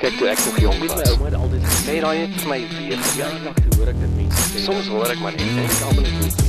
Kyk 0.00 0.14
toe 0.16 0.28
ek 0.32 0.38
nog 0.46 0.58
jong 0.62 0.78
was. 0.80 0.94
My 0.96 1.04
ouma 1.12 1.26
het 1.28 1.34
altyd 1.36 1.64
gesê, 1.68 1.94
daai 2.00 2.18
het 2.22 2.36
vir 2.40 2.48
my 2.48 2.58
weer 2.78 2.96
ja, 3.18 3.28
gejaag. 3.28 3.58
te 3.60 3.76
hoor 3.76 3.90
ek 3.92 3.98
dit 4.00 4.14
mense 4.16 4.44
sê. 4.52 4.62
Soms 4.64 4.88
hoor 4.88 5.12
ek 5.12 5.20
maar 5.20 5.34
net 5.36 5.50
en 5.50 5.58
ek 5.66 5.82
almal 5.88 6.08
net 6.08 6.44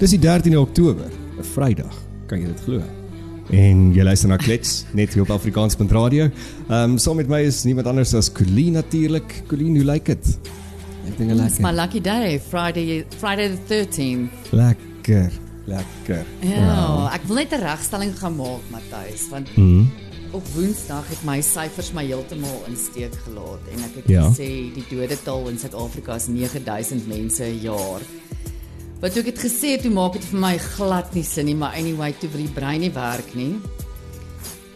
Dis 0.00 0.10
die 0.16 0.18
13de 0.24 0.58
Oktober, 0.58 1.06
'n 1.38 1.46
Vrydag. 1.54 1.94
Kan 2.26 2.40
jy 2.42 2.46
dit 2.50 2.60
glo? 2.66 2.82
En 3.54 3.92
jy 3.94 4.02
luister 4.02 4.28
na 4.28 4.36
Klets 4.36 4.84
net 4.92 5.12
hier 5.14 5.22
op 5.22 5.30
Afrikaans.radio. 5.30 6.24
Ehm 6.24 6.72
um, 6.72 6.98
saam 6.98 7.16
met 7.16 7.28
my 7.28 7.42
is 7.44 7.62
niemand 7.64 7.86
anders 7.86 8.14
as 8.14 8.32
Colleen 8.32 8.72
natuurlik. 8.72 9.42
Colleen, 9.46 9.76
hoe 9.76 9.84
lyk 9.84 10.04
dit? 10.06 10.38
Ek 11.06 11.18
dink 11.18 11.30
It's 11.30 11.58
my 11.60 11.70
lekker. 11.70 11.74
lucky 11.74 12.00
day, 12.00 12.40
Friday, 12.40 13.04
Friday 13.18 13.48
the 13.50 13.60
13th. 13.68 14.30
Lekker. 14.50 15.30
Lekker. 15.66 16.24
Ja, 16.40 17.10
ek 17.14 17.22
wil 17.28 17.36
net 17.36 17.52
'n 17.52 17.60
regstelling 17.60 18.18
gaan 18.18 18.36
maak, 18.36 18.60
Matthys, 18.70 19.28
want 19.30 19.48
Mhm. 19.56 19.86
Op 20.34 20.46
Woensdag 20.54 21.06
het 21.08 21.22
my 21.26 21.38
syfers 21.44 21.92
my 21.94 22.04
heeltemal 22.08 22.64
in 22.68 22.76
steek 22.78 23.14
gelaat 23.26 23.62
en 23.72 23.84
ek 23.86 23.94
het 24.00 24.08
Ja. 24.10 24.22
gesê 24.28 24.48
die 24.74 24.84
dodetal 24.90 25.48
in 25.48 25.58
Suid-Afrika 25.58 26.16
is 26.16 26.26
9000 26.26 27.06
mense 27.08 27.44
'n 27.44 27.60
jaar. 27.62 28.00
Wat 29.00 29.12
toe 29.12 29.22
ek 29.22 29.26
het 29.34 29.38
gesê, 29.44 29.80
toe 29.82 29.90
maak 29.90 30.12
dit 30.12 30.24
vir 30.24 30.40
my 30.40 30.58
glad 30.58 31.14
nie 31.14 31.22
sin 31.24 31.46
nie, 31.46 31.54
maar 31.54 31.74
anyway, 31.74 32.12
toe 32.18 32.28
vir 32.30 32.40
die 32.40 32.52
brein 32.54 32.80
nie 32.80 32.90
werk 32.90 33.34
nie. 33.34 33.54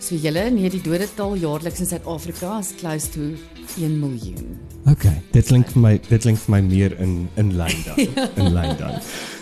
So 0.00 0.14
julle, 0.14 0.50
nee, 0.50 0.70
die 0.70 0.80
dodetal 0.82 1.34
jaarliks 1.36 1.80
in 1.80 1.86
Suid-Afrika 1.86 2.58
is 2.58 2.72
close 2.80 3.10
to 3.10 3.20
1 3.80 3.98
miljoen. 4.00 4.58
Okay, 4.86 5.22
dit 5.32 5.44
klink 5.46 5.66
vir 5.72 5.80
my 5.82 5.98
dit 6.08 6.20
klink 6.20 6.38
vir 6.38 6.50
my 6.54 6.60
meer 6.60 7.00
in 7.00 7.28
in 7.36 7.56
lyn 7.56 7.82
dan. 7.84 7.96
In 8.46 8.52
lyn 8.54 8.76
dan. 8.78 9.00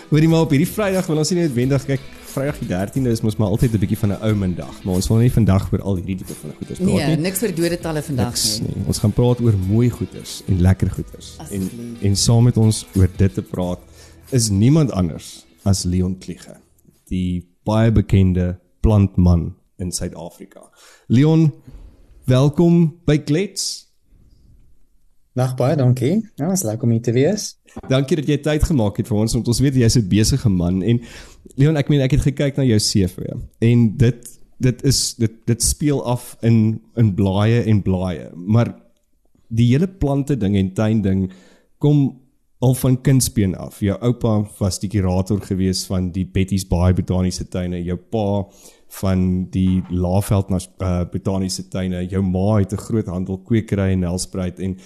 Hoorie 0.09 0.27
maar 0.27 0.41
op 0.41 0.49
hierdie 0.51 0.67
Vrydag 0.67 1.05
wil 1.07 1.17
ons 1.17 1.29
nie 1.31 1.41
noodwendig 1.41 1.85
kyk 1.85 1.99
Vrydag 2.37 2.59
die 2.61 2.67
13de 2.69 3.09
is 3.09 3.21
mos 3.25 3.35
maar 3.41 3.49
altyd 3.49 3.73
'n 3.73 3.79
bietjie 3.81 3.97
van 3.97 4.11
'n 4.13 4.21
ou 4.21 4.53
dag, 4.55 4.83
maar 4.83 4.93
ons 4.95 5.07
wil 5.07 5.17
nie 5.17 5.31
vandag 5.31 5.71
oor 5.73 5.81
al 5.81 5.95
hierdie 5.95 6.15
tipe 6.17 6.33
van 6.33 6.51
goeders 6.57 6.79
praat 6.79 6.93
Nee, 6.93 7.07
nie. 7.07 7.15
niks 7.17 7.39
vir 7.39 7.55
dodetalle 7.55 8.01
vandag 8.03 8.25
Niks 8.29 8.59
nie. 8.59 8.67
nie. 8.75 8.85
Ons 8.87 8.97
gaan 8.99 9.11
praat 9.13 9.39
oor 9.41 9.53
mooi 9.57 9.89
goeders 9.89 10.43
en 10.47 10.61
lekker 10.61 10.89
goeders. 10.91 11.35
En 11.37 11.61
Asseblief. 11.61 12.01
en 12.01 12.15
saam 12.15 12.43
met 12.43 12.57
ons 12.57 12.85
oor 12.95 13.09
dit 13.17 13.33
te 13.33 13.41
praat 13.41 13.79
is 14.31 14.49
niemand 14.49 14.91
anders 14.91 15.45
as 15.63 15.83
Leon 15.83 16.17
Kliege, 16.17 16.55
die 17.07 17.47
baie 17.63 17.91
bekende 17.91 18.59
plantman 18.81 19.55
in 19.77 19.91
Suid-Afrika. 19.91 20.61
Leon, 21.07 21.51
welkom 22.25 22.95
by 23.05 23.17
Klets. 23.17 23.85
Dag 25.37 25.55
baie 25.55 25.75
dankie. 25.75 26.29
Ja, 26.35 26.51
is 26.51 26.63
lekker 26.63 26.83
om 26.83 26.91
hier 26.91 27.01
te 27.01 27.11
wees. 27.11 27.57
Dankie 27.87 28.15
dat 28.15 28.25
jy 28.27 28.37
tyd 28.41 28.63
gemaak 28.63 28.97
het 28.97 29.07
vir 29.07 29.17
ons 29.17 29.33
want 29.33 29.47
ons 29.47 29.59
weet 29.59 29.75
jy's 29.75 29.95
'n 29.97 30.07
besige 30.09 30.49
man 30.49 30.81
en 30.83 30.99
Leon 31.57 31.79
ek 31.79 31.89
meen 31.89 32.03
ek 32.05 32.17
het 32.17 32.25
gekyk 32.29 32.59
na 32.59 32.65
jou 32.67 32.79
CV 32.81 33.31
en 33.65 33.87
dit 33.97 34.33
dit 34.61 34.83
is 34.89 34.99
dit 35.21 35.33
dit 35.49 35.63
speel 35.63 36.01
af 36.05 36.35
in 36.45 36.79
in 36.97 37.13
blaaie 37.17 37.63
en 37.69 37.81
blaaie 37.85 38.29
maar 38.35 38.75
die 39.47 39.69
hele 39.71 39.87
plante 39.87 40.37
ding 40.37 40.57
en 40.57 40.73
tuin 40.73 41.01
ding 41.01 41.27
kom 41.77 42.21
al 42.59 42.73
van 42.73 42.95
kindsbeen 43.05 43.53
af. 43.55 43.83
Jou 43.85 43.93
oupa 44.01 44.31
was 44.57 44.79
die 44.81 44.89
kurator 44.89 45.37
gewees 45.45 45.83
van 45.85 46.07
die 46.11 46.25
Betty's 46.25 46.63
Bay 46.65 46.95
botaniese 46.97 47.45
tuine, 47.53 47.83
jou 47.85 47.97
pa 47.97 48.47
van 48.97 49.45
die 49.53 49.83
Laaveld 49.93 50.49
uh, 50.49 51.03
botaniese 51.11 51.67
tuine, 51.69 52.01
jou 52.09 52.23
ma 52.25 52.57
het 52.57 52.73
'n 52.73 52.81
groot 52.81 53.05
handelkwekery 53.05 53.91
in 53.91 53.99
Nelspruit 53.99 54.59
en 54.59 54.77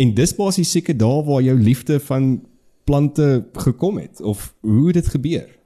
En 0.00 0.14
dis 0.16 0.32
basies 0.34 0.70
seker 0.72 0.96
daar 0.96 1.24
waar 1.24 1.42
jou 1.44 1.58
liefde 1.60 2.00
van 2.00 2.40
plante 2.84 3.48
gekom 3.52 3.98
het 3.98 4.20
of 4.20 4.54
hoe 4.60 4.92
dit 4.92 5.06
gebeur? 5.06 5.59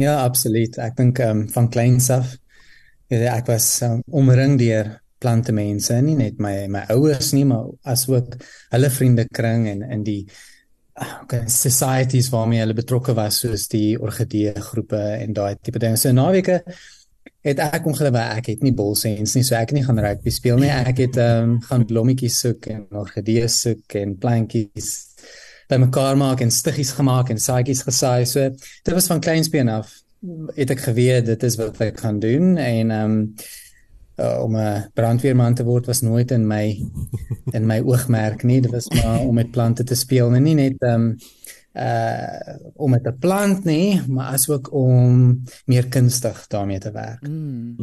Ja, 0.00 0.22
absoluut. 0.24 0.78
Ek 0.80 0.96
dink 0.96 1.20
ehm 1.20 1.42
um, 1.42 1.48
van 1.52 1.68
kleins 1.72 2.10
af 2.10 2.36
ek 3.12 3.46
was 3.50 3.66
um, 3.84 4.00
omring 4.08 4.56
deur 4.56 4.88
plante 5.22 5.52
mense, 5.52 5.94
nie 6.02 6.16
net 6.18 6.40
my 6.42 6.66
my 6.72 6.86
ouers 6.94 7.32
nie, 7.36 7.44
maar 7.46 7.68
asook 7.92 8.34
hulle 8.72 8.90
vriendekring 8.90 9.68
en 9.70 9.84
in 9.98 10.02
die 10.06 10.22
okay, 11.22 11.44
societies 11.48 12.30
waarmee 12.32 12.62
hulle 12.62 12.76
betrokke 12.76 13.14
was 13.14 13.42
soos 13.44 13.68
die 13.72 13.94
orgidee 14.00 14.54
groepe 14.56 15.00
en 15.20 15.36
daai 15.36 15.54
tipe 15.60 15.78
dinge. 15.82 16.00
So 16.00 16.12
naweke 16.16 16.62
het 17.42 17.62
ek 17.62 17.86
ongeluk 17.86 18.16
ek 18.22 18.52
het 18.52 18.64
nie 18.64 18.74
bolsens 18.74 19.36
nie, 19.36 19.44
so 19.44 19.56
ek 19.58 19.74
nie 19.76 19.84
gaan 19.86 20.00
rugby 20.02 20.30
speel 20.34 20.60
nie. 20.62 20.72
Ek 20.72 21.04
het 21.04 21.20
ehm 21.20 21.56
um, 21.56 21.56
gaan 21.68 21.86
blommetjies 21.86 22.40
soek 22.46 22.70
en 22.74 22.86
orgidee 23.04 23.48
soek 23.50 24.00
en 24.02 24.16
plantjies 24.18 24.92
bymekaar 25.68 26.16
maak 26.16 26.40
en 26.40 26.50
stiggies 26.50 26.90
gemaak 26.90 27.30
en 27.30 27.38
saadjies 27.38 27.82
gesaai. 27.82 28.26
So 28.26 28.50
dit 28.82 28.94
was 28.94 29.06
van 29.06 29.20
kleinsbeen 29.20 29.68
af 29.68 29.92
het 30.54 30.70
ek 30.70 30.80
geweet 30.80 31.26
dit 31.26 31.42
is 31.42 31.56
wat 31.58 31.80
ek 31.82 32.00
gaan 32.00 32.20
doen 32.22 32.56
en 32.56 32.90
ehm 32.90 33.10
um, 33.10 33.34
uh, 34.16 34.42
om 34.42 34.56
'n 34.56 34.90
brandweerman 34.94 35.54
te 35.54 35.64
word 35.64 35.86
was 35.86 36.00
nooit 36.00 36.30
in 36.30 36.46
my 36.46 36.90
in 37.56 37.66
my 37.66 37.80
oogmerk 37.80 38.42
nie. 38.42 38.60
Dit 38.60 38.70
was 38.70 38.88
maar 38.88 39.20
om 39.20 39.34
met 39.34 39.50
plante 39.50 39.84
te 39.84 39.94
speel 39.94 40.34
en 40.34 40.42
nie 40.42 40.54
net 40.54 40.76
ehm 40.78 40.94
um, 40.94 41.16
uh 41.72 42.56
om 42.74 42.90
met 42.90 43.06
'n 43.06 43.18
plant 43.18 43.64
nie, 43.64 44.00
maar 44.08 44.32
asook 44.32 44.72
om 44.72 45.42
meer 45.64 45.88
kunstig 45.88 46.46
daarmee 46.46 46.78
te 46.78 46.90
werk. 46.90 47.28
Mm. 47.28 47.76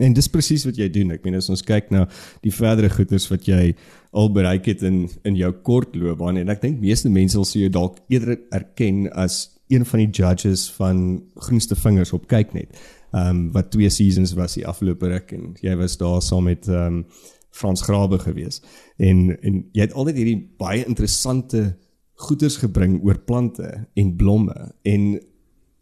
En 0.00 0.14
dis 0.16 0.28
presies 0.28 0.64
wat 0.64 0.78
jy 0.80 0.88
doen. 0.92 1.12
Ek 1.12 1.24
meen 1.26 1.36
as 1.36 1.50
ons 1.52 1.64
kyk 1.66 1.90
na 1.92 2.06
die 2.44 2.52
verdere 2.54 2.90
goeders 2.92 3.28
wat 3.30 3.48
jy 3.48 3.74
al 4.12 4.30
bereik 4.32 4.68
het 4.70 4.84
in 4.86 5.04
in 5.28 5.36
jou 5.36 5.50
kort 5.66 5.96
loopbaan 5.96 6.40
en 6.40 6.52
ek 6.52 6.62
dink 6.64 6.80
meeste 6.80 7.10
mense 7.12 7.36
sal 7.36 7.62
jou 7.62 7.72
dalk 7.72 7.98
eerder 8.12 8.38
erken 8.52 9.06
as 9.12 9.58
een 9.72 9.84
van 9.88 10.02
die 10.02 10.10
judges 10.10 10.66
van 10.76 11.22
Groenste 11.46 11.76
Vingers 11.76 12.12
op 12.12 12.28
Kyknet. 12.28 12.72
Ehm 13.12 13.28
um, 13.28 13.44
wat 13.52 13.70
twee 13.70 13.90
seasons 13.90 14.34
was 14.36 14.56
die 14.56 14.66
afgelope 14.66 15.08
ruk 15.08 15.32
en 15.36 15.54
jy 15.60 15.76
was 15.76 15.96
daar 16.00 16.22
saam 16.22 16.48
met 16.48 16.68
ehm 16.68 17.02
um, 17.02 17.06
Frans 17.52 17.82
Grabe 17.84 18.18
gewees. 18.18 18.62
En 18.96 19.36
en 19.40 19.64
jy 19.72 19.84
het 19.84 19.92
altyd 19.92 20.16
hierdie 20.16 20.40
baie 20.58 20.84
interessante 20.88 21.76
goeders 22.14 22.56
gebring 22.56 23.00
oor 23.04 23.18
plante 23.18 23.68
en 23.94 24.16
blomme 24.16 24.72
en 24.82 25.20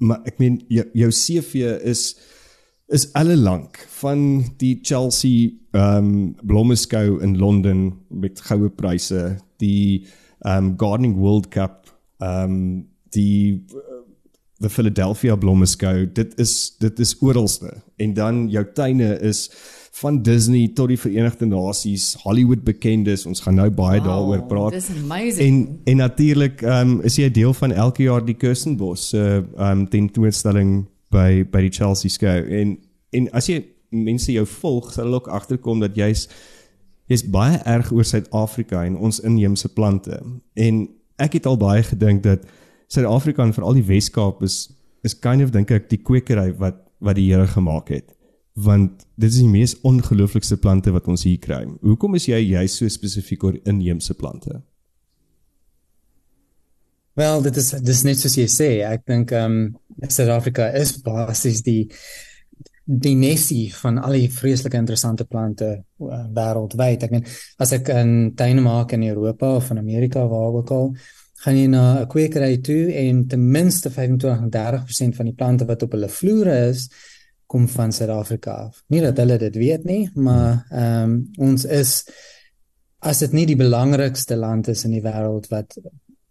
maar 0.01 0.23
ek 0.25 0.39
meen 0.41 0.57
jou, 0.73 0.87
jou 0.97 1.11
CV 1.13 1.67
is 1.85 2.17
is 2.91 3.13
alle 3.13 3.37
lank 3.37 3.79
van 4.01 4.45
die 4.59 4.79
Chelsea 4.83 5.51
ehm 5.71 5.97
um, 6.05 6.35
blommeskou 6.43 7.21
in 7.23 7.37
Londen 7.39 7.93
met 8.09 8.41
goue 8.41 8.71
pryse, 8.71 9.37
die 9.63 10.07
ehm 10.41 10.73
um, 10.73 10.75
Gardening 10.77 11.17
World 11.17 11.49
Cup, 11.49 11.87
ehm 12.19 12.51
um, 12.51 12.87
die 13.15 13.65
the 14.61 14.69
Philadelphia 14.69 15.37
blommeskou. 15.37 16.13
Dit 16.13 16.39
is 16.39 16.77
dit 16.79 16.99
is 16.99 17.17
oralste. 17.21 17.73
En 17.97 18.15
dan 18.15 18.49
jou 18.49 18.67
tuine 18.75 19.19
is 19.21 19.51
van 20.01 20.23
Disney 20.23 20.69
tot 20.75 20.89
die 20.89 20.99
Verenigde 20.99 21.47
Nasies, 21.47 22.15
Hollywood 22.23 22.65
bekendes. 22.65 23.27
Ons 23.27 23.41
gaan 23.41 23.55
nou 23.55 23.71
baie 23.71 24.01
wow, 24.01 24.09
daaroor 24.09 24.47
praat. 24.47 24.73
Dis 24.73 24.91
amazing. 25.03 25.47
En 25.47 25.81
en 25.85 25.97
natuurlik 25.97 26.63
ehm 26.63 26.97
um, 26.97 27.01
is 27.07 27.17
jy 27.17 27.31
deel 27.31 27.55
van 27.55 27.73
elke 27.73 28.03
jaar 28.03 28.25
die 28.25 28.37
Kirstenbos 28.37 29.09
se 29.15 29.19
uh, 29.19 29.37
ehm 29.37 29.79
um, 29.79 29.89
tentoonstelling 29.89 30.89
by 31.11 31.43
by 31.51 31.65
die 31.67 31.75
Chelsea 31.75 32.11
skou. 32.11 32.45
En 32.47 32.79
en 33.11 33.27
as 33.35 33.49
jy 33.51 33.65
mense 33.91 34.31
jou 34.33 34.47
volg, 34.47 34.93
sal 34.93 35.09
hulle 35.09 35.19
ook 35.19 35.31
agterkom 35.35 35.83
dat 35.83 35.97
jy's 35.99 36.29
jy's 37.11 37.25
baie 37.27 37.59
erg 37.67 37.91
oor 37.93 38.07
Suid-Afrika 38.07 38.85
en 38.87 38.97
ons 38.97 39.19
inheemse 39.27 39.69
plante. 39.75 40.21
En 40.55 40.85
ek 41.19 41.41
het 41.41 41.49
al 41.51 41.59
baie 41.59 41.83
gedink 41.83 42.23
dat 42.23 42.47
Suid-Afrika 42.91 43.43
en 43.43 43.55
veral 43.55 43.81
die 43.81 43.87
Wes-Kaap 43.87 44.45
is 44.47 44.69
is 45.03 45.17
kind 45.17 45.43
of 45.43 45.51
dink 45.51 45.71
ek 45.73 45.89
die 45.91 46.03
kwekery 46.03 46.53
wat 46.61 46.83
wat 47.01 47.17
die 47.17 47.31
Here 47.33 47.49
gemaak 47.49 47.89
het 47.89 48.15
want 48.61 49.07
dit 49.15 49.31
is 49.31 49.39
die 49.41 49.49
mees 49.49 49.77
ongelooflikste 49.87 50.57
plante 50.57 50.93
wat 50.93 51.07
ons 51.09 51.23
hier 51.25 51.39
kry. 51.39 51.63
Hoekom 51.87 52.17
is 52.19 52.27
jy 52.29 52.41
juist 52.51 52.81
so 52.81 52.89
spesifiek 52.91 53.45
oor 53.47 53.57
inheemse 53.65 54.15
plante? 54.19 54.61
Wel, 57.19 57.43
dit 57.43 57.57
is 57.57 57.71
dis 57.83 58.03
net 58.07 58.19
soos 58.21 58.37
jy 58.39 58.47
sê. 58.49 58.71
Ek 58.87 59.07
dink 59.09 59.33
ehm 59.35 59.61
um, 59.61 59.79
Suid-Afrika 60.01 60.71
is 60.79 60.95
basies 61.05 61.61
die 61.67 61.91
die 62.91 63.15
nesie 63.15 63.69
van 63.77 64.01
al 64.03 64.17
die 64.17 64.31
vreeslike 64.33 64.79
interessante 64.79 65.27
plante 65.29 65.69
uh, 65.77 66.23
wêreldwyd. 66.35 67.05
Ek 67.07 67.13
meen, 67.15 67.27
as 67.59 67.75
ek 67.77 67.91
'n 67.93 68.33
tuin 68.39 68.63
maak 68.63 68.95
in 68.97 69.05
Europa 69.07 69.57
of 69.57 69.71
in 69.71 69.79
Amerika 69.79 70.27
waar 70.27 70.57
ook 70.59 70.71
al, 70.71 70.91
gaan 71.45 71.57
jy 71.57 71.67
na 71.67 72.01
'n 72.01 72.09
kwekery 72.09 72.59
toe 72.63 72.93
en 72.93 73.27
ten 73.29 73.51
minste 73.51 73.91
25-30% 73.91 75.17
van 75.17 75.27
die 75.27 75.35
plante 75.35 75.67
wat 75.67 75.83
op 75.83 75.93
hulle 75.93 76.09
vloere 76.09 76.69
is, 76.71 76.89
kom 77.47 77.69
van 77.69 77.93
Suid-Afrika 77.93 78.53
af. 78.67 78.83
Nie 78.89 79.01
dat 79.01 79.17
hulle 79.17 79.39
dit 79.39 79.57
weet 79.57 79.85
nie, 79.85 80.11
maar 80.15 80.67
ehm 80.71 81.03
um, 81.03 81.31
ons 81.39 81.65
is 81.65 82.05
as 83.01 83.19
dit 83.19 83.33
nie 83.33 83.47
die 83.47 83.57
belangrikste 83.57 84.37
land 84.37 84.69
is 84.69 84.85
in 84.85 84.93
die 84.93 85.03
wêreld 85.03 85.49
wat 85.51 85.77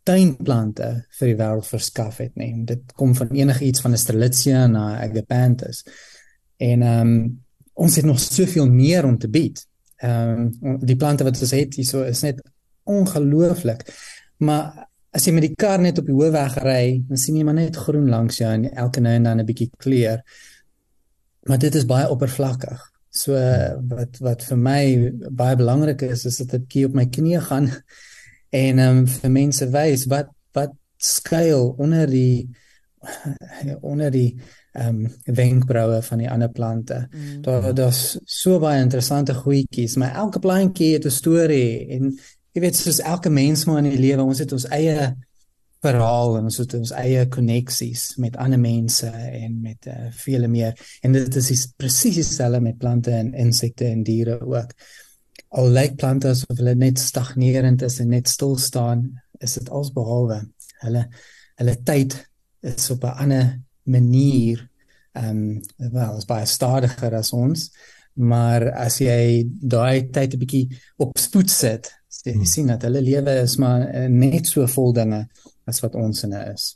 tuinplante 0.10 0.90
vir 1.20 1.32
die 1.32 1.38
wêreld 1.38 1.68
verskaf 1.70 2.20
het 2.24 2.36
nie. 2.40 2.52
Dit 2.66 2.94
kom 2.98 3.14
van 3.18 3.32
enigiets 3.36 3.84
van 3.86 3.94
'n 3.94 4.02
Strelitzia 4.02 4.68
na 4.68 4.86
Agapanthus. 5.06 5.84
En 6.58 6.82
ehm 6.82 7.08
um, 7.08 7.44
ons 7.74 7.96
het 7.96 8.06
nog 8.06 8.20
soveel 8.20 8.68
meer 8.68 9.06
om 9.06 9.18
te 9.18 9.30
bied. 9.30 9.66
Ehm 9.98 10.52
um, 10.62 10.80
die 10.82 10.96
plante 10.96 11.24
wat 11.24 11.40
ons 11.42 11.52
het 11.52 11.76
hierso 11.76 12.04
is 12.04 12.22
net 12.22 12.42
ongelooflik. 12.84 13.86
Maar 14.38 14.88
as 15.12 15.26
jy 15.26 15.34
met 15.34 15.48
die 15.48 15.56
kar 15.56 15.82
net 15.82 16.00
op 16.00 16.06
die 16.06 16.16
hoofweg 16.16 16.58
ry, 16.64 17.02
dan 17.08 17.18
sien 17.18 17.38
jy 17.38 17.44
maar 17.44 17.58
net 17.58 17.76
groen 17.76 18.10
langs 18.10 18.38
jou 18.38 18.52
en 18.54 18.70
elke 18.74 19.02
nou 19.02 19.14
en 19.14 19.24
dan 19.24 19.40
'n 19.40 19.46
bietjie 19.46 19.70
kleur. 19.78 20.24
Maar 21.44 21.60
dit 21.60 21.76
is 21.76 21.86
baie 21.86 22.10
oppervlakkig. 22.10 22.92
So 23.10 23.34
wat 23.90 24.18
wat 24.20 24.44
vir 24.44 24.58
my 24.58 25.14
baie 25.32 25.56
belangrik 25.56 26.02
is 26.02 26.26
is 26.26 26.38
dat 26.38 26.54
ek 26.54 26.86
op 26.86 26.94
my 26.94 27.06
knieë 27.06 27.42
gaan 27.42 27.72
en 28.50 28.80
ehm 28.80 28.98
um, 28.98 29.08
vir 29.08 29.32
mense 29.32 29.70
wys 29.70 30.06
wat 30.06 30.32
wat 30.58 30.74
skuil 30.98 31.76
onder 31.78 32.10
die 32.10 32.50
onder 33.82 34.12
die 34.12 34.36
ehm 34.74 35.06
um, 35.06 35.36
wenkbroue 35.36 36.02
van 36.02 36.18
die 36.18 36.30
ander 36.30 36.50
plante. 36.50 37.08
Mm. 37.12 37.42
Daar 37.42 37.74
daar's 37.74 38.18
so 38.26 38.60
baie 38.60 38.82
interessante 38.82 39.34
goedjies, 39.34 39.96
maar 39.96 40.16
elke 40.16 40.40
plantjie 40.40 40.94
het 40.94 41.06
'n 41.06 41.10
storie 41.10 41.88
en 41.88 42.20
jy 42.52 42.62
weet 42.62 42.76
soos 42.76 43.00
elke 43.00 43.30
mens 43.30 43.66
maar 43.66 43.78
in 43.78 43.90
die 43.90 44.00
lewe, 44.00 44.24
ons 44.24 44.40
het 44.40 44.52
ons 44.52 44.68
eie 44.68 45.16
verhaal 45.80 46.38
en 46.38 46.44
ons 46.50 46.58
het 46.58 46.74
ons 46.74 46.92
eie 46.92 47.28
koneksies 47.32 48.16
met 48.20 48.38
ander 48.38 48.60
mense 48.60 49.08
en 49.08 49.62
met 49.62 49.88
uh, 49.88 50.10
vele 50.12 50.48
meer. 50.48 50.76
En 51.02 51.16
dit 51.16 51.36
is 51.36 51.68
presies 51.78 52.16
dieselfde 52.16 52.60
met 52.62 52.78
plante 52.78 53.12
en 53.12 53.34
insekte 53.34 53.86
en 53.86 54.04
diere 54.04 54.40
ook. 54.42 54.74
Al 55.50 55.72
lyk 55.74 55.96
plante 55.98 56.30
asof 56.30 56.58
hulle 56.58 56.76
net 56.76 57.00
stagnerend 57.02 57.82
is 57.82 58.00
en 58.00 58.10
net 58.14 58.28
stil 58.30 58.58
staan, 58.58 59.08
is 59.42 59.56
dit 59.58 59.70
alsbehalwe. 59.70 60.42
Hulle 60.84 61.08
hulle 61.60 61.76
tyd 61.84 62.16
is 62.64 62.90
op 62.90 63.04
'n 63.04 63.18
ander 63.24 63.48
manier 63.84 64.70
ehm 65.14 65.30
um, 65.30 65.92
wel, 65.92 66.18
is 66.18 66.26
baie 66.26 66.46
stadiger 66.46 67.16
as 67.16 67.34
ons, 67.34 67.70
maar 68.14 68.72
as 68.72 69.00
jy 69.00 69.48
daai 69.48 70.10
tyd 70.12 70.34
'n 70.34 70.40
bietjie 70.40 70.68
op 70.98 71.18
spoed 71.18 71.50
sit, 71.50 71.90
jy 72.24 72.34
hmm. 72.34 72.46
sien 72.46 72.68
dat 72.68 72.84
hulle 72.88 73.02
lewe 73.02 73.42
is 73.42 73.58
maar 73.58 73.88
eh, 73.88 74.08
net 74.08 74.48
so 74.48 74.68
vol 74.68 74.94
dinge 74.94 75.28
as 75.66 75.80
wat 75.82 75.96
ons 75.96 76.24
inne 76.24 76.42
is. 76.54 76.76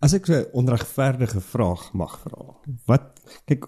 As 0.00 0.14
ek 0.14 0.28
'n 0.28 0.46
onregverdige 0.52 1.40
vraag 1.40 1.92
mag 1.92 2.18
vra. 2.24 2.56
Wat 2.86 3.20
kyk 3.46 3.66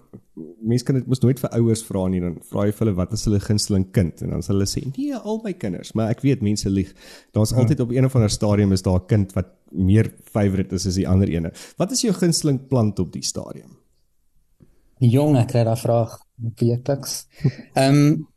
mense 0.65 0.85
kan 0.85 0.97
dit 0.97 1.07
mos 1.07 1.21
nooit 1.21 1.39
vir 1.39 1.51
ouers 1.59 1.83
vra 1.85 2.07
nie 2.09 2.21
dan 2.23 2.39
vra 2.49 2.65
jy 2.65 2.73
vir 2.73 2.85
hulle 2.85 2.95
wat 2.97 3.11
is 3.13 3.25
hulle 3.27 3.39
gunsteling 3.43 3.85
kind 3.93 4.23
en 4.25 4.33
dan 4.33 4.41
sal 4.41 4.55
hulle 4.57 4.69
sê 4.69 4.81
nee 4.87 5.13
al 5.13 5.39
my 5.43 5.53
kinders 5.53 5.93
maar 5.93 6.09
ek 6.13 6.23
weet 6.25 6.41
mense 6.41 6.69
lieg. 6.69 6.89
Daar's 7.37 7.53
hmm. 7.53 7.61
altyd 7.61 7.85
op 7.85 7.93
een 7.93 8.05
of 8.05 8.15
ander 8.17 8.33
stadium 8.33 8.73
is 8.73 8.81
daar 8.81 8.99
'n 8.99 9.07
kind 9.07 9.33
wat 9.37 9.53
meer 9.71 10.13
favourite 10.23 10.75
is 10.75 10.87
as 10.87 10.95
die 10.95 11.07
ander 11.07 11.29
ene. 11.29 11.53
Wat 11.77 11.91
is 11.91 12.01
jou 12.01 12.13
gunsteling 12.13 12.67
plant 12.67 12.99
op 12.99 13.13
die 13.13 13.23
stadium? 13.23 13.77
Jong, 14.99 15.37
ek 15.37 15.49
kry 15.51 15.63
daai 15.63 15.79
vraag 15.79 16.19
weekliks. 16.59 17.25
Ehm 17.73 17.95
um, 17.95 18.27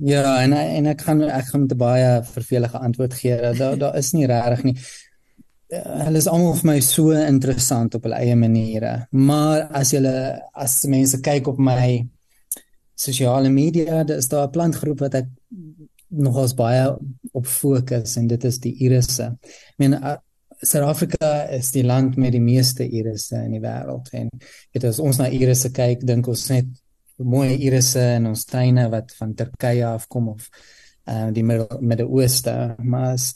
ja, 0.00 0.42
en 0.42 0.52
en 0.52 0.86
ek 0.86 1.02
gaan 1.04 1.22
ek 1.22 1.50
gaan 1.52 1.66
'n 1.66 1.76
baie 1.76 2.22
vervelige 2.24 2.78
antwoord 2.78 3.14
gee. 3.14 3.36
Daar 3.58 3.78
daar 3.78 3.96
is 3.96 4.12
nie 4.12 4.26
regtig 4.26 4.62
nie. 4.64 4.76
Uh, 5.70 6.00
hulle 6.06 6.18
is 6.18 6.26
almal 6.26 6.56
vir 6.58 6.66
my 6.66 6.78
so 6.82 7.12
interessant 7.14 7.94
op 7.94 8.06
hulle 8.06 8.18
eie 8.18 8.36
maniere. 8.38 8.94
Maar 9.12 9.68
as 9.80 9.92
jy 9.94 10.00
as 10.54 10.80
mense 10.90 11.20
kyk 11.22 11.52
op 11.52 11.60
my 11.62 12.00
sosiale 13.00 13.48
media, 13.50 14.02
daar 14.04 14.18
is 14.18 14.28
daar 14.28 14.48
'n 14.48 14.50
plantgroep 14.56 15.00
wat 15.00 15.14
ek 15.14 15.28
nogals 16.08 16.54
baie 16.54 16.98
op 17.32 17.46
fokus 17.46 18.16
en 18.16 18.26
dit 18.26 18.44
is 18.44 18.58
die 18.58 18.74
irisse. 18.84 19.24
Ek 19.24 19.78
meen 19.78 19.96
Suid-Afrika 20.60 21.48
is 21.56 21.70
die 21.72 21.84
land 21.84 22.16
met 22.16 22.32
die 22.32 22.42
meeste 22.44 22.84
irisse 22.84 23.38
in 23.46 23.52
die 23.52 23.62
wêreld 23.62 24.10
en 24.12 24.28
dit 24.74 24.84
as 24.84 24.98
ons 25.00 25.16
na 25.16 25.30
irisse 25.32 25.70
kyk, 25.72 26.02
dink 26.04 26.28
ons 26.28 26.50
net 26.50 26.66
mooi 27.16 27.54
irisse 27.56 28.02
in 28.18 28.26
ons 28.26 28.44
tuine 28.44 28.84
wat 28.92 29.14
van 29.16 29.34
Turkye 29.34 29.86
afkom 29.86 30.28
of 30.34 30.50
uh 31.08 31.30
die 31.32 31.42
Midde-Ooste, 31.42 32.76
maar 32.84 33.14
as, 33.14 33.32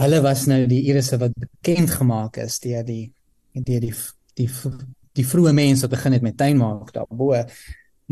hulle 0.00 0.20
was 0.24 0.46
nou 0.48 0.64
die 0.66 0.82
irisse 0.88 1.18
wat 1.20 1.34
bekend 1.36 1.90
gemaak 1.90 2.38
is 2.42 2.58
deur 2.62 2.84
die 2.84 3.12
deur 3.52 3.80
die 3.80 3.92
die 4.34 4.48
die, 4.48 4.48
die 5.12 5.26
vroeë 5.28 5.52
mense 5.52 5.84
wat 5.84 5.96
begin 5.96 6.16
het 6.16 6.22
met 6.24 6.36
tuinmaak 6.36 6.92
daarbo. 6.94 7.34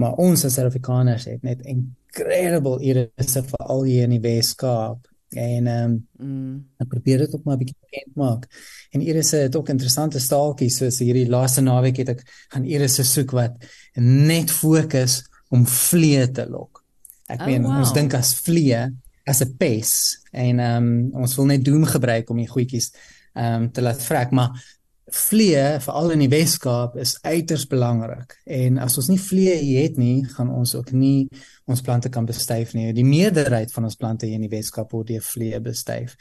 Maar 0.00 0.18
ons 0.20 0.44
as 0.44 0.54
Suid-Afrikaners 0.54 1.26
het 1.30 1.42
net 1.42 1.62
incredible 1.64 2.80
irisse 2.84 3.42
veral 3.48 3.86
hier 3.88 4.04
in 4.08 4.18
die 4.18 4.24
Weskaap 4.24 5.06
en 5.30 5.66
ehm 5.66 5.96
um, 6.18 6.26
mm. 6.26 6.54
ek 6.82 6.88
probeer 6.90 7.18
dit 7.24 7.34
ook 7.34 7.44
maar 7.44 7.54
'n 7.54 7.58
bietjie 7.58 7.76
bekend 7.80 8.16
maak. 8.16 8.46
En 8.90 9.00
Iris 9.00 9.30
het 9.30 9.56
ook 9.56 9.68
interessante 9.68 10.18
staaltjies 10.18 10.76
soos 10.76 10.98
hierdie 10.98 11.28
laaste 11.28 11.60
naweek 11.60 11.96
het 11.96 12.08
ek 12.08 12.22
gaan 12.48 12.64
Iris 12.64 12.94
se 12.94 13.04
soek 13.04 13.30
wat 13.30 13.54
net 13.94 14.50
fokus 14.50 15.22
om 15.48 15.66
vliee 15.66 16.30
te 16.30 16.48
lok. 16.48 16.84
Ek 17.26 17.46
meen 17.46 17.64
oh, 17.64 17.70
wow. 17.70 17.78
ons 17.78 17.92
dink 17.92 18.14
as 18.14 18.34
vliee 18.34 18.90
as 19.30 19.42
'n 19.44 19.56
pes 19.56 19.92
en 20.32 20.58
ehm 20.58 20.90
um, 20.90 21.22
ons 21.22 21.36
wil 21.36 21.46
net 21.46 21.64
doom 21.64 21.84
gebruik 21.84 22.30
om 22.30 22.36
die 22.36 22.50
goedjies 22.50 22.92
ehm 23.34 23.62
um, 23.62 23.72
te 23.72 23.82
laat 23.82 24.02
vrek, 24.02 24.30
maar 24.30 24.50
vliee 25.10 25.80
veral 25.82 26.12
in 26.14 26.22
die 26.22 26.30
Weskaap 26.30 26.96
is 26.96 27.16
uiters 27.22 27.66
belangrik. 27.66 28.36
En 28.46 28.78
as 28.78 28.96
ons 29.00 29.08
nie 29.10 29.18
vliee 29.20 29.82
het 29.82 29.96
nie 29.98 30.24
gaan 30.36 30.50
ons 30.54 30.74
ook 30.74 30.92
nie 30.92 31.28
ons 31.66 31.82
plante 31.82 32.08
kan 32.08 32.26
bestuif 32.26 32.74
nie. 32.74 32.92
Die 32.94 33.06
meerderheid 33.06 33.72
van 33.72 33.84
ons 33.84 33.98
plante 33.98 34.26
hier 34.26 34.38
in 34.38 34.46
die 34.46 34.52
Weskaap 34.56 34.92
word 34.92 35.10
deur 35.10 35.24
vliee 35.24 35.60
bestuif. 35.60 36.16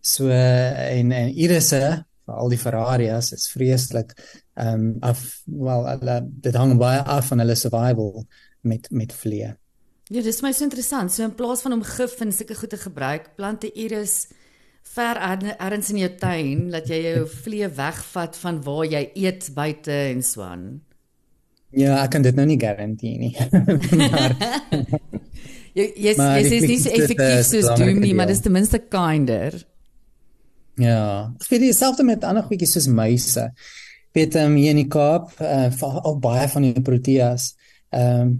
So 0.00 0.28
en 0.30 1.12
en 1.12 1.32
irisse 1.32 2.04
veral 2.24 2.48
die 2.48 2.60
ferrarias 2.60 3.32
is 3.36 3.48
vreeslik 3.52 4.14
ehm 4.54 4.80
um, 4.80 4.96
af 5.00 5.42
wel 5.44 5.86
hulle 5.90 6.20
dit 6.24 6.56
hang 6.56 6.78
baie 6.78 7.02
af 7.02 7.28
van 7.32 7.44
hulle 7.44 7.56
survival 7.58 8.24
met 8.62 8.88
met 8.90 9.12
vliee 9.12 9.52
ja 10.12 10.22
dis 10.22 10.42
my 10.42 10.52
so 10.52 10.64
interessant 10.64 11.12
so 11.12 11.24
in 11.24 11.34
plaas 11.34 11.62
van 11.64 11.72
om 11.72 11.82
gif 11.82 12.20
en 12.20 12.32
sulke 12.32 12.54
goed 12.54 12.70
te 12.70 12.80
gebruik 12.80 13.30
plante 13.36 13.70
iris 13.72 14.26
ver 14.94 15.16
ergens 15.58 15.90
in 15.90 15.98
jou 16.02 16.10
tuin 16.20 16.66
dat 16.70 16.88
jy 16.88 17.00
jou 17.06 17.22
vlee 17.28 17.68
wegvat 17.68 18.36
van 18.36 18.60
waar 18.62 18.84
jy 18.86 19.04
eet 19.14 19.48
buite 19.56 19.94
en 20.12 20.22
so 20.22 20.44
aan. 20.44 20.66
Ja, 21.74 21.96
ek 22.04 22.12
kan 22.14 22.22
dit 22.22 22.36
nou 22.38 22.46
nie 22.46 22.58
garandeer 22.60 23.18
nie. 23.18 23.32
maar 23.98 24.36
jy 25.74 25.88
jy 26.04 26.12
jy 26.14 26.42
is 26.44 26.66
nie 26.68 26.80
so 26.82 26.92
effektief 26.94 27.48
soos 27.48 27.70
doen 27.80 27.98
nie, 27.98 28.12
maar 28.14 28.30
dis 28.30 28.44
ten 28.44 28.54
minste 28.54 28.78
kinder. 28.78 29.56
Ja, 30.78 31.32
ek 31.40 31.50
weet 31.50 31.66
dieselfde 31.66 32.06
met 32.06 32.26
ander 32.26 32.46
goedjies 32.46 32.76
soos 32.76 32.90
muise. 32.90 33.48
Weet 34.14 34.38
ehm 34.38 34.52
um, 34.52 34.58
hier 34.60 34.76
in 34.76 34.84
die 34.84 34.90
Kaap, 34.90 35.32
uh, 35.42 35.70
al 35.82 36.18
baie 36.22 36.46
van 36.52 36.68
die 36.68 36.82
proteas, 36.86 37.54
ehm 37.90 38.28
um, 38.28 38.34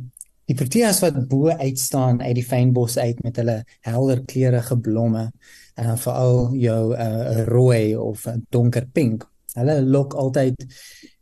die 0.49 0.57
proteas 0.59 1.01
wat 1.05 1.21
bo 1.29 1.49
uitstaan 1.49 2.21
uit 2.23 2.35
die 2.37 2.47
fynbos 2.47 2.99
uit 2.99 3.23
met 3.25 3.39
hulle 3.41 3.61
helder 3.87 4.25
kleurige 4.29 4.77
blomme 4.79 5.25
uh, 5.29 5.95
veral 5.97 6.53
jou 6.59 6.81
uh, 6.93 7.45
rooi 7.49 7.97
of 7.97 8.27
donker 8.53 8.87
pink. 8.93 9.25
Hulle 9.55 9.79
lok 9.83 10.17
altyd 10.19 10.67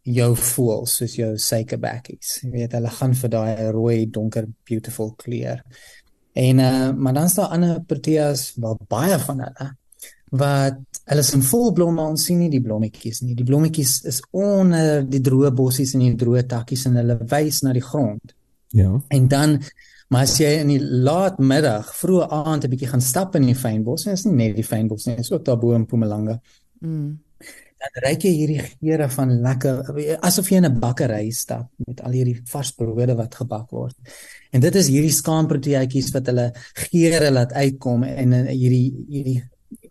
jou 0.02 0.32
voels 0.36 0.96
soos 0.98 1.14
jou 1.14 1.32
suikerbekkies. 1.38 2.40
Jy 2.42 2.50
weet 2.56 2.74
hulle 2.78 2.90
gaan 2.90 3.14
vir 3.18 3.32
daai 3.36 3.68
rooi 3.74 3.98
donker 4.10 4.48
beautiful 4.68 5.12
kleur. 5.20 5.62
En 6.32 6.58
uh, 6.58 6.90
maar 6.96 7.14
dan 7.14 7.30
is 7.30 7.38
daar 7.38 7.54
ander 7.54 7.80
proteas 7.86 8.52
wel 8.56 8.78
baie 8.88 9.18
van 9.28 9.46
hulle 9.46 9.70
wat 10.32 10.78
hulle 11.04 11.20
is 11.20 11.34
in 11.36 11.42
vol 11.44 11.74
blomme 11.76 12.00
ons 12.08 12.22
sien 12.24 12.38
nie 12.40 12.48
die 12.48 12.62
blommetjies 12.64 13.20
nie. 13.20 13.34
Die 13.36 13.44
blommetjies 13.44 13.98
is 14.08 14.22
onder 14.32 15.02
die 15.04 15.20
droë 15.20 15.50
bossies 15.52 15.92
en 15.92 16.06
die 16.06 16.14
droë 16.16 16.46
takkies 16.48 16.86
en 16.88 16.96
hulle 17.02 17.18
wys 17.28 17.60
na 17.66 17.74
die 17.76 17.84
grond. 17.84 18.32
Ja. 18.72 18.96
En 19.08 19.28
dan 19.28 19.60
Maar 20.12 20.26
as 20.26 20.34
jy 20.36 20.50
in 20.60 20.68
die 20.68 20.80
laat 21.06 21.38
middag, 21.40 21.88
vroeë 21.96 22.26
aand 22.36 22.64
'n 22.66 22.70
bietjie 22.70 22.90
gaan 22.90 23.00
stap 23.00 23.36
in 23.38 23.46
die 23.48 23.56
fynbos, 23.56 24.04
en 24.06 24.12
is 24.12 24.26
nie 24.26 24.34
net 24.36 24.56
die 24.56 24.64
fynbos 24.64 25.06
nie, 25.06 25.16
is 25.16 25.32
ook 25.32 25.44
daar 25.44 25.58
bo 25.58 25.72
in 25.72 25.86
Mpumalanga. 25.86 26.40
Mm. 26.80 27.18
Dan 27.82 28.02
ruik 28.04 28.22
jy 28.22 28.30
hierdie 28.30 28.60
geure 28.60 29.08
van 29.08 29.32
lekker 29.42 30.18
asof 30.20 30.50
jy 30.50 30.56
in 30.56 30.66
'n 30.66 30.80
bakkery 30.80 31.30
stap 31.30 31.70
met 31.86 32.02
al 32.02 32.12
hierdie 32.12 32.42
vars 32.44 32.72
brode 32.72 33.16
wat 33.16 33.34
gebak 33.34 33.70
word. 33.70 33.96
En 34.52 34.60
dit 34.60 34.74
is 34.74 34.88
hierdie 34.88 35.10
skaamproteïetjies 35.10 36.12
wat 36.12 36.26
hulle 36.26 36.52
geure 36.74 37.30
laat 37.30 37.52
uitkom 37.52 38.04
en 38.04 38.32
hierdie 38.46 38.92
hierdie 39.08 39.42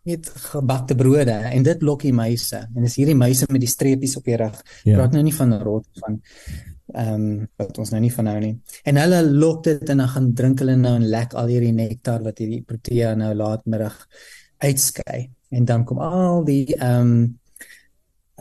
net 0.04 0.30
gebakte 0.30 0.96
brode 0.96 1.32
en 1.32 1.64
dit 1.64 1.82
lok 1.82 2.02
die 2.02 2.14
muise. 2.14 2.68
En 2.76 2.82
dis 2.82 2.96
hierdie 2.96 3.18
muise 3.18 3.46
met 3.50 3.62
die 3.62 3.70
streepies 3.70 4.16
op 4.18 4.24
die 4.24 4.38
rug. 4.38 4.62
Ja. 4.84 4.98
Praat 4.98 5.12
nou 5.12 5.24
nie 5.24 5.36
van 5.36 5.62
rot 5.62 5.88
van 6.00 6.22
ehm 6.94 7.14
um, 7.14 7.48
wat 7.58 7.78
ons 7.82 7.92
nou 7.94 8.02
nie 8.04 8.14
van 8.14 8.28
nou 8.28 8.38
nie. 8.44 8.54
En 8.88 8.98
hulle 9.00 9.22
lok 9.30 9.64
dit 9.64 9.90
en 9.90 10.04
dan 10.04 10.10
gaan 10.14 10.32
drink 10.34 10.64
hulle 10.64 10.76
nou 10.76 10.96
en 11.00 11.08
lek 11.14 11.36
al 11.40 11.52
hierdie 11.52 11.74
nektar 11.76 12.24
wat 12.26 12.42
hierdie 12.44 12.64
protea 12.68 13.14
nou 13.16 13.34
laatmiddag 13.36 13.96
uitskei. 14.62 15.30
En 15.50 15.66
dan 15.66 15.86
kom 15.86 16.00
al 16.00 16.44
die 16.48 16.66
ehm 16.76 17.14
um, 17.14 17.22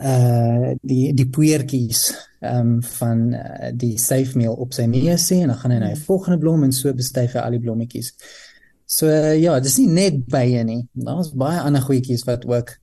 uh 0.01 0.71
die 0.81 1.13
die 1.13 1.27
poeiertjies 1.29 2.07
ehm 2.41 2.59
um, 2.59 2.83
van 2.97 3.19
uh, 3.37 3.69
die 3.73 3.97
safe 4.01 4.37
meal 4.37 4.55
op 4.57 4.73
sy 4.73 4.87
neus 4.89 5.27
sê 5.29 5.41
en 5.41 5.51
dan 5.53 5.59
gaan 5.61 5.75
hy 5.75 5.81
na 5.81 5.91
die 5.93 6.05
volgende 6.05 6.39
blom 6.41 6.63
en 6.65 6.73
so 6.73 6.93
bestuif 6.93 7.35
hy 7.37 7.43
al 7.43 7.57
die 7.57 7.61
blommetjies. 7.61 8.15
So 8.85 9.07
uh, 9.07 9.35
ja, 9.39 9.59
dis 9.59 9.77
nie 9.77 9.91
net 9.93 10.23
bye 10.31 10.63
nie. 10.67 10.81
Daar's 10.91 11.31
baie 11.37 11.61
ander 11.61 11.83
goedjies 11.85 12.25
wat 12.27 12.47
ook 12.49 12.73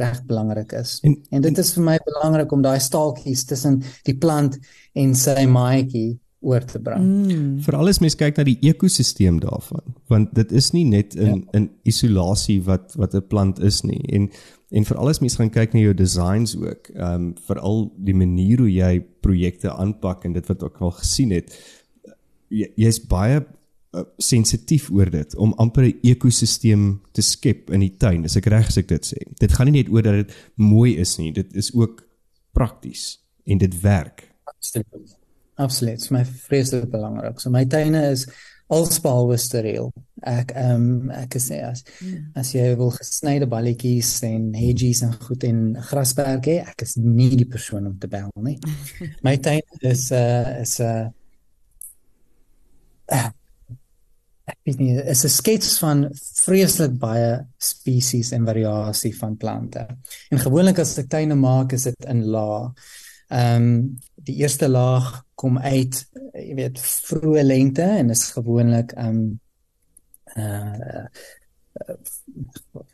reg 0.00 0.22
belangrik 0.26 0.72
is. 0.72 0.98
En, 1.02 1.16
en 1.30 1.42
dit 1.42 1.58
is 1.58 1.72
vir 1.76 1.84
my 1.84 1.98
belangrik 2.04 2.52
om 2.52 2.62
daai 2.62 2.80
staaltjies 2.80 3.44
tussen 3.44 3.82
die 4.06 4.16
plant 4.18 4.58
en 4.94 5.14
sy 5.18 5.46
maatjie 5.46 6.18
oor 6.42 6.64
te 6.66 6.80
bring. 6.82 7.02
Mm. 7.02 7.60
Veral 7.62 7.90
as 7.92 8.00
mens 8.02 8.16
kyk 8.18 8.38
na 8.38 8.46
die 8.46 8.58
ekosisteem 8.66 9.38
daarvan, 9.42 9.94
want 10.10 10.32
dit 10.34 10.52
is 10.58 10.72
nie 10.74 10.84
net 10.88 11.14
in 11.14 11.44
ja. 11.44 11.58
in 11.58 11.68
isolasie 11.88 12.58
wat 12.66 12.96
wat 12.98 13.14
'n 13.14 13.28
plant 13.30 13.62
is 13.62 13.82
nie 13.86 14.02
en 14.10 14.28
en 14.72 14.84
veral 14.88 15.08
as 15.08 15.20
mens 15.20 15.36
gaan 15.36 15.52
kyk 15.52 15.74
na 15.74 15.80
jou 15.80 15.94
designs 15.94 16.56
ook, 16.56 16.90
ehm 16.94 17.14
um, 17.14 17.34
veral 17.46 17.92
die 17.96 18.16
manier 18.16 18.58
hoe 18.58 18.72
jy 18.72 19.04
projekte 19.20 19.70
aanpak 19.70 20.24
en 20.24 20.32
dit 20.32 20.46
wat 20.48 20.62
ek 20.62 20.80
al 20.80 20.94
gesien 20.98 21.30
het, 21.30 21.52
jy, 22.48 22.68
jy's 22.76 22.98
baie 22.98 23.42
uh, 23.92 24.04
sensitief 24.18 24.90
oor 24.90 25.10
dit 25.10 25.36
om 25.36 25.52
amper 25.62 25.84
'n 25.84 25.98
ekosisteem 26.02 27.00
te 27.12 27.22
skep 27.22 27.70
in 27.70 27.80
die 27.80 27.96
tuin. 27.96 28.24
As 28.24 28.36
ek 28.36 28.46
reg 28.46 28.66
as 28.66 28.76
ek 28.76 28.88
dit 28.88 29.06
sê. 29.06 29.18
Dit 29.38 29.52
gaan 29.52 29.70
nie 29.70 29.82
net 29.82 29.92
oor 29.92 30.02
dat 30.02 30.14
dit 30.14 30.32
mooi 30.56 30.96
is 30.98 31.16
nie, 31.18 31.32
dit 31.32 31.54
is 31.54 31.72
ook 31.74 32.06
prakties 32.52 33.20
en 33.44 33.58
dit 33.58 33.80
werk. 33.80 34.28
Absoluut. 34.44 35.18
Absoluut. 35.54 35.94
Dit 35.94 36.04
is 36.04 36.10
my 36.10 36.24
vreeslik 36.24 36.90
belangrik. 36.90 37.40
So 37.40 37.50
my 37.50 37.64
tuine 37.64 38.10
is 38.10 38.26
alsbehalwe 38.72 39.36
steriel. 39.36 39.90
Ek 40.22 40.52
ehm 40.56 40.84
um, 40.86 41.10
ek 41.10 41.36
sê 41.42 41.58
as 41.66 41.82
as 42.38 42.52
jy 42.54 42.76
wil 42.78 42.92
gesnyde 42.94 43.48
balletjies 43.50 44.22
en 44.28 44.52
hedges 44.54 45.02
en 45.02 45.12
goed 45.26 45.44
en 45.44 45.74
grasperk 45.90 46.46
hê, 46.48 46.56
ek 46.62 46.86
is 46.86 46.96
nie 46.96 47.32
die 47.36 47.48
persoon 47.48 47.90
om 47.90 47.98
te 47.98 48.08
bel 48.08 48.30
nie. 48.40 48.58
My 49.26 49.36
tuin 49.36 49.60
is 49.82 50.10
'n 50.12 50.16
uh, 50.16 50.62
is 50.62 50.78
'n 50.80 51.12
uh, 53.12 53.30
ek 54.44 54.58
weet 54.66 54.78
nie, 54.78 54.94
is 54.96 55.24
'n 55.24 55.28
skets 55.28 55.78
van 55.78 56.08
vreeslik 56.44 56.98
baie 56.98 57.46
spesies 57.58 58.32
en 58.32 58.46
variasie 58.46 59.14
van 59.16 59.36
plante. 59.36 59.86
En 60.30 60.38
gewoonlik 60.38 60.78
as 60.78 60.98
ek 60.98 61.08
tuine 61.08 61.34
maak, 61.34 61.72
is 61.72 61.82
dit 61.82 62.04
in 62.04 62.24
laag. 62.24 62.72
Ehm 63.28 63.62
um, 63.62 63.98
die 64.14 64.36
eerste 64.42 64.68
laag 64.68 65.24
kom 65.34 65.58
uit, 65.58 66.06
jy 66.34 66.54
weet, 66.54 66.78
vroeë 66.78 67.42
lente 67.42 67.82
en 67.82 68.10
is 68.10 68.30
gewoonlik 68.36 68.92
ehm 68.92 69.08
um, 69.08 69.40
uh 70.36 71.06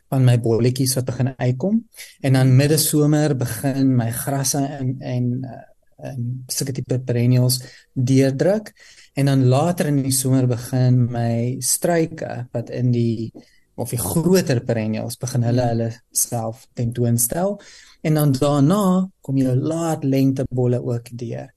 van 0.09 0.23
my 0.25 0.37
bolletjies 0.41 0.95
wat 0.97 1.05
begin 1.05 1.33
uitkom 1.37 1.81
en 2.25 2.33
dan 2.33 2.55
middesomer 2.55 3.35
begin 3.37 3.95
my 3.95 4.09
grasse 4.11 4.57
en 4.57 4.95
en 4.99 5.25
en 5.99 6.43
sulke 6.47 6.73
tipe 6.73 6.99
perennials 7.05 7.59
deurdruk 7.93 8.71
en 9.13 9.25
dan 9.25 9.45
later 9.45 9.87
in 9.87 10.03
die 10.03 10.15
somer 10.15 10.47
begin 10.47 11.05
my 11.11 11.57
struike 11.59 12.47
wat 12.51 12.69
in 12.69 12.91
die 12.91 13.31
of 13.79 13.93
die 13.93 13.99
groter 14.01 14.59
perennials 14.67 15.15
begin 15.17 15.45
hulle 15.47 15.65
hulle 15.71 15.89
self 16.11 16.65
tentoonstel 16.75 17.55
en 18.01 18.17
dan 18.19 18.33
daarna 18.35 18.83
kom 19.23 19.37
jou 19.39 19.55
laat 19.55 20.03
lentebolle 20.03 20.79
ook 20.83 21.09
deur. 21.19 21.49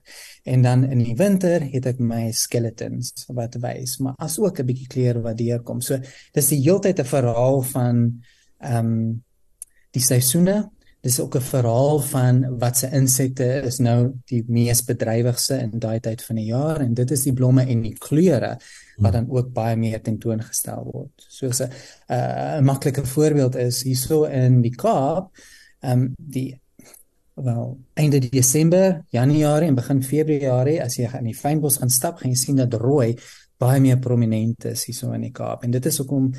En 0.43 0.63
dan 0.63 0.85
in 0.85 1.03
die 1.03 1.17
winter 1.19 1.63
het 1.71 1.87
ek 1.87 2.01
my 2.03 2.31
skeletons 2.35 3.27
wat 3.35 3.59
wys, 3.63 3.99
maar 4.03 4.15
as 4.19 4.39
ook 4.39 4.59
'n 4.59 4.67
bietjie 4.67 4.89
kleure 4.89 5.23
wat 5.23 5.39
deurkom. 5.39 5.81
So 5.81 5.99
dis 6.33 6.49
die 6.49 6.63
heeltyd 6.63 6.99
'n 7.01 7.05
verhaal 7.05 7.63
van 7.63 8.23
ehm 8.59 8.87
um, 8.87 9.25
die 9.91 10.03
seisoene. 10.03 10.71
Dis 11.03 11.19
ook 11.21 11.35
'n 11.37 11.41
verhaal 11.41 11.99
van 11.99 12.59
wat 12.59 12.77
se 12.77 12.89
insekte 12.91 13.63
is 13.67 13.79
nou 13.79 14.13
die 14.25 14.45
mees 14.47 14.85
bedrywigste 14.85 15.59
in 15.59 15.79
daai 15.79 16.01
tyd 16.01 16.23
van 16.23 16.37
die 16.37 16.45
jaar 16.45 16.81
en 16.81 16.95
dit 16.95 17.11
is 17.11 17.23
die 17.23 17.33
blomme 17.33 17.67
en 17.67 17.83
die 17.83 17.99
kleure 17.99 18.59
wat 18.97 19.13
dan 19.13 19.27
ook 19.31 19.53
baie 19.53 19.77
meer 19.77 20.01
tentoongestel 20.01 20.85
word. 20.93 21.25
Soos 21.29 21.61
'n 21.61 21.71
'n 22.09 22.65
maklike 22.65 23.07
voorbeeld 23.07 23.55
is 23.57 23.83
hierso 23.83 24.25
in 24.25 24.61
die 24.63 24.75
Kaap 24.77 25.31
ehm 25.81 26.01
um, 26.01 26.15
die 26.17 26.61
wel 27.35 27.79
einde 27.95 28.19
Desember, 28.19 29.05
Januarie 29.09 29.69
en 29.69 29.75
begin 29.75 30.03
Februarie 30.03 30.83
as 30.83 30.97
jy 30.97 31.09
in 31.19 31.25
die 31.25 31.37
fynbos 31.37 31.77
gaan 31.77 31.91
stap, 31.91 32.19
gaan 32.19 32.31
jy 32.31 32.37
sien 32.37 32.57
dat 32.57 32.75
rooi 32.75 33.17
baie 33.59 33.81
meer 33.81 33.99
prominent 33.99 34.65
is 34.65 34.85
hierso 34.85 35.13
in 35.13 35.21
die 35.21 35.33
Kaap. 35.35 35.65
En 35.65 35.71
dit 35.71 35.87
is 35.87 35.99
hoekom 35.99 36.33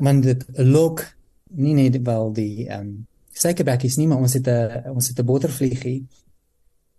man 0.00 0.20
dit 0.20 0.44
look 0.52 1.04
nie 1.56 1.74
net 1.74 2.02
wel 2.04 2.32
die 2.32 2.68
ehm 2.68 2.80
um, 2.80 3.06
suikerbekkies 3.36 3.98
nie, 4.00 4.06
maar 4.08 4.22
ons 4.24 4.36
het 4.38 4.48
'n 4.48 4.90
ons 4.94 5.08
het 5.08 5.18
'n 5.20 5.26
bottervliegie 5.26 6.06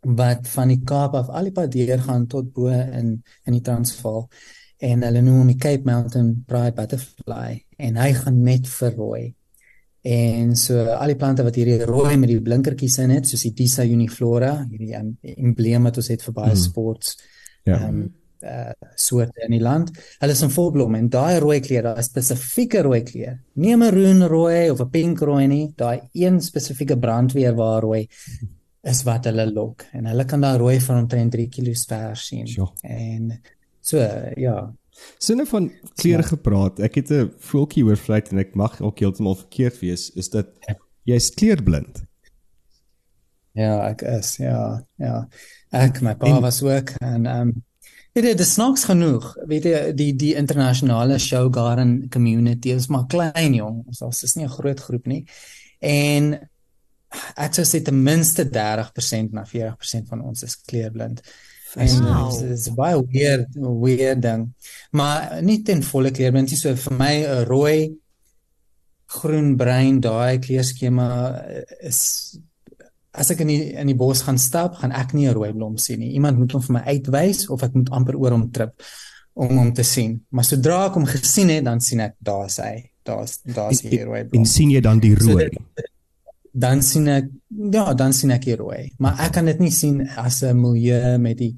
wat 0.01 0.47
van 0.47 0.67
die 0.67 0.81
Kaap 0.83 1.13
af 1.13 1.29
al 1.29 1.49
die 1.49 1.51
pad 1.51 1.71
deur 1.71 1.99
gaan 1.99 2.27
tot 2.27 2.53
bo 2.53 2.67
in 2.69 3.23
in 3.45 3.53
die 3.53 3.61
Transvaal 3.61 4.29
en 4.77 5.01
hulle 5.03 5.21
noem 5.21 5.37
hom 5.37 5.47
die 5.47 5.57
Cape 5.57 5.83
Mountain 5.83 6.43
Pride 6.45 6.73
Butterfly 6.73 7.65
en 7.77 7.95
hy 7.95 8.13
gaan 8.13 8.41
net 8.41 8.67
verrooi 8.67 9.37
En 10.07 10.53
so 10.55 10.85
al 10.93 11.11
die 11.11 11.17
plante 11.19 11.43
wat 11.43 11.57
hierdie 11.59 11.81
rooi 11.83 12.15
met 12.19 12.29
die 12.31 12.39
blinkertjies 12.39 12.99
in 13.03 13.11
het, 13.11 13.27
soos 13.27 13.43
die 13.43 13.51
Disa 13.57 13.83
uniflora, 13.83 14.53
hierdie 14.69 14.95
um, 14.95 15.09
embleem 15.33 15.89
wat 15.89 15.99
ons 15.99 16.07
het 16.13 16.23
vir 16.23 16.35
baie 16.37 16.53
mm. 16.53 16.61
sports. 16.61 17.17
Ja. 17.67 17.81
Um, 17.89 18.05
uh 18.43 18.71
soorte 18.95 19.45
in 19.45 19.51
die 19.51 19.61
land. 19.61 19.91
Hulle 20.19 20.31
is 20.31 20.41
in 20.41 20.53
volblom 20.53 20.95
en 20.95 21.09
daai 21.09 21.39
rooi 21.39 21.59
kleur, 21.59 21.83
daai 21.83 22.03
spesifieke 22.03 22.81
rooi 22.81 23.03
kleur. 23.03 23.39
Nie 23.55 23.75
'n 23.75 23.79
maroon 23.79 24.27
rooi 24.27 24.69
of 24.71 24.81
'n 24.81 24.89
pink 24.89 25.21
rooi 25.21 25.47
nie, 25.47 25.73
daai 25.75 26.09
een 26.13 26.41
spesifieke 26.41 26.97
brandweer 26.97 27.55
waar 27.55 27.81
rooi 27.81 28.07
is 28.83 29.03
wat 29.03 29.25
hulle 29.25 29.45
lok 29.51 29.83
en 29.93 30.05
hulle 30.05 30.25
kan 30.25 30.41
daai 30.41 30.57
rooi 30.57 30.79
van 30.79 31.03
omtrent 31.03 31.31
3 31.31 31.47
kg 31.49 31.85
ver 31.87 32.15
sien. 32.15 32.47
Sure. 32.47 32.71
En 32.81 33.41
so 33.81 33.97
ja, 34.35 34.73
Sinne 35.17 35.45
van 35.45 35.71
kleure 35.95 36.21
ja. 36.21 36.27
gepraat. 36.27 36.79
Ek 36.79 36.95
het 36.95 37.09
'n 37.11 37.33
voeltjie 37.37 37.83
oor 37.85 37.97
vleit 37.97 38.31
en 38.31 38.37
ek 38.37 38.55
mag 38.55 38.81
ook 38.81 38.99
heeltemal 38.99 39.35
verkeerd 39.35 39.79
wees, 39.79 40.09
is 40.15 40.29
dat 40.29 40.47
jy's 41.03 41.29
kleurblind. 41.29 42.03
Ja, 43.57 43.89
ek 43.89 44.01
is 44.01 44.35
ja, 44.37 44.85
ja. 44.95 45.27
Ek 45.73 46.01
my 46.01 46.15
pa 46.15 46.27
en, 46.27 46.41
was 46.41 46.61
ook 46.63 46.89
en 47.01 47.25
ehm 47.25 47.47
um, 47.47 47.65
dit 48.21 48.39
is 48.39 48.53
snaaks 48.53 48.83
genoeg. 48.89 49.25
Weet 49.49 49.65
jy 49.69 49.79
die 49.97 50.11
die 50.15 50.33
internasionale 50.39 51.19
show 51.19 51.47
garden 51.53 52.09
community 52.09 52.73
is 52.73 52.87
maar 52.87 53.07
klein 53.11 53.53
jong. 53.53 53.83
Ons 53.87 54.23
is 54.23 54.35
nie 54.35 54.45
'n 54.45 54.55
groot 54.57 54.79
groep 54.79 55.05
nie. 55.05 55.25
En 55.79 56.33
ek 57.35 57.53
sou 57.53 57.65
sê 57.65 57.81
ten 57.83 58.03
minste 58.03 58.49
30% 58.49 59.31
na 59.31 59.45
40% 59.45 60.07
van 60.07 60.21
ons 60.21 60.43
is 60.43 60.55
kleurblind. 60.55 61.21
En 61.75 62.03
wow. 62.03 62.39
dit 62.39 62.49
is 62.49 62.73
baie 62.73 63.05
weird, 63.11 63.47
weird 63.55 64.21
ding. 64.21 64.53
Maar 64.91 65.43
nie 65.43 65.61
ten 65.63 65.83
volle 65.83 66.11
kleur, 66.11 66.31
want 66.31 66.49
dis 66.49 66.61
so 66.61 66.75
vir 66.75 66.93
my 66.93 67.13
'n 67.23 67.45
rooi 67.45 67.97
groen 69.07 69.55
bruin 69.55 69.99
daai 70.03 70.39
kleurskema 70.39 71.07
is 71.79 72.39
as 73.17 73.31
ek 73.33 73.43
in 73.45 73.51
die 73.51 73.61
in 73.73 73.91
die 73.91 73.97
bos 73.97 74.23
gaan 74.27 74.39
stap, 74.41 74.79
gaan 74.81 74.91
ek 74.91 75.13
nie 75.13 75.27
'n 75.27 75.33
rooi 75.33 75.51
blom 75.53 75.77
sien 75.77 75.99
nie. 75.99 76.13
Iemand 76.13 76.37
moet 76.37 76.51
hom 76.51 76.61
vir 76.61 76.73
my 76.73 76.83
uitwys 76.85 77.49
of 77.49 77.63
ek 77.63 77.73
moet 77.73 77.89
amper 77.89 78.15
oor 78.15 78.31
hom 78.31 78.51
trip 78.51 78.73
om 79.33 79.57
hom 79.57 79.73
te 79.73 79.83
sien. 79.83 80.21
Maar 80.29 80.43
sodra 80.43 80.85
ek 80.85 80.93
hom 80.93 81.05
gesien 81.05 81.49
het, 81.49 81.63
dan 81.63 81.79
sien 81.79 81.99
ek 81.99 82.15
daar's 82.19 82.57
hy. 82.57 82.91
Daar's 83.03 83.39
daar's 83.43 83.81
hier 83.81 84.05
rooi 84.05 84.23
blom. 84.25 84.41
En 84.41 84.45
sien 84.45 84.71
jy 84.71 84.81
dan 84.81 84.99
die 84.99 85.15
rooi? 85.15 85.49
So 85.51 85.83
dan 86.57 86.81
sien 86.81 87.07
ek 87.07 87.27
ja, 87.71 87.93
dan 87.93 88.13
sien 88.13 88.33
ek 88.33 88.47
hier 88.49 88.57
rooi, 88.57 88.87
maar 88.99 89.19
ek 89.27 89.35
kan 89.37 89.45
dit 89.45 89.59
nie 89.61 89.71
sien 89.71 90.01
as 90.17 90.41
'n 90.43 90.57
milieu 90.57 91.17
met 91.21 91.37
die 91.37 91.53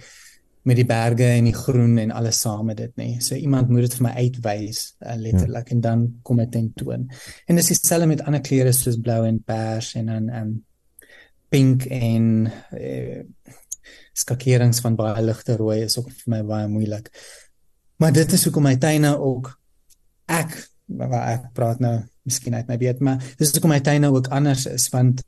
met 0.63 0.75
die 0.75 0.85
berge 0.85 1.25
en 1.37 1.45
die 1.47 1.55
groen 1.55 1.97
en 1.97 2.11
alles 2.11 2.41
saam 2.43 2.65
met 2.65 2.77
dit 2.77 2.95
nie. 2.97 3.21
So 3.21 3.35
iemand 3.35 3.69
moet 3.69 3.87
dit 3.87 3.93
vir 3.97 4.03
my 4.03 4.11
uitwys 4.11 4.95
uh, 4.99 5.15
letterlik 5.15 5.69
ja. 5.69 5.75
en 5.75 5.81
dan 5.81 6.19
kom 6.21 6.37
dit 6.37 6.51
ten 6.51 6.73
toon. 6.75 7.07
En 7.47 7.55
dis 7.55 7.67
dieselfde 7.71 8.07
met 8.07 8.21
ander 8.21 8.41
kleure 8.41 8.73
soos 8.75 8.99
blou 8.99 9.25
en 9.25 9.39
pers 9.41 9.95
en 9.95 10.11
dan 10.11 10.29
um 10.29 10.51
pink 11.49 11.85
en 11.85 12.47
uh, 12.77 13.21
skakerings 14.13 14.81
van 14.83 14.97
baie 14.99 15.23
ligte 15.23 15.55
rooi 15.59 15.81
is 15.85 15.97
ook 15.99 16.09
vir 16.11 16.33
my 16.35 16.41
baie 16.47 16.67
moeilik. 16.71 17.09
Maar 17.99 18.13
dit 18.15 18.33
is 18.35 18.45
hoekom 18.47 18.67
my 18.69 18.75
tuine 18.79 19.15
ook 19.17 19.51
ek 20.29 20.55
waar 20.99 21.25
ek 21.35 21.49
praat 21.53 21.81
nou 21.83 21.99
miskien 22.25 22.55
uit 22.57 22.69
my 22.69 22.77
weet 22.81 23.01
maar 23.05 23.21
dis 23.37 23.51
hoekom 23.53 23.71
my 23.73 23.79
tuine 23.85 24.09
ook 24.13 24.29
anders 24.33 24.65
is 24.69 24.87
want 24.93 25.21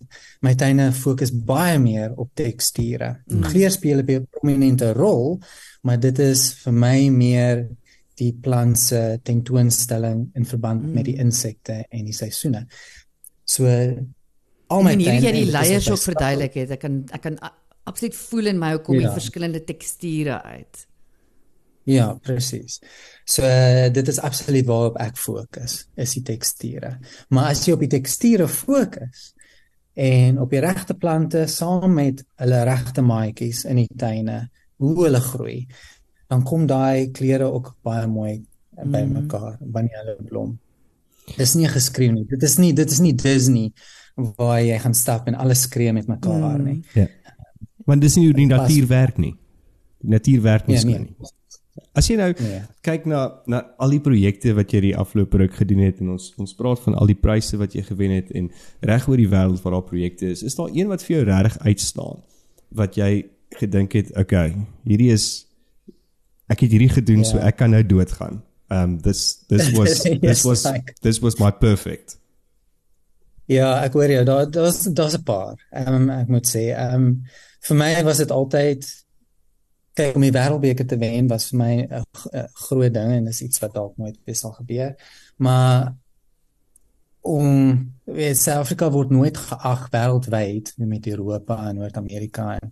my 0.46 0.54
tuine 0.58 0.90
fokus 0.96 1.34
baie 1.34 1.80
meer 1.82 2.16
op 2.18 2.32
teksture. 2.38 3.16
Mm. 3.26 3.46
Kleur 3.50 3.74
speel 3.74 4.02
'n 4.02 4.28
prominente 4.30 4.94
rol, 4.94 5.40
maar 5.82 6.00
dit 6.00 6.20
is 6.20 6.54
vir 6.64 6.74
my 6.74 7.10
meer 7.10 7.68
die 8.16 8.34
plante 8.34 9.20
tentoonstelling 9.24 10.30
in 10.34 10.46
verband 10.46 10.84
mm. 10.84 10.94
met 10.94 11.06
die 11.06 11.18
insekte 11.18 11.86
en 11.90 12.06
die 12.06 12.14
seisoene. 12.14 12.68
So 13.46 13.68
al 14.72 14.86
my 14.86 14.96
tuine 15.00 15.26
jy 15.26 15.34
die 15.36 15.50
layers 15.52 15.90
ook 15.92 16.06
verduidelik 16.06 16.56
het. 16.62 16.78
Ek 16.78 16.86
kan 16.86 17.02
ek 17.12 17.26
kan 17.26 17.38
absoluut 17.90 18.16
voel 18.16 18.54
in 18.54 18.62
my 18.62 18.72
hoe 18.76 18.82
kom 18.86 18.98
die 19.00 19.08
ja. 19.08 19.14
verskillende 19.16 19.64
teksture 19.68 20.42
uit. 20.44 20.86
Ja, 21.90 22.12
presies. 22.22 22.78
So 23.26 23.44
uh, 23.46 23.90
dit 23.94 24.08
is 24.08 24.20
absoluut 24.22 24.68
waarop 24.70 25.00
ek 25.02 25.18
fokus, 25.18 25.86
is 25.98 26.14
die 26.18 26.26
teksture. 26.26 26.96
Maar 27.34 27.56
as 27.56 27.64
jy 27.66 27.76
op 27.76 27.86
die 27.86 27.92
teksture 27.96 28.48
fokus 28.52 29.32
en 29.98 30.38
op 30.42 30.54
die 30.54 30.62
regte 30.64 30.96
plante 30.96 31.48
saam 31.52 31.98
met 31.98 32.22
hulle 32.40 32.62
regte 32.70 33.04
maatjies 33.04 33.66
in 33.70 33.82
die 33.82 33.90
tuine, 33.98 34.44
hoe 34.82 34.94
hulle 35.04 35.22
groei, 35.26 35.58
dan 36.32 36.46
kom 36.48 36.68
daai 36.70 37.10
kleure 37.16 37.50
ook 37.52 37.74
baie 37.84 38.06
mooi 38.08 38.38
mm. 38.38 38.92
by 38.94 39.02
mekaar 39.10 39.58
wanneer 39.60 40.06
hulle 40.06 40.30
blom. 40.30 40.54
Dis 41.38 41.56
nie 41.58 41.70
geskryf 41.72 42.14
nie. 42.14 42.28
Dit 42.30 42.46
is 42.46 42.58
nie 42.62 42.72
dit 42.78 42.92
is 42.92 43.02
nie 43.04 43.16
Disney 43.18 43.72
waar 44.16 44.62
jy 44.62 44.78
gaan 44.80 44.96
stap 44.98 45.28
en 45.28 45.36
alles 45.36 45.66
skree 45.68 45.94
met 45.94 46.08
mekaar 46.08 46.60
mm. 46.60 46.66
nie. 46.66 46.84
Ja. 46.94 47.08
Want 47.86 48.02
dis 48.02 48.16
nie 48.16 48.26
hoe 48.28 48.38
die 48.38 48.48
natuur 48.50 48.88
werk 48.88 49.18
nie. 49.18 49.36
Die 50.02 50.10
natuur 50.16 50.42
werk 50.42 50.68
nie 50.68 50.76
ja, 50.76 50.82
so 50.82 50.88
nie. 50.88 51.00
nie. 51.00 51.32
As 51.96 52.08
jy 52.08 52.18
nou 52.20 52.30
yeah. 52.36 52.66
kyk 52.84 53.06
na 53.08 53.22
na 53.52 53.62
al 53.80 53.94
die 53.96 54.02
projekte 54.04 54.54
wat 54.56 54.74
jy 54.76 54.82
die 54.90 54.96
afgelope 54.98 55.40
ruk 55.40 55.56
gedoen 55.60 55.84
het 55.86 56.02
en 56.04 56.14
ons 56.16 56.30
ons 56.40 56.56
praat 56.56 56.80
van 56.84 56.96
al 57.00 57.10
die 57.10 57.18
pryse 57.20 57.58
wat 57.60 57.76
jy 57.76 57.84
gewen 57.88 58.16
het 58.16 58.32
en 58.36 58.50
reg 58.88 59.08
oor 59.08 59.20
die 59.20 59.30
wêreld 59.32 59.64
waar 59.64 59.78
daar 59.78 59.88
projekte 59.88 60.32
is, 60.32 60.44
is 60.44 60.56
daar 60.60 60.72
een 60.76 60.92
wat 60.92 61.04
vir 61.04 61.18
jou 61.18 61.24
regtig 61.32 61.58
uitstaan 61.68 62.22
wat 62.76 62.96
jy 63.00 63.12
gedink 63.60 63.96
het, 64.00 64.12
okay, 64.20 64.54
hierdie 64.88 65.12
is 65.12 65.26
ek 66.52 66.64
het 66.66 66.76
hierdie 66.76 66.92
gedoen 66.92 67.24
Ja. 67.24 67.30
so 67.32 67.44
ek 67.44 67.60
kan 67.60 67.72
nou 67.72 67.84
doodgaan. 67.84 68.42
Um 68.72 69.00
this 69.04 69.44
this 69.52 69.72
was 69.76 70.04
this 70.04 70.44
was 70.48 70.64
this 71.02 71.20
was 71.20 71.40
my 71.40 71.52
perfect. 71.52 72.18
Ja, 73.52 73.82
ek 73.84 73.96
hoor 73.98 74.12
jou. 74.12 74.24
Daar 74.28 74.52
daar's 74.52 74.84
daar's 74.96 75.18
'n 75.18 75.24
paar. 75.24 75.58
Ehm 75.70 75.94
um, 75.94 76.10
ek 76.10 76.28
moet 76.28 76.48
sê, 76.48 76.72
ehm 76.72 76.96
um, 76.96 77.24
vir 77.68 77.76
my 77.76 78.04
was 78.04 78.18
dit 78.18 78.32
altyd 78.32 78.86
kyk 79.94 80.16
om 80.16 80.22
die 80.22 80.32
wêreldbeker 80.32 80.88
te 80.88 80.98
wen 80.98 81.28
was 81.28 81.50
vir 81.50 81.58
my 81.60 81.74
'n 81.90 82.48
groot 82.68 82.94
ding 82.94 83.12
en 83.12 83.26
dis 83.26 83.42
iets 83.42 83.60
wat 83.60 83.74
dalk 83.74 83.98
nooit 83.98 84.18
weer 84.26 84.36
sal 84.36 84.52
gebeur. 84.52 84.96
Maar 85.38 85.96
om 87.22 87.94
Suid-Afrika 88.06 88.90
word 88.92 89.10
nooit 89.10 89.38
geag 89.38 89.90
wêreldwyd 89.90 90.74
met 90.78 91.08
Europa 91.08 91.68
en 91.68 91.76
Noord-Amerika 91.76 92.58
en 92.62 92.72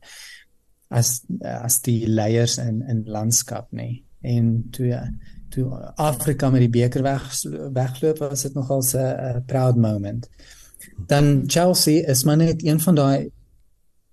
as 0.88 1.22
as 1.42 1.82
die 1.82 2.08
leiers 2.08 2.58
in 2.58 2.82
in 2.82 3.04
landskap 3.06 3.72
nê. 3.72 4.04
En 4.22 4.68
toe 4.72 5.12
toe 5.50 5.94
Afrika 5.96 6.50
met 6.50 6.60
die 6.60 6.70
beker 6.70 7.04
weg 7.04 7.42
wegloop 7.74 8.18
was 8.18 8.42
dit 8.42 8.54
nogal 8.54 8.82
'n 8.82 9.36
'n 9.36 9.44
proud 9.46 9.76
moment. 9.76 10.30
Dan 11.08 11.44
Chelsea 11.48 12.08
is 12.08 12.24
maar 12.24 12.38
net 12.38 12.64
een 12.66 12.80
van 12.80 12.96
daai 12.96 13.30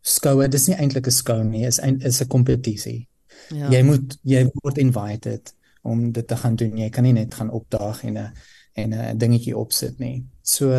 skoue, 0.02 0.48
dis 0.48 0.66
nie 0.66 0.76
eintlik 0.76 1.06
'n 1.06 1.10
skou 1.10 1.44
nie, 1.44 1.66
is 1.66 1.78
ein- 1.80 2.00
is 2.00 2.20
'n 2.22 2.26
kompetisie. 2.28 3.08
Ja. 3.48 3.70
Jy 3.70 3.82
moet 3.82 4.18
jy 4.22 4.50
word 4.62 4.78
invited 4.78 5.54
om 5.82 6.12
dit 6.12 6.26
te 6.26 6.36
gaan 6.36 6.56
doen. 6.56 6.76
Jy 6.76 6.88
kan 6.90 7.02
nie 7.04 7.12
net 7.12 7.34
gaan 7.34 7.50
opdaag 7.50 8.04
en 8.04 8.16
'n 8.18 8.32
en 8.74 8.92
'n 8.92 9.18
dingetjie 9.18 9.56
opsit 9.56 9.98
nie. 9.98 10.24
So 10.42 10.70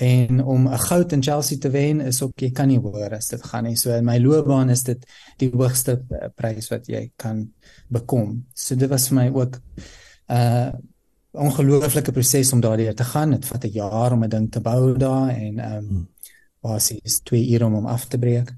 en 0.00 0.44
om 0.44 0.66
'n 0.68 0.78
goud 0.78 1.12
in 1.12 1.22
Chelsea 1.22 1.58
te 1.58 1.70
wen 1.70 2.00
is 2.00 2.22
ook 2.22 2.38
jy 2.40 2.50
kan 2.50 2.68
nie 2.68 2.78
hoor 2.78 3.10
as 3.14 3.28
dit 3.28 3.42
gaan 3.42 3.64
nie. 3.64 3.76
So 3.76 3.90
in 3.90 4.04
my 4.04 4.18
loopbaan 4.18 4.70
is 4.70 4.82
dit 4.82 5.06
die 5.38 5.50
hoogste 5.50 6.02
eh, 6.10 6.28
prys 6.34 6.68
wat 6.68 6.86
jy 6.86 7.10
kan 7.16 7.52
bekom. 7.88 8.44
So 8.54 8.74
dit 8.74 8.88
was 8.90 9.08
vir 9.08 9.14
my 9.16 9.30
ook 9.34 9.60
uh, 10.30 10.72
ongelooflike 11.34 12.12
proses 12.12 12.52
om 12.52 12.60
daardeur 12.60 12.94
te 12.94 13.04
gaan. 13.04 13.30
Dit 13.30 13.46
vat 13.46 13.64
'n 13.64 13.72
jaar 13.72 14.12
om 14.12 14.24
'n 14.24 14.28
ding 14.28 14.50
te 14.50 14.60
bou 14.60 14.98
daar 14.98 15.28
en 15.28 15.58
ehm 15.58 15.76
um, 15.76 16.08
basies 16.60 17.20
2 17.22 17.50
ure 17.52 17.64
om 17.64 17.74
hom 17.74 17.86
af 17.86 18.06
te 18.06 18.18
breek. 18.18 18.52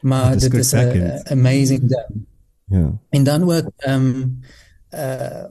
Maar 0.00 0.34
is 0.34 0.42
dit 0.42 0.54
is 0.54 0.72
'n 0.72 1.20
amazing 1.24 1.88
ding. 1.88 2.26
Ja. 2.64 2.98
En 3.10 3.24
dan 3.24 3.42
ook 3.42 3.70
ehm 3.76 4.06
um, 4.06 4.40
uh 4.94 5.44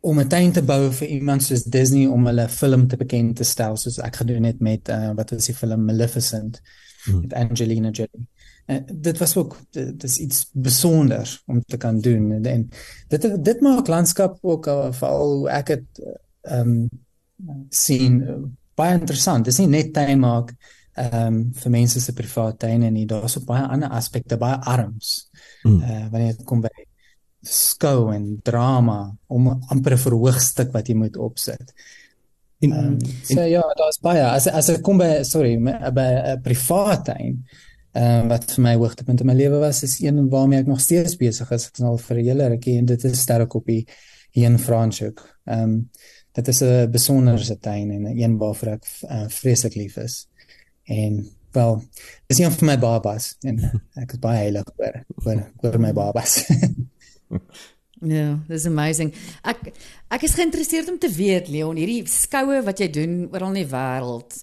om 0.00 0.20
'n 0.20 0.28
tuin 0.28 0.52
te 0.52 0.62
bou 0.62 0.92
vir 0.92 1.08
iemand 1.08 1.42
soos 1.42 1.62
Disney 1.62 2.06
om 2.06 2.26
hulle 2.26 2.48
film 2.48 2.88
te 2.88 2.96
bekend 2.96 3.36
te 3.36 3.44
stel 3.44 3.76
soos 3.76 3.98
ek 3.98 4.16
gedoen 4.16 4.44
het 4.44 4.60
met 4.60 4.88
uh, 4.88 5.10
wat 5.14 5.30
was 5.30 5.46
die 5.46 5.54
film 5.54 5.84
Maleficent 5.84 6.62
Hmm. 7.06 7.20
met 7.20 7.32
Angelina 7.32 7.90
Jolie. 7.90 8.28
En 8.66 8.84
dit 8.92 9.18
was 9.18 9.36
ook 9.36 9.56
dit 9.70 10.04
is 10.04 10.18
iets 10.18 10.50
besonders 10.52 11.42
om 11.46 11.62
te 11.62 11.76
kan 11.76 12.00
doen 12.00 12.44
en 12.44 12.70
dit 13.08 13.44
dit 13.44 13.60
maak 13.60 13.86
landskap 13.86 14.38
ook 14.40 14.66
uh, 14.66 14.92
veral 14.92 15.36
hoe 15.36 15.50
ek 15.50 15.66
dit 15.66 16.00
ehm 16.40 16.70
um, 16.70 16.88
sien 17.68 18.20
uh, 18.22 18.38
baie 18.74 18.98
interessant. 18.98 19.44
Dis 19.44 19.58
nie 19.62 19.68
net 19.70 19.92
tuin 19.94 20.18
maak 20.18 20.50
ehm 20.96 21.26
um, 21.26 21.38
vir 21.54 21.70
mense 21.70 22.00
se 22.00 22.12
private 22.12 22.56
tuine 22.56 22.90
nie. 22.90 23.06
Daar's 23.06 23.38
ook 23.38 23.46
baie 23.46 23.62
ander 23.62 23.88
aspekte, 23.88 24.38
baie 24.40 24.58
arms. 24.58 25.30
Mm. 25.62 25.80
Uh 25.80 26.08
wanneer 26.10 26.34
dit 26.34 26.46
kom 26.48 26.64
by 26.64 26.72
skou 27.46 28.10
en 28.14 28.40
drama 28.42 29.14
om 29.26 29.46
amper 29.68 29.94
'n 29.94 30.04
verhoogstuk 30.08 30.72
wat 30.72 30.88
jy 30.88 30.94
moet 30.94 31.16
opsit. 31.16 31.74
En, 32.58 32.72
um, 32.72 32.98
so 33.22 33.40
ja, 33.40 33.62
daar's 33.78 34.00
baie 34.02 34.24
as 34.26 34.48
as 34.48 34.68
ek 34.68 34.82
kom 34.82 34.98
by 34.98 35.22
sorry, 35.22 35.54
by 35.92 36.08
'n 36.34 36.42
privaat 36.42 37.04
tuin 37.04 37.44
ehm 37.96 38.26
um, 38.26 38.28
wat 38.28 38.50
vir 38.52 38.62
my 38.64 38.74
hoogtepunt 38.76 39.22
in 39.22 39.28
my 39.30 39.34
lewe 39.36 39.58
was 39.62 39.82
is 39.86 39.96
een 40.04 40.28
waarmee 40.32 40.60
ek 40.60 40.68
nog 40.68 40.80
steeds 40.84 41.16
besig 41.16 41.50
is. 41.56 41.68
Ek 41.70 41.78
is 41.78 41.84
al 41.84 41.98
vir 41.98 42.16
'n 42.16 42.24
hele 42.24 42.48
rukkie 42.52 42.76
en 42.78 42.86
dit 42.86 43.04
is 43.04 43.20
Sterrekoppie 43.20 43.86
hier 44.36 44.50
in 44.50 44.58
Franschhoek. 44.58 45.22
Ehm 45.44 45.62
um, 45.62 45.90
dit 46.32 46.48
is 46.48 46.60
'n 46.62 46.90
besonderse 46.90 47.58
tuin 47.58 47.90
en 47.90 48.06
een 48.18 48.36
waarvoor 48.38 48.68
ek 48.68 48.84
uh, 49.02 49.28
vreeslik 49.28 49.74
lief 49.74 49.96
is. 49.96 50.28
En 50.84 51.26
wel, 51.52 51.82
dis 52.26 52.38
een 52.38 52.52
van 52.52 52.66
my 52.66 52.78
babas 52.78 53.36
en 53.40 53.56
ek 54.02 54.12
is 54.12 54.18
baie 54.18 54.38
heilig 54.38 54.68
oor 54.76 55.04
oor 55.24 55.40
oor 55.62 55.80
my 55.80 55.92
babas. 55.92 56.44
Ja, 58.04 58.38
dis 58.44 58.66
amazing. 58.68 59.14
Ek 59.42 59.72
ek 60.12 60.22
is 60.28 60.34
geïnteresseerd 60.36 60.90
om 60.92 60.98
te 61.00 61.08
weet 61.08 61.48
Leon, 61.48 61.78
hierdie 61.80 62.02
skoue 62.06 62.60
wat 62.62 62.78
jy 62.78 62.90
doen 62.92 63.14
oral 63.32 63.54
in 63.54 63.62
die 63.62 63.70
wêreld. 63.70 64.36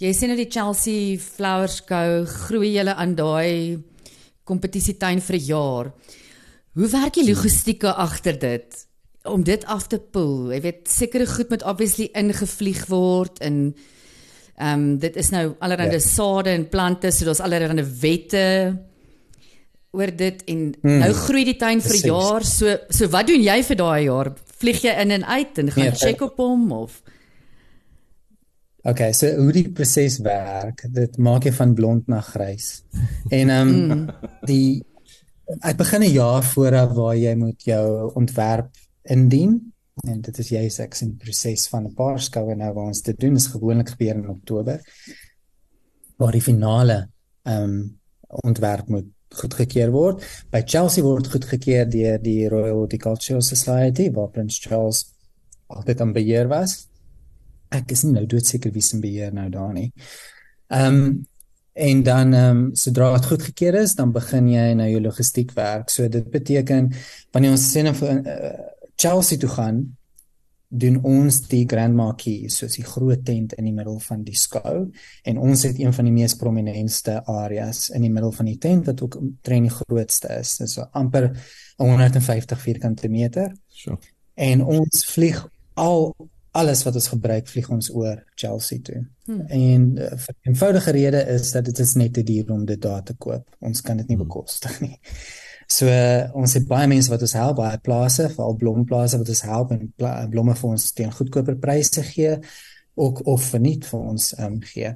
Jy 0.00 0.12
sien 0.16 0.30
nou 0.32 0.36
die 0.38 0.48
Chelsea 0.48 1.18
Flower 1.20 1.68
Skou, 1.68 2.22
groei 2.46 2.70
julle 2.72 2.94
aan 2.96 3.12
daai 3.18 3.76
kompetisietuin 4.48 5.20
vir 5.20 5.36
'n 5.36 5.44
jaar. 5.46 5.92
Hoe 6.74 6.88
werk 6.88 7.14
die 7.14 7.28
logistieke 7.28 7.92
agter 7.92 8.38
dit 8.38 8.86
om 9.24 9.42
dit 9.44 9.64
af 9.66 9.86
te 9.88 9.98
pool? 9.98 10.52
Jy 10.52 10.60
weet 10.60 10.88
sekere 10.88 11.26
goed 11.26 11.50
moet 11.50 11.62
obviously 11.62 12.08
ingevlieg 12.14 12.86
word 12.88 13.40
en 13.40 13.74
ehm 14.58 14.72
um, 14.80 14.98
dit 14.98 15.16
is 15.16 15.30
nou 15.30 15.54
allerlei 15.60 15.90
Ja. 15.92 15.98
sade 15.98 16.50
en 16.50 16.68
plante, 16.68 17.10
so 17.10 17.24
daar's 17.24 17.40
allerlei 17.40 17.84
wette 18.00 18.78
oor 19.92 20.16
dit 20.16 20.42
en 20.46 20.74
Hmm. 20.82 20.98
nou 20.98 21.12
groei 21.12 21.44
die 21.44 21.56
tuin 21.56 21.80
vir 21.80 21.94
'n 21.96 22.06
jaar. 22.06 22.44
So 22.44 22.76
so 22.88 23.06
wat 23.08 23.26
doen 23.26 23.42
jy 23.42 23.62
vir 23.62 23.76
daai 23.76 24.04
jaar? 24.04 24.32
Vlieg 24.58 24.80
jy 24.82 24.94
in 25.00 25.10
en 25.10 25.24
uit 25.24 25.58
en 25.58 25.70
gaan 25.70 25.84
Nee, 25.84 25.92
check 25.94 26.20
op 26.22 26.36
hom 26.36 26.72
of 26.72 27.02
Okay, 28.82 29.12
so 29.12 29.28
hoe 29.36 29.52
die 29.52 29.66
proses 29.76 30.16
werk, 30.24 30.86
dit 30.88 31.18
maak 31.20 31.44
jy 31.44 31.52
van 31.52 31.74
blond 31.76 32.06
na 32.08 32.22
grys. 32.24 32.80
En 33.28 33.52
ehm 33.52 33.72
um, 33.92 34.06
die 34.48 34.80
ek 35.66 35.76
begin 35.76 36.02
'n 36.06 36.14
jaar 36.14 36.44
vooraf 36.46 36.94
waar 36.96 37.16
jy 37.16 37.34
moet 37.36 37.62
jou 37.64 38.12
ontwerp 38.14 38.70
indien 39.02 39.72
en 40.08 40.20
dit 40.20 40.38
is 40.38 40.48
juis 40.48 40.78
ek 40.80 40.94
sien 40.94 41.10
die 41.10 41.24
proses 41.24 41.68
van 41.68 41.84
'n 41.84 41.94
paar 41.94 42.20
skoue 42.20 42.54
nou 42.54 42.72
waar 42.72 42.86
ons 42.86 43.02
dit 43.02 43.20
doen 43.20 43.36
is 43.36 43.46
gewoonlik 43.46 43.88
gebeur 43.88 44.14
in 44.14 44.28
Oktober 44.28 44.80
waar 46.16 46.32
die 46.32 46.48
finale 46.48 47.10
ehm 47.42 47.62
um, 47.62 47.98
ontwerp 48.28 48.88
moet 48.88 49.08
goedgekeur 49.28 49.90
word. 49.90 50.22
By 50.50 50.62
Chelsea 50.64 51.02
word 51.04 51.28
goedgekeur 51.28 51.90
deur 51.90 52.18
die 52.18 52.48
Royal 52.48 52.76
Horticultural 52.76 53.42
Society 53.42 54.10
waar 54.10 54.30
Prins 54.30 54.58
Charles 54.58 55.12
altyd 55.66 56.00
aan 56.00 56.12
beheer 56.12 56.48
was 56.48 56.89
ek 57.70 57.94
is 57.94 58.04
nie 58.04 58.14
nou 58.16 58.26
doodseker 58.26 58.72
wie 58.74 58.84
se 58.84 59.00
beheer 59.00 59.34
nou 59.34 59.48
daar 59.52 59.74
nie. 59.76 59.90
Ehm 60.70 61.02
um, 61.02 61.26
en 61.80 62.02
dan 62.02 62.34
ehm 62.34 62.56
um, 62.56 62.74
sodra 62.76 63.12
dit 63.14 63.26
goedgekeur 63.30 63.78
is, 63.80 63.94
dan 63.94 64.12
begin 64.12 64.48
jy 64.50 64.72
nou 64.76 64.88
jou 64.90 65.00
logistiek 65.00 65.54
werk. 65.56 65.90
So 65.90 66.08
dit 66.08 66.26
beteken 66.30 66.90
wanneer 67.32 67.54
ons 67.54 67.68
sê 67.72 67.84
nou 67.86 67.94
vir 67.94 68.18
uh, 68.18 68.50
Chelsea 69.00 69.38
toe 69.38 69.48
gaan, 69.48 69.78
doen 70.70 71.00
ons 71.02 71.40
die 71.50 71.64
Grand 71.66 71.96
Marquis, 71.98 72.60
soos 72.60 72.76
die 72.78 72.86
groot 72.86 73.24
tent 73.26 73.56
in 73.58 73.66
die 73.66 73.74
middel 73.74 73.98
van 74.04 74.22
die 74.22 74.36
skou 74.38 74.84
en 75.26 75.40
ons 75.42 75.64
het 75.66 75.78
een 75.80 75.94
van 75.94 76.06
die 76.06 76.14
mees 76.14 76.36
prominentste 76.38 77.16
areas 77.26 77.88
in 77.90 78.06
die 78.06 78.12
middel 78.12 78.30
van 78.36 78.46
die 78.46 78.58
tent 78.62 78.86
wat 78.86 79.02
ook 79.02 79.16
omtrent 79.18 79.66
die 79.66 79.74
grootste 79.74 80.30
is. 80.38 80.54
Dis 80.62 80.76
so 80.78 80.86
amper 80.94 81.32
150 81.82 82.62
vierkante 82.62 83.10
meter 83.10 83.50
Sure. 83.66 83.98
en 84.34 84.62
ons 84.62 85.02
vlieg 85.10 85.42
al 85.74 86.12
alles 86.52 86.82
wat 86.82 86.94
ons 86.94 87.08
gebruik 87.08 87.48
vlieg 87.48 87.68
ons 87.70 87.90
oor 87.94 88.24
Chelsea 88.34 88.80
toe. 88.82 89.04
Hmm. 89.24 89.44
En 89.46 89.84
uh, 89.98 90.08
vir 90.16 90.34
'n 90.34 90.48
eenvoudige 90.50 90.90
rede 90.90 91.20
is 91.36 91.52
dat 91.52 91.64
dit 91.64 91.78
is 91.78 91.94
net 91.94 92.12
te 92.12 92.22
duur 92.22 92.50
om 92.50 92.64
dit 92.64 92.82
daar 92.82 93.02
te 93.02 93.14
koop. 93.14 93.56
Ons 93.58 93.80
kan 93.80 93.96
dit 93.96 94.08
nie 94.08 94.16
bekostig 94.16 94.80
nie. 94.80 94.98
So 95.70 95.86
uh, 95.86 96.26
ons 96.34 96.54
het 96.54 96.66
baie 96.66 96.88
mense 96.90 97.10
wat 97.10 97.22
ons 97.22 97.32
help, 97.32 97.56
baie 97.56 97.78
plase, 97.78 98.28
veral 98.28 98.56
blomplase 98.58 99.18
wat 99.18 99.28
ons 99.28 99.42
help 99.46 99.70
en 99.70 99.92
pla- 99.96 100.26
blomme 100.26 100.54
vir 100.54 100.70
ons 100.70 100.92
teen 100.92 101.12
goedkoper 101.12 101.58
pryse 101.62 102.02
gee 102.02 102.38
ook 102.94 103.26
of 103.26 103.44
verniet 103.52 103.86
vir 103.86 104.00
ons 104.00 104.32
um, 104.38 104.58
gee. 104.60 104.90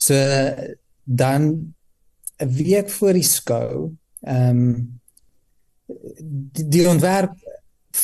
So 0.00 0.14
uh, 0.14 0.72
dan 1.04 1.74
'n 2.38 2.48
week 2.48 2.90
voor 2.90 3.12
die 3.12 3.22
skou, 3.22 3.92
ehm 4.20 4.48
um, 4.48 5.00
die, 6.52 6.68
die 6.68 6.88
ontwerp 6.88 7.36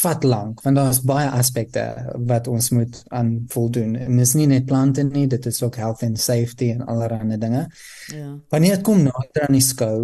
vat 0.01 0.25
lank 0.25 0.63
want 0.65 0.77
daar's 0.79 1.01
baie 1.07 1.29
aspekte 1.31 1.83
wat 2.29 2.49
ons 2.49 2.71
moet 2.71 3.03
aan 3.09 3.33
voldoen. 3.53 3.97
En 3.97 4.17
dis 4.17 4.35
nie 4.39 4.47
net 4.51 4.67
plante 4.67 5.03
nie, 5.05 5.27
dit 5.31 5.47
is 5.47 5.63
ook 5.63 5.77
health 5.77 6.03
and 6.07 6.21
safety 6.21 6.71
en 6.73 6.87
allerlei 6.87 7.37
dinge. 7.39 7.67
ja. 8.13 8.39
Wanneer 8.51 8.77
dit 8.77 8.85
kom 8.87 9.03
nader 9.03 9.47
aan 9.49 9.59
die 9.59 9.65
skou, 9.65 9.97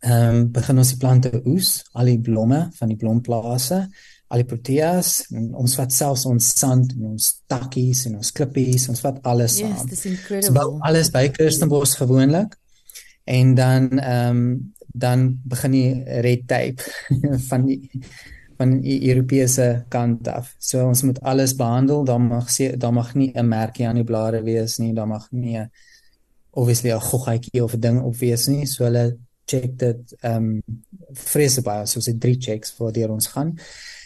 ehm 0.00 0.34
um, 0.36 0.46
begin 0.52 0.78
ons 0.80 0.88
die 0.94 0.98
plante 1.02 1.30
oes, 1.44 1.82
al 1.92 2.08
die 2.08 2.20
blomme 2.24 2.62
van 2.78 2.88
die 2.88 2.96
blomplase, 2.96 3.82
al 4.30 4.38
die 4.40 4.46
proteas, 4.48 5.26
en 5.34 5.50
ons 5.54 5.74
vat 5.76 5.92
selfs 5.92 6.24
ons 6.30 6.46
sand 6.58 6.92
en 6.96 7.10
ons 7.12 7.26
takkies 7.50 8.06
en 8.08 8.16
ons 8.16 8.32
klippies, 8.32 8.88
ons 8.88 9.00
vat 9.04 9.18
alles 9.28 9.58
Yes, 9.60 9.76
saam. 9.76 9.88
dis 9.90 10.06
Ons 10.06 10.14
bou 10.24 10.40
incredible. 10.40 10.80
alles 10.88 11.10
by 11.10 11.28
Kirstenbosch 11.34 11.96
gewoonlik. 12.00 12.56
En 13.24 13.54
dan 13.54 13.90
ehm 13.98 14.36
um, 14.36 14.74
dan 14.92 15.38
begin 15.46 15.70
die 15.70 16.02
red 16.20 16.48
tape 16.48 16.82
van 17.48 17.66
die 17.66 17.90
van 18.60 18.80
die 18.84 18.98
Europese 19.08 19.84
kant 19.88 20.28
af. 20.28 20.52
So 20.58 20.84
ons 20.84 21.02
moet 21.08 21.20
alles 21.24 21.54
behandel. 21.56 22.04
Daar 22.04 22.20
mag 22.20 22.50
se 22.52 22.74
daar 22.76 22.92
mag 22.92 23.14
nie 23.14 23.32
'n 23.34 23.48
merkie 23.48 23.86
aan 23.88 23.96
die 23.96 24.04
blare 24.04 24.42
wees 24.42 24.78
nie. 24.78 24.92
Daar 24.94 25.08
mag 25.08 25.28
nie 25.30 25.58
obviously 26.50 26.92
'n 26.92 27.00
goggaatjie 27.00 27.64
of 27.64 27.74
'n 27.74 27.80
ding 27.80 28.02
op 28.02 28.16
wees 28.16 28.46
nie. 28.46 28.66
So 28.66 28.84
hulle 28.84 29.16
check 29.44 29.78
dit 29.78 30.14
ehm 30.20 30.36
um, 30.36 30.62
vreeslik 31.12 31.64
baie 31.64 31.86
soos 31.86 32.04
dit 32.04 32.20
drie 32.20 32.36
checks 32.38 32.72
voor 32.72 32.92
deur 32.92 33.10
ons 33.10 33.26
gaan. 33.26 33.58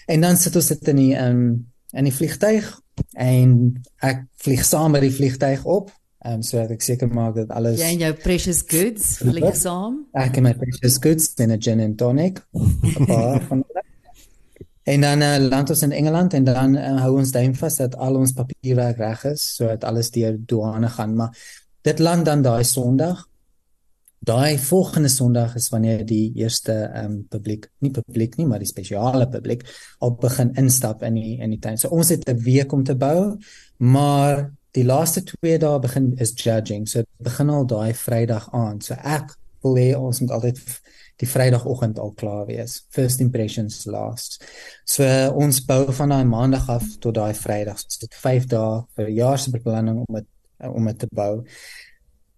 En 0.06 0.20
dan 0.20 0.36
sit 0.36 0.56
ons 0.56 0.68
dit 0.68 0.88
in 0.88 0.96
die 0.96 1.14
ehm 1.14 1.36
um, 1.36 1.72
in 1.92 2.04
die 2.04 2.14
vliegtyg 2.14 2.80
en 3.12 3.82
ek 4.02 4.24
vlieg 4.42 4.64
saam 4.64 4.90
met 4.90 5.00
die 5.00 5.14
vliegtyg 5.14 5.64
op. 5.64 5.90
Ehm 6.18 6.34
um, 6.34 6.42
sodat 6.42 6.70
ek 6.70 6.82
seker 6.82 7.08
maak 7.08 7.34
dat 7.34 7.50
alles 7.50 7.80
Jy 7.80 7.92
en 7.92 8.04
jou 8.06 8.12
precious 8.22 8.62
goods 8.66 9.16
vlieg 9.18 9.56
saam. 9.56 10.06
ek 10.12 10.36
en 10.36 10.42
my 10.42 10.54
precious 10.54 10.98
goods 11.00 11.34
en 11.36 11.52
'n 11.52 11.60
gin 11.60 11.80
and 11.80 11.98
tonic. 11.98 12.42
'n 12.52 13.06
paar 13.06 13.42
van 13.48 13.64
hulle. 13.66 13.83
En 14.84 15.00
dan 15.00 15.22
uh, 15.22 15.36
land 15.40 15.70
ons 15.70 15.82
in 15.82 15.92
Engeland 15.92 16.34
en 16.36 16.44
dan 16.44 16.74
uh, 16.76 16.96
hou 17.00 17.14
ons 17.18 17.30
duim 17.32 17.54
vas 17.56 17.76
dat 17.80 17.94
al 17.96 18.18
ons 18.20 18.34
papierwerk 18.36 18.98
reg 19.00 19.22
is 19.32 19.44
sodat 19.56 19.84
alles 19.88 20.10
deur 20.12 20.36
douane 20.36 20.90
gaan, 20.92 21.14
maar 21.16 21.38
dit 21.88 22.02
land 22.04 22.24
dan 22.28 22.42
daai 22.44 22.64
Sondag. 22.68 23.22
Daai 24.24 24.58
volgende 24.58 25.08
Sondag 25.08 25.54
is 25.56 25.70
wanneer 25.72 26.04
die 26.08 26.32
eerste 26.36 26.72
ehm 26.72 27.04
um, 27.04 27.16
publiek, 27.28 27.70
nie 27.84 27.92
publiek 27.92 28.36
nie, 28.36 28.46
maar 28.48 28.60
die 28.60 28.68
spesiale 28.68 29.28
publiek 29.28 29.64
al 30.04 30.14
begin 30.20 30.52
instap 30.60 31.02
in 31.04 31.16
die 31.20 31.38
in 31.40 31.56
die 31.56 31.60
tuin. 31.60 31.80
So 31.80 31.88
ons 31.88 32.12
het 32.12 32.28
'n 32.28 32.44
week 32.44 32.72
om 32.72 32.84
te 32.84 32.96
bou, 32.96 33.36
maar 33.76 34.50
die 34.72 34.84
laaste 34.84 35.22
2 35.22 35.58
dae 35.58 35.78
begin 35.78 36.12
is 36.16 36.32
judging. 36.36 36.88
So 36.88 37.02
begin 37.18 37.50
al 37.50 37.66
daai 37.66 37.94
Vrydag 37.94 38.48
aand. 38.52 38.84
So 38.84 38.94
ek 38.94 39.36
wil 39.62 39.76
hê 39.76 39.96
ons 39.96 40.20
moet 40.20 40.30
altyd 40.30 40.60
die 41.22 41.28
Vrydagoggend 41.28 41.98
al 41.98 42.12
klaar 42.18 42.46
wees. 42.46 42.80
First 42.90 43.20
impressions 43.20 43.84
last. 43.86 44.44
So 44.84 45.06
ons 45.38 45.62
bou 45.64 45.92
van 45.92 46.14
daai 46.14 46.24
Maandag 46.28 46.68
af 46.68 46.84
tot 47.00 47.14
daai 47.14 47.34
Vrydag. 47.38 47.80
So 47.86 48.06
dit 48.06 48.20
5 48.22 48.46
dae 48.50 48.84
vir 48.96 49.10
jaarsbeplanning 49.20 50.04
om 50.04 50.20
dit 50.20 50.30
om 50.64 50.86
dit 50.86 50.98
te 50.98 51.08
bou. 51.12 51.42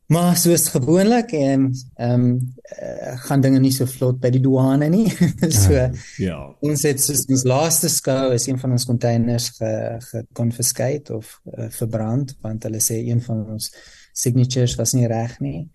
Maar 0.06 0.36
soos 0.38 0.68
gewoonlik 0.68 1.32
en 1.34 1.72
ehm 1.94 2.20
um, 2.20 2.54
uh, 2.82 3.16
gaan 3.26 3.40
dinge 3.40 3.58
nie 3.58 3.72
so 3.74 3.86
vlot 3.90 4.20
by 4.22 4.30
die 4.30 4.40
douane 4.40 4.88
nie. 4.88 5.08
so 5.64 5.88
Ja. 6.22 6.38
ons 6.60 6.82
het 6.86 7.02
soos 7.02 7.24
ons 7.26 7.42
laaste 7.44 7.90
skou 7.90 8.32
is 8.34 8.46
een 8.46 8.58
van 8.58 8.76
ons 8.76 8.86
containers 8.86 9.48
ge 9.58 9.72
geconfiscate 10.10 11.14
of 11.14 11.40
uh, 11.58 11.66
verbrand 11.74 12.36
want 12.40 12.62
hulle 12.68 12.80
sê 12.80 13.00
een 13.02 13.22
van 13.22 13.42
ons 13.56 13.72
signatures 14.12 14.76
was 14.78 14.94
nie 14.94 15.06
reg 15.10 15.40
nie. 15.40 15.68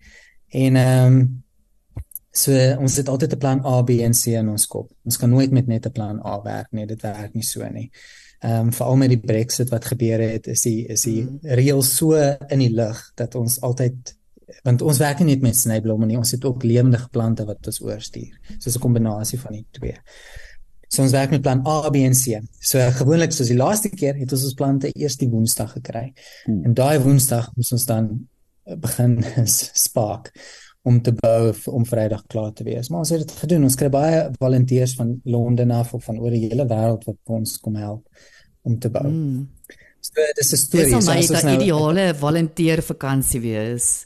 En 0.48 0.76
ehm 0.76 1.16
um, 1.16 1.42
so 2.32 2.52
ons 2.80 2.96
het 2.96 3.08
altyd 3.08 3.32
'n 3.34 3.38
plan 3.38 3.64
A, 3.66 3.82
B 3.82 4.00
en 4.00 4.14
C 4.14 4.26
in 4.26 4.48
ons 4.48 4.66
kop. 4.66 4.90
Ons 5.04 5.16
kan 5.16 5.30
nooit 5.30 5.50
met 5.50 5.66
net 5.66 5.86
'n 5.86 5.92
plan 5.92 6.20
A 6.26 6.42
werk 6.42 6.72
nie. 6.72 6.86
Dit 6.86 7.02
werk 7.02 7.34
nie 7.34 7.44
so 7.44 7.68
nie. 7.68 7.90
Ehm 8.40 8.66
um, 8.66 8.72
veral 8.72 8.96
met 8.96 9.08
die 9.08 9.20
Brexit 9.20 9.68
wat 9.70 9.84
gebeur 9.84 10.20
het, 10.20 10.46
is 10.46 10.62
die 10.62 10.86
is 10.86 11.02
die 11.02 11.22
mm. 11.22 11.38
reël 11.42 11.82
so 11.82 12.14
in 12.48 12.58
die 12.58 12.72
lug 12.72 13.12
dat 13.14 13.34
ons 13.34 13.60
altyd 13.60 14.16
want 14.62 14.82
ons 14.82 14.98
werk 14.98 15.18
nie 15.18 15.26
net 15.26 15.42
met 15.42 15.56
snyblomme 15.56 16.06
nie, 16.06 16.16
ons 16.16 16.30
het 16.30 16.44
ook 16.44 16.62
lewende 16.62 16.98
plante 17.10 17.44
wat 17.44 17.66
ons 17.66 17.80
oorstuur. 17.80 18.38
So 18.58 18.70
'n 18.70 18.80
kombinasie 18.80 19.38
van 19.38 19.52
die 19.52 19.66
twee. 19.70 19.96
So 20.88 21.02
ons 21.02 21.12
werk 21.12 21.30
met 21.30 21.42
plan 21.42 21.66
A, 21.66 21.90
B 21.90 21.96
en 21.96 22.14
C. 22.14 22.40
So 22.60 22.78
gewoonlik 22.90 23.32
soos 23.32 23.48
die 23.48 23.56
laaste 23.56 23.88
keer 23.88 24.14
het 24.14 24.32
ons 24.32 24.44
ons 24.44 24.54
plante 24.54 24.90
eers 24.92 25.16
die 25.16 25.28
Woensdag 25.28 25.72
gekry. 25.72 26.12
Hmm. 26.44 26.64
En 26.64 26.74
daai 26.74 26.98
Woensdag 26.98 27.52
moes 27.56 27.72
ons 27.72 27.86
dan 27.86 28.28
begin 28.64 29.24
spark 29.86 30.32
om 30.82 30.98
te 31.02 31.12
bou 31.14 31.52
om 31.70 31.86
Vrydag 31.86 32.24
klaar 32.26 32.52
te 32.52 32.64
wees. 32.66 32.88
Maar 32.90 33.04
ons 33.04 33.12
het 33.14 33.22
dit 33.22 33.34
gedoen. 33.44 33.66
Ons 33.68 33.78
kry 33.78 33.88
baie 33.92 34.22
volonteërs 34.38 34.96
van 34.98 35.14
Londen 35.24 35.70
af 35.70 35.92
of 35.94 36.04
van 36.04 36.18
oor 36.18 36.34
die 36.34 36.48
hele 36.48 36.66
wêreld 36.66 37.06
wat 37.06 37.34
ons 37.38 37.58
kom 37.62 37.76
help 37.78 38.06
om 38.66 38.78
te 38.78 38.90
bou. 38.90 39.06
Mm. 39.06 39.46
So 40.02 40.24
dis 40.34 40.52
'n 40.52 40.56
storie. 40.56 40.94
Dis 40.94 41.04
so, 41.04 41.10
my 41.10 41.18
as 41.18 41.30
ons 41.30 41.46
nou, 41.46 41.54
ideale 41.60 42.14
volunteer 42.14 42.82
vakansie 42.82 43.40
wees. 43.40 44.04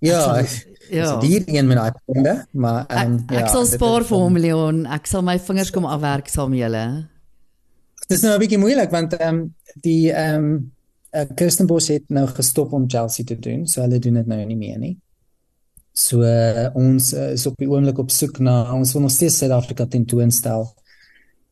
Ja, 0.00 0.36
Ek 0.40 0.48
ja. 0.90 1.04
ja. 1.04 1.20
die 1.20 1.42
een 1.46 1.66
met 1.66 1.76
daai 1.76 1.92
punte, 2.04 2.46
maar 2.52 2.86
Ek, 2.88 3.06
um, 3.06 3.14
ek 3.28 3.46
ja, 3.46 3.46
sal 3.52 3.66
spaar 3.66 4.04
vir 4.04 4.18
hom 4.18 4.36
Leon. 4.36 4.86
Ek 4.86 5.06
sal 5.06 5.22
my 5.22 5.38
vingers 5.38 5.70
kom 5.70 5.84
afwerk 5.86 6.28
saam 6.28 6.50
met 6.50 6.64
julle. 6.64 6.84
Dit 8.08 8.16
is 8.18 8.22
nou 8.22 8.34
'n 8.34 8.40
bietjie 8.40 8.58
moeilik 8.58 8.90
want 8.90 9.12
ehm 9.12 9.28
um, 9.28 9.54
die 9.74 10.10
ehm 10.10 10.44
um, 10.44 10.72
uh, 11.14 11.26
Kirstenbosch 11.36 11.88
het 11.88 12.08
nou 12.08 12.26
gestop 12.26 12.72
om 12.72 12.88
Chelsea 12.88 13.24
te 13.24 13.38
doen, 13.38 13.66
so 13.66 13.82
hulle 13.82 13.98
doen 13.98 14.14
dit 14.14 14.26
nou 14.26 14.44
nie 14.44 14.56
meer 14.56 14.78
nie. 14.78 14.96
So 16.00 16.24
uh, 16.24 16.68
ons 16.78 17.12
uh, 17.12 17.32
is 17.34 17.44
op 17.46 17.58
die 17.60 17.68
oomblik 17.68 17.98
op 18.00 18.12
soek 18.14 18.38
na 18.40 18.62
ons 18.72 18.94
wil 18.96 19.04
nog 19.04 19.12
steeds 19.12 19.40
Suid-Afrika 19.42 19.84
tentoonstel 19.90 20.64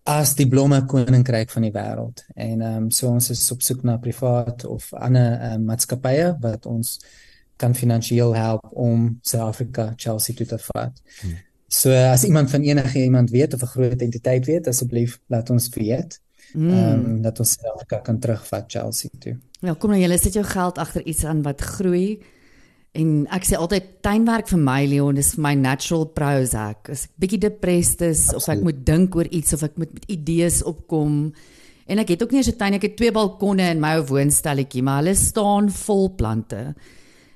as 0.09 0.33
die 0.39 0.47
blomme 0.49 0.79
koninkryk 0.89 1.51
van 1.53 1.67
die 1.67 1.73
wêreld. 1.75 2.23
En 2.35 2.63
ehm 2.65 2.85
um, 2.85 2.87
so 2.95 3.11
ons 3.13 3.29
is 3.35 3.43
op 3.53 3.65
soek 3.65 3.83
na 3.85 3.99
privaat 4.01 4.65
of 4.65 4.87
ander 4.97 5.35
uh, 5.37 5.57
maatskappye 5.61 6.31
wat 6.41 6.65
ons 6.71 6.95
kan 7.61 7.75
finansiëel 7.77 8.33
help 8.39 8.71
om 8.73 9.11
Suid-Afrika 9.21 9.91
Chelsea 9.97 10.39
toe 10.39 10.47
te 10.55 10.61
vat. 10.71 11.03
Hmm. 11.21 11.37
So 11.69 11.93
uh, 11.93 12.09
as 12.15 12.25
iemand 12.25 12.51
van 12.51 12.65
enige 12.65 13.03
iemand 13.03 13.35
weet 13.35 13.55
of 13.55 13.63
'n 13.63 13.73
groot 13.75 14.01
entiteit 14.01 14.47
weet, 14.47 14.67
asseblief 14.67 15.21
laat 15.27 15.51
ons 15.51 15.69
weet. 15.77 16.21
Hmm. 16.53 16.71
Ehm 16.71 17.05
um, 17.05 17.21
dat 17.23 17.39
ons 17.39 17.53
Suid-Afrika 17.59 18.01
kan 18.01 18.19
terugvat 18.19 18.65
Chelsea 18.73 19.11
toe. 19.19 19.37
Ja, 19.61 19.75
kom 19.75 19.91
nou 19.91 20.01
julle 20.01 20.19
sit 20.19 20.33
jou 20.33 20.45
geld 20.45 20.79
agter 20.79 21.05
iets 21.05 21.25
aan 21.25 21.43
wat 21.43 21.61
groei. 21.61 22.23
En 22.97 23.27
ek 23.35 23.45
sê 23.45 23.59
altyd 23.59 23.99
tuinwerk 24.03 24.49
vir 24.49 24.61
my 24.63 24.81
Leon 24.89 25.21
is 25.21 25.35
vir 25.35 25.43
my 25.45 25.55
natural 25.59 26.07
Prozac. 26.17 26.89
As 26.91 27.05
ek 27.05 27.21
bietjie 27.21 27.43
depressed 27.45 28.03
is 28.07 28.29
of 28.35 28.49
ek 28.49 28.63
moet 28.65 28.81
dink 28.87 29.17
oor 29.17 29.29
iets 29.29 29.53
of 29.53 29.63
ek 29.67 29.77
moet 29.77 29.93
met 29.93 30.09
idees 30.09 30.63
opkom. 30.67 31.29
En 31.89 32.01
ek 32.03 32.15
het 32.15 32.23
ook 32.23 32.33
nie 32.33 32.41
eens 32.43 32.53
'n 32.53 32.57
tuin, 32.57 32.75
ek 32.75 32.83
het 32.83 32.97
twee 32.97 33.13
balkonne 33.13 33.71
in 33.71 33.81
my 33.81 33.97
ou 33.97 34.05
woonstelletjie, 34.05 34.83
maar 34.83 35.03
hulle 35.03 35.15
staan 35.15 35.71
vol 35.71 36.15
plante. 36.15 36.75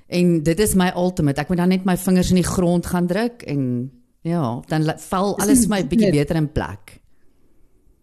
En 0.07 0.43
dit 0.43 0.59
is 0.59 0.75
my 0.75 0.91
ultimate. 0.95 1.41
Ek 1.41 1.49
moet 1.49 1.57
dan 1.57 1.69
net 1.69 1.85
my 1.85 1.97
vingers 1.97 2.29
in 2.29 2.41
die 2.41 2.51
grond 2.55 2.85
gaan 2.85 3.07
druk 3.07 3.43
en 3.43 3.91
ja, 4.21 4.61
dan 4.67 4.93
val 5.09 5.37
alles 5.39 5.65
vir 5.65 5.69
my 5.69 5.81
bietjie 5.83 6.11
beter 6.11 6.35
in 6.35 6.51
plek. 6.51 7.02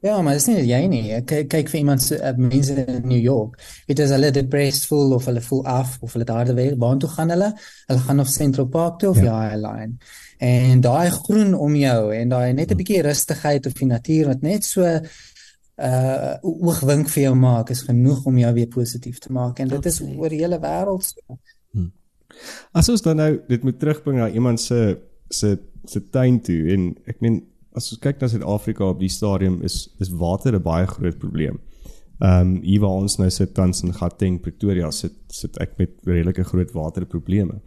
Ja, 0.00 0.14
maar 0.24 0.38
dis 0.38 0.46
nie 0.48 0.62
jy 0.64 0.80
nie. 0.88 1.02
Ek 1.12 1.26
kyk, 1.28 1.48
kyk 1.52 1.70
vir 1.72 1.78
iemand 1.82 2.00
se 2.00 2.16
uh, 2.16 2.32
mense 2.40 2.72
in 2.72 3.02
New 3.04 3.20
York. 3.20 3.58
Dit 3.88 4.00
is 4.00 4.12
hulle 4.14 4.30
depressed 4.32 4.86
voel 4.88 5.12
of 5.18 5.26
hulle 5.28 5.42
voel 5.44 5.66
af 5.68 5.98
of 6.00 6.14
hulle 6.16 6.24
daar 6.24 6.48
weer 6.56 6.78
waartoe 6.80 7.10
gaan 7.12 7.32
hulle? 7.34 7.50
Hulle 7.90 8.04
gaan 8.06 8.22
of 8.24 8.30
Central 8.32 8.70
Park 8.72 8.98
toe 9.02 9.10
of 9.10 9.20
ja. 9.20 9.26
die 9.26 9.34
High 9.34 9.58
Line. 9.60 9.98
En 10.40 10.80
daai 10.80 11.10
groen 11.12 11.52
om 11.52 11.76
jou 11.76 12.14
en 12.16 12.32
daai 12.32 12.52
net 12.56 12.72
'n 12.72 12.80
bietjie 12.80 13.02
rustigheid 13.04 13.66
of 13.66 13.76
die 13.76 13.90
natuur 13.90 14.32
wat 14.32 14.40
net 14.42 14.64
so 14.64 14.88
uh 15.80 16.32
oogwink 16.44 17.08
vir 17.08 17.22
jou 17.22 17.34
maak 17.34 17.70
is 17.70 17.82
genoeg 17.82 18.24
om 18.28 18.38
jou 18.38 18.52
weer 18.54 18.68
positief 18.68 19.18
te 19.18 19.32
maak 19.32 19.60
en 19.60 19.68
dit 19.68 19.86
is 19.86 20.00
oor 20.00 20.28
die 20.28 20.40
hele 20.40 20.58
wêreld 20.60 21.04
so. 21.04 21.38
As 22.72 22.88
ons 22.88 23.02
dan 23.02 23.16
nou 23.16 23.40
dit 23.48 23.62
moet 23.62 23.78
terugbring 23.78 24.18
na 24.18 24.28
iemand 24.28 24.60
se 24.60 24.98
se 25.28 25.58
se 25.84 26.00
tuin 26.10 26.40
toe 26.40 26.72
en 26.72 26.96
ek 27.08 27.20
meen 27.20 27.40
as 27.76 27.92
ons 27.92 28.00
kyk 28.02 28.20
na 28.20 28.28
Suid-Afrika 28.28 28.84
op 28.84 29.00
die 29.00 29.12
stadium 29.12 29.60
is 29.62 29.88
is 30.00 30.10
water 30.10 30.54
'n 30.54 30.62
baie 30.62 30.86
groot 30.86 31.18
probleem. 31.18 31.60
Ehm 32.20 32.40
um, 32.40 32.62
hier 32.62 32.80
waar 32.80 33.00
ons 33.00 33.16
nou 33.16 33.30
sit 33.30 33.54
tans 33.54 33.82
in 33.82 33.94
Gauteng, 33.94 34.40
Pretoria 34.40 34.90
sit 34.90 35.14
sit 35.28 35.56
ek 35.56 35.78
met 35.78 35.90
redelike 36.04 36.44
groot 36.44 36.72
waterprobleme. 36.72 37.60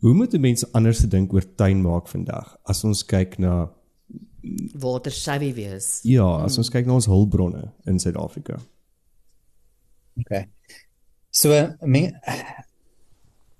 Hoe 0.00 0.14
moet 0.14 0.38
mense 0.38 0.68
anders 0.72 1.00
te 1.00 1.08
dink 1.08 1.32
oor 1.32 1.42
tuin 1.56 1.82
maak 1.82 2.08
vandag 2.08 2.56
as 2.64 2.84
ons 2.84 3.02
kyk 3.04 3.38
na 3.38 3.70
Water 4.78 5.10
savvy 5.10 5.52
wees. 5.54 6.00
ja, 6.04 6.44
as 6.44 6.58
ons 6.58 6.70
kyk 6.70 6.86
na 6.86 6.92
ons 6.92 7.08
hulpbronne 7.10 7.72
in 7.86 7.98
Suid-Afrika? 7.98 8.60
Okay. 10.20 10.46
So 11.30 11.50
me, 11.82 12.12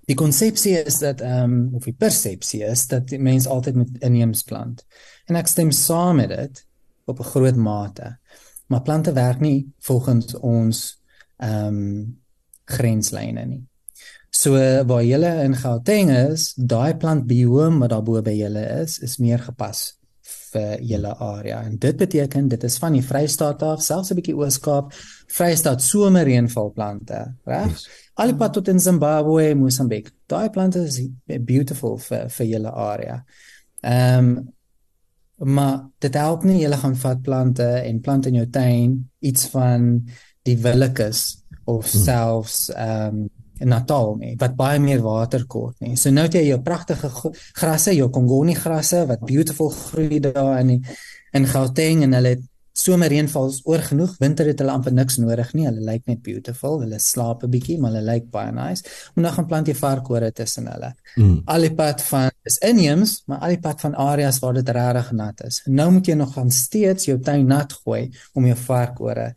die 0.07 0.15
konsepsie 0.15 0.77
is 0.79 1.01
dat 1.03 1.21
ehm 1.21 1.51
um, 1.51 1.75
of 1.75 1.83
die 1.83 1.93
persepsie 1.93 2.63
is 2.63 2.87
dat 2.87 3.09
die 3.11 3.19
mens 3.19 3.47
altyd 3.47 3.75
met 3.75 3.99
inheems 3.99 4.43
plant. 4.47 4.85
En 5.27 5.35
ek 5.35 5.47
stem 5.51 5.71
saam 5.71 6.21
met 6.21 6.29
dit 6.29 6.65
op 7.05 7.19
'n 7.19 7.29
groot 7.33 7.55
mate. 7.55 8.17
Maar 8.67 8.81
plante 8.81 9.13
werk 9.13 9.39
nie 9.39 9.71
volgens 9.79 10.35
ons 10.35 11.01
ehm 11.37 11.67
um, 11.67 12.19
grenslyne 12.65 13.45
nie. 13.45 13.63
So 14.29 14.51
waar 14.85 15.03
julle 15.03 15.43
in 15.43 15.55
Gauteng 15.55 16.11
is, 16.11 16.53
daai 16.55 16.95
plantbioom 16.95 17.79
wat 17.79 17.89
daar 17.89 18.03
bo 18.03 18.21
by 18.21 18.33
julle 18.35 18.65
is, 18.83 18.99
is 18.99 19.17
meer 19.17 19.39
gepas 19.39 19.97
vir 20.51 20.81
julle 20.83 21.13
area. 21.23 21.61
En 21.63 21.77
dit 21.77 21.97
beteken 21.97 22.47
dit 22.47 22.63
is 22.63 22.77
van 22.77 22.97
die 22.97 23.03
Vrystaat 23.03 23.63
af, 23.63 23.81
selfs 23.83 24.11
'n 24.11 24.19
bietjie 24.19 24.35
Oos-Kaap, 24.35 24.93
Vrystaat 25.27 25.81
somerreënvalplante, 25.81 27.21
reg? 27.45 27.71
Yes. 27.71 27.87
Al 28.15 28.27
die 28.27 28.35
pad 28.35 28.53
tot 28.53 28.67
in 28.67 28.79
Zimbabwe, 28.79 29.55
Mosambiek. 29.55 30.11
Daai 30.25 30.49
plante 30.49 30.79
is 30.79 31.01
beautiful 31.25 31.97
vir 31.97 32.29
vir 32.29 32.45
julle 32.45 32.71
area. 32.71 33.23
Ehm 33.81 34.37
um, 34.37 34.53
maar 35.45 35.87
dit 36.01 36.13
help 36.17 36.43
nie 36.43 36.61
jy 36.63 36.77
gaan 36.81 36.95
vat 36.97 37.21
plante 37.21 37.65
en 37.65 38.01
plant 38.01 38.25
in 38.25 38.39
jou 38.39 38.47
tuin 38.49 38.95
iets 39.19 39.49
van 39.53 39.89
die 40.47 40.57
Willekes 40.57 41.43
of 41.65 41.91
hmm. 41.91 42.03
selfs 42.03 42.69
ehm 42.73 43.23
um, 43.23 43.27
in 43.57 43.71
Natal 43.73 44.11
nie 44.19 44.35
wat 44.37 44.53
baie 44.53 44.77
meer 44.79 44.99
water 45.01 45.47
kort 45.49 45.79
nie. 45.81 45.95
So 45.97 46.11
nou 46.13 46.27
het 46.27 46.35
jy 46.37 46.43
jou 46.51 46.59
pragtige 46.61 47.09
grasse, 47.57 47.95
jou 47.95 48.09
Kongoni 48.13 48.53
grasse 48.53 48.99
wat 49.09 49.23
beautiful 49.25 49.71
groei 49.73 50.19
daar 50.21 50.59
in 50.59 50.83
in 51.33 51.47
Gauteng 51.49 52.03
en 52.05 52.13
hulle 52.13 52.35
het 52.35 52.43
somer 52.87 53.11
reënval 53.11 53.49
is 53.51 53.59
oor 53.67 53.83
genoeg, 53.83 54.15
winter 54.21 54.47
het 54.49 54.59
hulle 54.63 54.73
amper 54.73 54.93
niks 54.95 55.17
nodig 55.21 55.51
nie. 55.57 55.65
Hulle 55.67 55.83
lyk 55.85 56.05
net 56.09 56.21
beautiful. 56.25 56.79
Hulle 56.83 56.99
slaap 57.03 57.43
'n 57.43 57.51
bietjie, 57.51 57.77
maar 57.79 57.91
hulle 57.91 58.05
lyk 58.13 58.29
baie 58.31 58.51
nice. 58.55 58.83
En 59.15 59.23
dan 59.27 59.33
gaan 59.35 59.47
plant 59.47 59.67
jy 59.67 59.75
varkore 59.75 60.31
tussen 60.31 60.67
hulle. 60.71 60.93
Mm. 61.17 61.41
Al 61.45 61.61
die 61.67 61.73
pad 61.75 62.01
van 62.01 62.31
is 62.47 62.57
inheems, 62.63 63.23
maar 63.27 63.39
al 63.43 63.49
die 63.55 63.59
pad 63.59 63.81
van 63.81 63.95
areas 63.95 64.39
waar 64.39 64.53
dit 64.53 64.69
regtig 64.69 65.11
nat 65.11 65.43
is. 65.43 65.61
Nou 65.65 65.91
moet 65.91 66.05
jy 66.07 66.15
nog 66.15 66.33
gaan 66.33 66.51
steeds 66.51 67.05
jou 67.05 67.19
tuin 67.19 67.45
nat 67.47 67.73
gooi 67.83 68.09
om 68.33 68.45
jou 68.45 68.55
varkore 68.57 69.33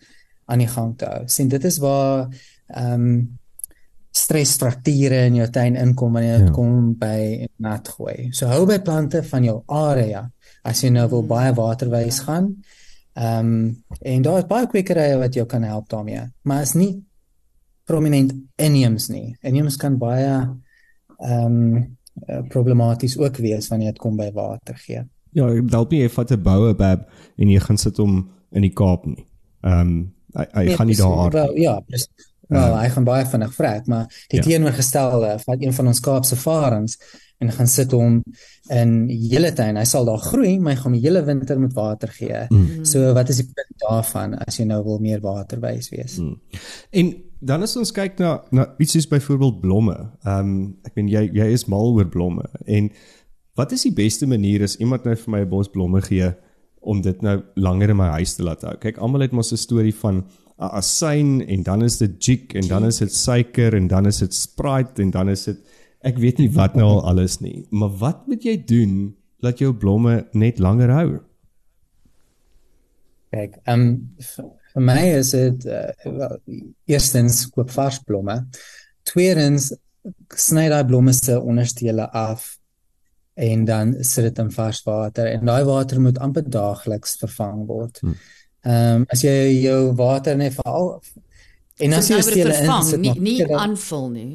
aan 0.46 0.58
die 0.58 0.68
gang 0.68 0.96
te 0.98 1.04
hou. 1.06 1.22
Sien, 1.26 1.48
dit 1.48 1.64
is 1.64 1.78
waar 1.78 2.28
ehm 2.68 2.92
um, 2.94 3.38
stresfrakture 4.12 5.24
in 5.26 5.34
jou 5.38 5.48
tuin 5.54 5.76
inkom 5.76 6.12
wanneer 6.12 6.38
dit 6.38 6.48
Ja. 6.48 6.52
kom 6.54 6.94
by 6.98 7.46
nat 7.58 7.88
gooi. 7.88 8.28
So 8.32 8.46
hou 8.46 8.66
by 8.66 8.78
plante 8.78 9.22
van 9.22 9.44
jou 9.44 9.62
area 9.68 10.30
as 10.64 10.82
jy 10.82 10.90
nou 10.90 11.08
wil 11.08 11.22
baie 11.22 11.52
waterwys 11.54 12.18
gaan. 12.26 12.56
Ehm 13.12 13.38
um, 13.38 13.84
en 14.00 14.22
daar 14.22 14.38
is 14.38 14.46
baie 14.46 14.66
kwekerye 14.66 15.18
wat 15.18 15.34
jou 15.34 15.46
kan 15.46 15.62
help 15.62 15.88
daarmee, 15.88 16.22
maar 16.42 16.62
is 16.62 16.72
nie 16.72 17.04
prominent 17.84 18.34
inheems 18.56 19.08
nie. 19.08 19.36
Inheems 19.40 19.76
kan 19.76 19.98
baie 19.98 20.30
ehm 21.18 21.44
um, 21.44 21.98
uh, 22.28 22.42
problematies 22.48 23.18
ook 23.18 23.36
wees 23.36 23.68
wanneer 23.68 23.92
dit 23.92 23.98
kom 23.98 24.16
by 24.16 24.30
water 24.32 24.76
gee. 24.76 25.02
Ja, 25.32 25.50
dalk 25.60 25.90
nie 25.90 26.00
jy 26.00 26.08
vat 26.08 26.30
'n 26.30 26.42
boue 26.42 26.74
bab 26.74 27.10
en 27.36 27.48
jy 27.48 27.60
gaan 27.60 27.78
sit 27.78 27.96
hom 27.96 28.30
in 28.50 28.62
die 28.62 28.74
Kaap 28.74 29.06
nie. 29.06 29.26
Ehm 29.60 29.80
um, 29.80 30.14
hy 30.34 30.46
hy 30.52 30.64
Nee, 30.64 30.76
gaan 30.76 30.86
nie 30.86 30.96
daar 30.96 31.18
aard. 31.18 31.32
Wel, 31.32 31.56
ja, 31.56 31.80
presies. 31.80 32.28
Wel, 32.50 32.78
hy 32.78 32.88
gaan 32.90 33.04
baie 33.04 33.26
vinnig 33.26 33.52
vrek, 33.54 33.86
maar 33.86 34.24
die 34.28 34.40
ja. 34.40 34.42
teenoorgestelde 34.42 35.38
van 35.38 35.62
een 35.62 35.72
van 35.72 35.86
ons 35.86 36.00
Kaapse 36.00 36.36
varings 36.36 36.98
en 37.40 37.52
gaan 37.56 37.68
sit 37.70 37.92
hom 37.96 38.20
in 38.68 38.90
hele 39.08 39.52
tuin. 39.56 39.78
Hy 39.80 39.86
sal 39.88 40.04
daar 40.08 40.20
groei, 40.20 40.58
maar 40.60 40.74
hy 40.74 40.80
gaan 40.82 40.96
die 40.96 41.02
hele 41.06 41.22
winter 41.24 41.60
met 41.60 41.72
water 41.76 42.12
gee. 42.12 42.42
Mm. 42.52 42.84
So 42.88 43.14
wat 43.16 43.32
is 43.32 43.40
die 43.42 43.48
punt 43.48 43.72
daarvan 43.86 44.36
as 44.44 44.60
jy 44.60 44.66
nou 44.68 44.82
wil 44.84 45.00
meer 45.00 45.22
waterwys 45.24 45.88
wees? 45.94 46.18
Mm. 46.20 46.36
En 47.00 47.14
dan 47.40 47.64
as 47.64 47.76
ons 47.80 47.92
kyk 47.96 48.20
na 48.20 48.34
na 48.52 48.68
iets 48.78 48.98
soos 48.98 49.08
byvoorbeeld 49.08 49.62
blomme. 49.64 49.96
Ehm 50.26 50.52
um, 50.52 50.52
ek 50.84 51.00
meen 51.00 51.08
jy 51.08 51.24
jy 51.40 51.48
is 51.56 51.66
mal 51.72 51.96
oor 51.96 52.08
blomme 52.12 52.44
en 52.66 52.92
wat 53.58 53.72
is 53.76 53.84
die 53.88 53.96
beste 53.96 54.28
manier 54.28 54.62
as 54.64 54.76
iemand 54.80 55.08
nou 55.08 55.16
vir 55.16 55.32
my 55.32 55.40
'n 55.40 55.48
bos 55.48 55.68
blomme 55.68 56.00
gee 56.04 56.28
om 56.80 57.00
dit 57.02 57.22
nou 57.22 57.42
langer 57.56 57.90
in 57.90 57.96
my 57.96 58.12
huis 58.20 58.36
te 58.36 58.44
laat 58.44 58.62
hou? 58.62 58.76
Kyk, 58.80 58.98
almal 58.98 59.20
het 59.20 59.32
mos 59.32 59.52
'n 59.52 59.56
storie 59.56 59.94
van 59.94 60.24
asyn 60.60 61.40
en 61.48 61.62
dan 61.62 61.82
is 61.82 61.98
dit 61.98 62.24
jik 62.24 62.54
en 62.54 62.68
dan 62.68 62.84
is 62.84 62.98
dit 62.98 63.12
suiker 63.12 63.74
en 63.74 63.86
dan 63.88 64.06
is 64.06 64.18
dit 64.18 64.34
Sprite 64.34 65.02
en 65.02 65.10
dan 65.10 65.28
is 65.28 65.44
dit 65.44 65.58
ek 66.06 66.20
weet 66.20 66.40
nie 66.40 66.50
wat 66.54 66.76
nou 66.78 66.86
al 66.96 67.02
alles 67.12 67.40
nie. 67.40 67.66
Maar 67.70 67.92
wat 68.00 68.22
moet 68.30 68.44
jy 68.44 68.56
doen 68.64 68.94
dat 69.44 69.60
jou 69.60 69.72
blomme 69.76 70.24
net 70.32 70.58
langer 70.58 70.92
hou? 70.94 71.10
Kyk, 73.30 73.60
ehm 73.64 73.84
um, 73.84 73.92
vir 74.70 74.82
my 74.86 75.02
is 75.18 75.32
dit 75.34 75.64
uh, 75.66 75.90
wel, 76.04 76.36
eerstens 76.90 77.44
koop 77.50 77.70
vars 77.74 77.98
blomme. 78.06 78.36
Tweedens 79.06 79.72
sny 80.38 80.68
daai 80.70 80.84
blomme 80.86 81.12
se 81.14 81.36
onderstele 81.38 82.06
af 82.16 82.46
en 83.40 83.64
dan 83.64 83.94
sit 84.04 84.28
dit 84.28 84.38
in 84.38 84.50
vars 84.54 84.82
water 84.86 85.26
en 85.30 85.46
daai 85.46 85.64
water 85.64 86.00
moet 86.00 86.18
amper 86.18 86.46
daagliks 86.46 87.16
vervang 87.22 87.64
word. 87.66 88.02
Ehm 88.02 89.02
um, 89.02 89.08
as 89.08 89.24
jy 89.24 89.62
jou 89.64 89.80
water 89.96 90.36
net 90.36 90.54
veral 90.58 90.92
en 91.80 91.96
as 91.96 92.10
jy 92.12 92.20
stele 92.24 92.54
vervang, 92.54 92.94
nie 93.00 93.14
nie 93.18 93.46
aanvul 93.48 94.08
nie. 94.12 94.32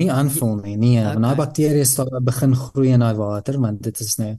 Nie 0.00 0.10
aanvul 0.10 0.56
nie. 0.62 0.76
Nee, 0.76 1.00
okay. 1.00 1.12
want 1.12 1.26
daai 1.28 1.40
bakterieë 1.42 1.88
sal 1.88 2.10
begin 2.22 2.54
groei 2.54 2.94
in 2.94 3.04
daai 3.04 3.14
water 3.18 3.60
want 3.60 3.82
dit 3.82 4.00
is 4.00 4.16
nou 4.18 4.32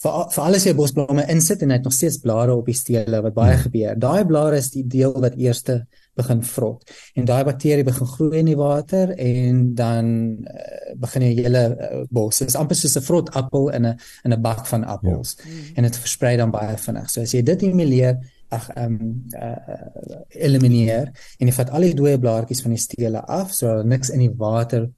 vir 0.00 0.28
vir 0.32 0.44
alles 0.46 0.64
jy 0.64 0.72
bosblomme 0.76 1.26
insit 1.32 1.62
en 1.62 1.72
hy 1.72 1.76
het 1.76 1.88
nog 1.88 1.92
steeds 1.92 2.20
blare 2.22 2.54
op 2.56 2.68
die 2.70 2.76
stele 2.76 3.20
wat 3.24 3.34
baie 3.36 3.58
gebeur. 3.60 3.98
Daai 4.00 4.24
blare 4.28 4.60
is 4.60 4.70
die 4.72 4.86
deel 4.88 5.12
wat 5.20 5.36
eerste 5.36 5.82
begin 6.16 6.40
vrot 6.44 6.88
en 7.16 7.28
daai 7.28 7.44
bakterie 7.48 7.84
begin 7.86 8.08
groei 8.08 8.40
in 8.40 8.48
die 8.50 8.56
water 8.58 9.12
en 9.14 9.60
dan 9.76 10.10
uh, 10.48 10.94
begin 11.00 11.26
die 11.26 11.34
hele 11.42 11.64
uh, 11.68 12.02
bos. 12.08 12.40
Dit 12.40 12.52
is 12.52 12.58
amper 12.60 12.76
soos 12.80 12.96
'n 12.96 13.04
vrot 13.04 13.30
appel 13.36 13.70
in 13.76 13.86
'n 13.86 13.96
in 14.24 14.32
'n 14.32 14.42
bak 14.42 14.66
van 14.66 14.84
appels 14.84 15.36
ja. 15.36 15.50
en 15.76 15.82
dit 15.82 15.96
versprei 15.96 16.36
dan 16.36 16.50
baie 16.50 16.76
vinnig. 16.76 17.10
So 17.10 17.20
as 17.20 17.32
jy 17.32 17.42
dit 17.42 17.62
elimineer 17.62 18.18
ag 18.50 18.70
ehm 18.74 18.96
um, 19.00 19.26
uh, 19.34 20.22
elimineer. 20.28 21.10
En 21.38 21.50
jy 21.50 21.54
vat 21.54 21.70
al 21.70 21.86
die 21.88 21.94
dooie 21.98 22.18
blaartjies 22.18 22.62
van 22.64 22.74
die 22.74 22.82
stele 22.82 23.22
af 23.26 23.54
daar 23.58 23.84
niks 23.86 24.10
in 24.10 24.24
die 24.24 24.34
water 24.36 24.88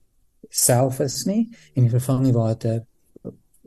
self 0.49 1.01
is 1.01 1.23
nie 1.29 1.45
en 1.75 1.85
jy 1.85 1.91
vervang 1.93 2.25
die 2.27 2.37
water 2.37 2.83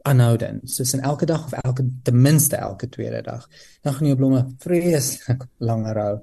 aanhoudend. 0.05 0.69
Soos 0.69 0.93
in 0.93 1.01
elke 1.01 1.25
dag 1.25 1.45
of 1.45 1.53
elke 1.61 1.85
ten 2.03 2.21
minste 2.21 2.55
elke 2.55 2.89
tweede 2.89 3.21
dag. 3.25 3.47
Dan 3.81 3.93
gaan 3.93 4.07
jou 4.07 4.17
blomme 4.17 4.43
vreeslik 4.61 5.47
langer 5.69 6.01
hou 6.01 6.13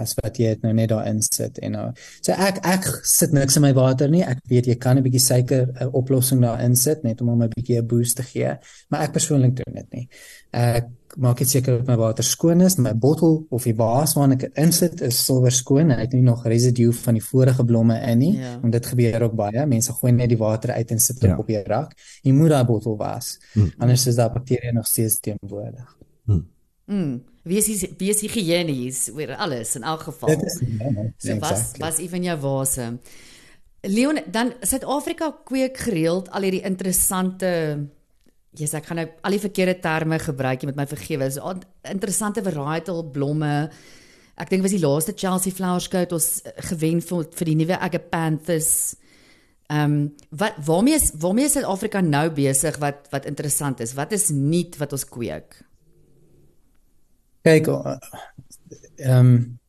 as 0.00 0.14
wat 0.20 0.38
jy 0.40 0.54
dit 0.54 0.62
nou 0.64 0.72
net 0.76 0.88
daar 0.92 1.08
insit 1.10 1.58
en 1.64 1.74
nou. 1.76 1.86
So 2.20 2.32
ek 2.32 2.62
ek 2.68 2.88
sit 3.08 3.34
niks 3.36 3.58
in 3.60 3.64
my 3.64 3.72
water 3.76 4.08
nie. 4.12 4.22
Ek 4.24 4.40
weet 4.48 4.68
jy 4.68 4.76
kan 4.80 4.98
'n 4.98 5.04
bietjie 5.04 5.24
suiker 5.24 5.68
'n 5.68 5.92
oplossing 5.92 6.40
daar 6.40 6.62
insit 6.64 7.04
net 7.04 7.20
om 7.20 7.28
hom 7.28 7.42
'n 7.42 7.52
bietjie 7.56 7.80
'n 7.80 7.86
boost 7.86 8.16
te 8.16 8.22
gee 8.22 8.56
maar 8.88 9.02
ek 9.02 9.12
persoonlik 9.12 9.56
doen 9.56 9.74
dit 9.74 9.92
nie. 9.92 10.08
Ek 10.52 10.88
maak 11.18 11.38
dit 11.38 11.48
seker 11.48 11.78
dat 11.78 11.86
my 11.86 11.96
water 11.96 12.24
skoon 12.24 12.60
is 12.60 12.76
my 12.78 12.92
bottel 12.94 13.46
of 13.50 13.62
die 13.64 13.74
vaas 13.74 14.14
waarin 14.14 14.32
ek 14.36 14.40
dit 14.40 14.58
insit 14.62 15.00
is 15.00 15.24
silwer 15.26 15.50
skoon 15.52 15.90
hy 15.90 16.00
het 16.00 16.12
nie 16.12 16.22
nog 16.22 16.44
residue 16.46 16.92
van 16.92 17.14
die 17.14 17.22
vorige 17.24 17.64
blomme 17.64 17.96
in 18.10 18.18
nie 18.18 18.36
Ja. 18.38 18.58
want 18.60 18.72
dit 18.72 18.86
gebeur 18.86 19.22
ook 19.22 19.34
baie 19.34 19.66
mense 19.66 19.92
gooi 19.92 20.12
net 20.12 20.28
die 20.28 20.38
water 20.38 20.70
uit 20.72 20.90
en 20.90 20.98
sit 20.98 21.20
dit 21.20 21.30
Ja. 21.30 21.36
op 21.38 21.46
die 21.46 21.62
rak 21.66 21.92
jy 22.22 22.32
moet 22.32 22.48
daai 22.50 22.64
bottel 22.64 22.96
was 22.96 23.38
Mm. 23.54 23.72
anders 23.78 24.06
is 24.06 24.16
daai 24.16 24.28
bakterieë 24.30 24.72
nog 24.72 24.86
steeds 24.86 25.20
teenwoordig 25.20 25.96
Mm. 26.90 27.20
Wees 27.44 27.66
wees 27.98 28.20
higiënies 28.20 29.10
oor 29.14 29.36
alles 29.36 29.76
in 29.76 29.82
elk 29.82 30.00
geval. 30.00 30.28
dit 30.28 30.42
is 30.42 30.60
nee, 30.60 30.90
nee, 30.90 31.12
So 31.18 31.38
was 31.38 31.50
exactly. 31.50 31.80
was 31.86 31.98
een 31.98 32.08
van 32.08 32.22
jou 32.22 32.38
wase. 32.40 32.98
Leon, 33.82 34.18
dan 34.30 34.52
Suid-Afrika 34.60 35.30
kweek 35.44 35.76
gereeld 35.78 36.30
al 36.30 36.42
hierdie 36.42 36.60
interessante 36.62 37.78
Jesus, 38.56 38.74
ek 38.80 38.88
gaan 38.88 38.98
nou 38.98 39.06
al 39.22 39.36
die 39.36 39.42
verkeerde 39.42 39.76
terme 39.82 40.18
gebruik, 40.18 40.62
jy 40.62 40.70
moet 40.70 40.80
my 40.80 40.86
vergewe. 40.90 41.28
So 41.30 41.52
interessante 41.86 42.42
varietal 42.42 43.04
blomme. 43.14 43.52
Ek 44.40 44.50
dink 44.50 44.64
was 44.64 44.74
die 44.74 44.82
laaste 44.82 45.14
Chelsea 45.14 45.54
Flower 45.54 45.82
Show 45.84 46.00
het 46.00 46.14
ons 46.16 46.40
eh, 46.42 46.56
gewen 46.70 47.02
vir 47.04 47.28
vir 47.36 47.50
die 47.52 47.58
nuwe 47.62 47.78
Agapanthus. 47.78 48.72
Ehm 49.70 49.92
um, 49.94 49.98
wat 50.34 50.56
waarmee 50.66 50.98
is 50.98 51.12
waarmee 51.22 51.46
is 51.46 51.54
Suid-Afrika 51.54 52.00
nou 52.02 52.26
besig 52.34 52.78
wat 52.82 53.06
wat 53.12 53.28
interessant 53.30 53.80
is? 53.84 53.94
Wat 53.94 54.12
is 54.16 54.30
nuut 54.34 54.78
wat 54.80 54.96
ons 54.96 55.06
kweek? 55.06 55.60
kyk 57.46 57.70
uh, 57.72 57.96
ehm 59.00 59.16
um, 59.16 59.59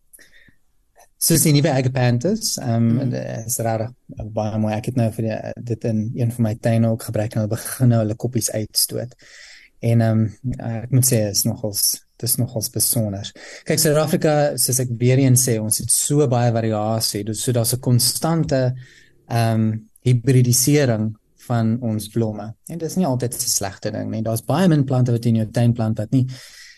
soos 1.21 1.43
die 1.45 1.53
nuwe 1.53 1.69
Agapanthus 1.69 2.55
ehm 2.57 2.88
um, 2.89 3.10
mm. 3.10 3.15
is 3.45 3.60
rarig 3.62 3.91
baie 4.34 4.57
mooi. 4.62 4.73
Ek 4.73 4.89
het 4.89 4.97
nou 4.99 5.10
vir 5.13 5.27
die, 5.27 5.38
dit 5.71 5.89
in 5.89 5.99
een 6.17 6.31
van 6.34 6.47
my 6.47 6.55
tuine 6.57 6.89
ook 6.89 7.10
gebruik 7.10 7.36
en 7.36 7.43
hulle 7.43 7.53
begin 7.53 7.91
nou 7.93 7.99
hulle 8.01 8.17
koppies 8.23 8.49
uitstoot. 8.53 9.13
En 9.91 10.01
ehm 10.07 10.23
um, 10.23 10.55
ek 10.81 10.95
moet 10.95 11.10
sê 11.12 11.21
is 11.29 11.45
nogals 11.45 11.84
dis 12.21 12.36
nogals 12.38 12.69
besonder. 12.69 13.29
Kyk 13.65 13.81
Suid-Afrika 13.81 14.34
soos 14.62 14.81
ek 14.84 14.91
weer 14.97 15.21
eens 15.21 15.45
sê 15.47 15.57
ons 15.62 15.81
het 15.81 15.93
so 15.93 16.27
baie 16.29 16.51
variasie. 16.53 17.23
Dus 17.25 17.41
so 17.45 17.53
daar's 17.53 17.73
'n 17.73 17.79
konstante 17.79 18.62
ehm 19.27 19.62
um, 19.62 19.89
hibridisering 20.01 21.12
van 21.45 21.77
ons 21.81 22.07
blomme. 22.10 22.47
En 22.69 22.77
dit 22.77 22.89
is 22.89 22.97
nie 22.97 23.05
altyd 23.05 23.34
'n 23.34 23.53
slegte 23.57 23.91
ding 23.91 24.10
nie. 24.10 24.21
Daar's 24.21 24.45
baie 24.45 24.67
min 24.67 24.86
plante 24.86 25.12
wat 25.12 25.25
in 25.25 25.36
jou 25.36 25.47
tuin 25.51 25.73
plant 25.73 25.97
wat 25.97 26.12
nie 26.12 26.25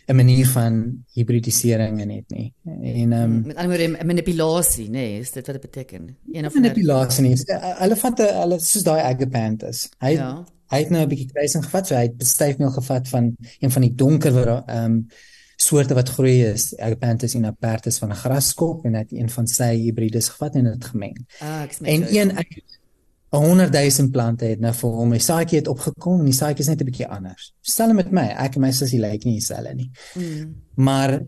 'n 0.08 0.16
manier 0.16 0.48
van 0.48 1.04
hibridisering 1.14 2.02
in 2.02 2.10
het 2.10 2.30
nie. 2.30 2.54
En 2.66 3.12
ehm 3.12 3.22
um, 3.22 3.42
Met 3.46 3.56
ander 3.56 3.78
woorde 3.78 4.06
manipulasie, 4.06 4.88
nê, 4.88 4.92
nee, 4.92 5.20
is 5.20 5.32
dit 5.32 5.46
wat 5.46 5.62
dit 5.62 5.72
beteken? 5.72 6.18
Een 6.32 6.46
of 6.46 6.54
manipulasie 6.54 7.24
nie. 7.24 7.38
Hulle 7.78 7.96
vat 7.96 8.18
hulle 8.18 8.60
soos 8.60 8.84
daai 8.84 9.02
Agapanthus. 9.02 9.90
Hy 10.00 10.10
Ja. 10.10 10.44
hy 10.68 10.80
het 10.80 10.90
nou 10.90 11.04
'n 11.04 11.08
bietjie 11.10 11.32
kruising 11.32 11.64
gevat, 11.64 11.88
so 11.88 11.96
hy 11.96 12.02
het 12.02 12.18
bestuifmeel 12.18 12.72
gevat 12.72 13.08
van 13.08 13.36
een 13.60 13.72
van 13.72 13.82
die 13.82 13.96
donker 13.96 14.48
ehm 14.48 14.84
um, 14.86 15.08
soorte 15.56 15.94
wat 15.94 16.10
groei 16.10 16.44
is, 16.46 16.78
Agapanthus 16.78 17.36
inapertus 17.36 17.98
van 17.98 18.10
'n 18.10 18.16
graskop 18.16 18.86
en 18.86 18.94
het 18.94 19.12
een 19.12 19.30
van 19.30 19.48
sy 19.48 19.76
hibrides 19.76 20.30
gevat 20.30 20.56
en 20.56 20.64
dit 20.64 20.86
gemeng. 20.86 21.26
Ah, 21.40 21.62
ek 21.62 21.72
sê 21.74 21.86
En 21.86 22.16
een 22.16 22.38
uit 22.38 22.82
100 23.38 23.74
000 23.98 24.10
plante 24.10 24.46
het 24.46 24.60
nou 24.60 24.74
vir 24.74 24.90
hom 24.90 25.14
'n 25.14 25.20
saadjie 25.20 25.60
het 25.60 25.68
opgekom 25.68 26.20
en 26.20 26.26
die 26.26 26.34
saadjie 26.34 26.60
is 26.60 26.68
net 26.68 26.82
'n 26.82 26.86
bietjie 26.86 27.08
anders. 27.08 27.54
Stel 27.62 27.94
met 27.94 28.12
my, 28.12 28.28
ek 28.38 28.56
en 28.56 28.62
my 28.62 28.72
sussie 28.72 29.00
lyk 29.00 29.26
nie 29.26 29.40
dieselfde 29.40 29.74
nie. 29.76 29.92
Mm. 30.16 30.56
Maar 30.76 31.20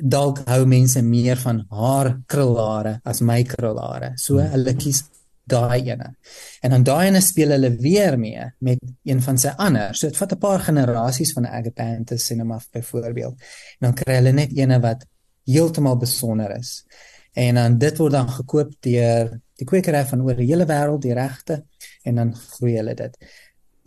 dalk 0.00 0.38
hou 0.48 0.66
mense 0.66 1.02
meer 1.02 1.36
van 1.36 1.66
haar 1.70 2.20
krulhare 2.26 3.00
as 3.04 3.20
my 3.20 3.42
krulhare. 3.42 4.12
So 4.16 4.38
hulle 4.38 4.74
kies 4.74 5.04
daai 5.44 5.90
ene. 5.90 6.14
En 6.62 6.70
dan 6.70 6.82
daai 6.82 7.06
ene 7.06 7.20
speel 7.20 7.50
hulle 7.50 7.70
weer 7.76 8.18
mee 8.18 8.44
met 8.58 8.78
een 9.04 9.22
van 9.22 9.38
sy 9.38 9.52
ander. 9.56 9.94
So 9.94 10.06
dit 10.06 10.16
vat 10.16 10.32
'n 10.32 10.38
paar 10.38 10.60
generasies 10.60 11.32
van 11.32 11.46
Agapanthus 11.46 12.26
cinema 12.26 12.60
byvoorbeeld. 12.72 13.34
En 13.78 13.88
dan 13.88 13.94
kry 13.94 14.14
hulle 14.14 14.32
net 14.32 14.56
ene 14.56 14.80
wat 14.80 15.06
heeltemal 15.44 15.96
besonder 15.96 16.56
is. 16.56 16.84
En 17.32 17.54
dan 17.54 17.78
dit 17.78 17.98
word 17.98 18.12
dan 18.12 18.28
gekoop 18.28 18.72
deur 18.80 19.40
die 19.62 19.68
kwekery 19.68 20.04
van 20.10 20.22
oor 20.26 20.38
die 20.38 20.50
hele 20.50 20.66
wêreld, 20.68 21.02
die 21.06 21.16
regte 21.16 21.62
en 22.04 22.20
dan 22.20 22.34
groei 22.34 22.76
hulle 22.76 22.94
dit. 22.98 23.18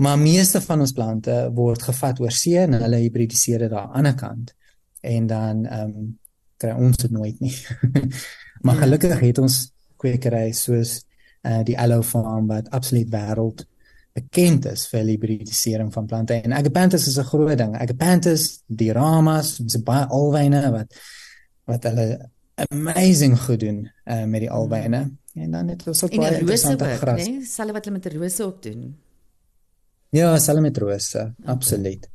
Maar 0.03 0.19
meeste 0.19 0.59
van 0.63 0.83
ons 0.83 0.95
plante 0.95 1.35
word 1.55 1.83
gevat 1.87 2.19
oor 2.23 2.33
see 2.35 2.59
en 2.59 2.77
hulle 2.79 2.99
hibridiseer 3.03 3.65
dit 3.65 3.71
daar 3.71 3.87
aan 3.87 3.91
die 3.91 4.01
ander 4.01 4.15
kant. 4.19 4.53
en 5.05 5.27
dan 5.27 5.65
ehm 5.65 5.81
um, 5.81 6.19
kry 6.57 6.71
ons 6.71 6.97
dit 6.97 7.11
nooit 7.11 7.39
nie. 7.39 7.53
maar 8.65 8.79
gelukkig 8.79 9.19
het 9.19 9.37
ons 9.37 9.57
kwekery 10.01 10.51
soos 10.55 11.01
uh 11.45 11.61
die 11.67 11.77
Allo 11.79 12.01
Farm 12.01 12.47
wat 12.49 12.69
absoluut 12.73 13.11
wêreld 13.13 13.65
bekend 14.15 14.65
is 14.71 14.87
vir 14.87 15.03
hibridisering 15.11 15.91
van 15.93 16.07
plante 16.09 16.39
en 16.39 16.55
Agapanthus 16.55 17.07
is 17.07 17.19
'n 17.19 17.29
groot 17.31 17.57
ding. 17.57 17.75
Agapanthus, 17.75 18.63
die 18.67 18.91
ramas, 18.91 19.57
dis 19.57 19.83
baie 19.83 20.07
alwyne 20.07 20.71
wat 20.71 20.95
wat 21.65 21.83
hulle 21.83 22.31
amazing 22.55 23.39
goed 23.39 23.59
doen 23.59 23.91
uh, 24.05 24.23
met 24.23 24.39
die 24.39 24.51
alwyne. 24.51 25.11
En 25.35 25.51
dan 25.51 25.67
het 25.67 25.87
ons 25.87 26.03
ook 26.03 26.11
En 26.11 26.19
baie 26.19 26.39
interessante 26.39 26.83
ook, 26.83 26.97
gras. 27.01 27.27
né? 27.27 27.41
Selfs 27.43 27.71
wat 27.71 27.85
hulle 27.85 27.99
met 27.99 28.03
die 28.07 28.19
rose 28.19 28.43
ook 28.43 28.61
doen. 28.63 28.95
Ja, 30.09 30.37
selfs 30.39 30.61
met 30.61 30.77
rose, 30.77 31.33
absoluut. 31.43 32.09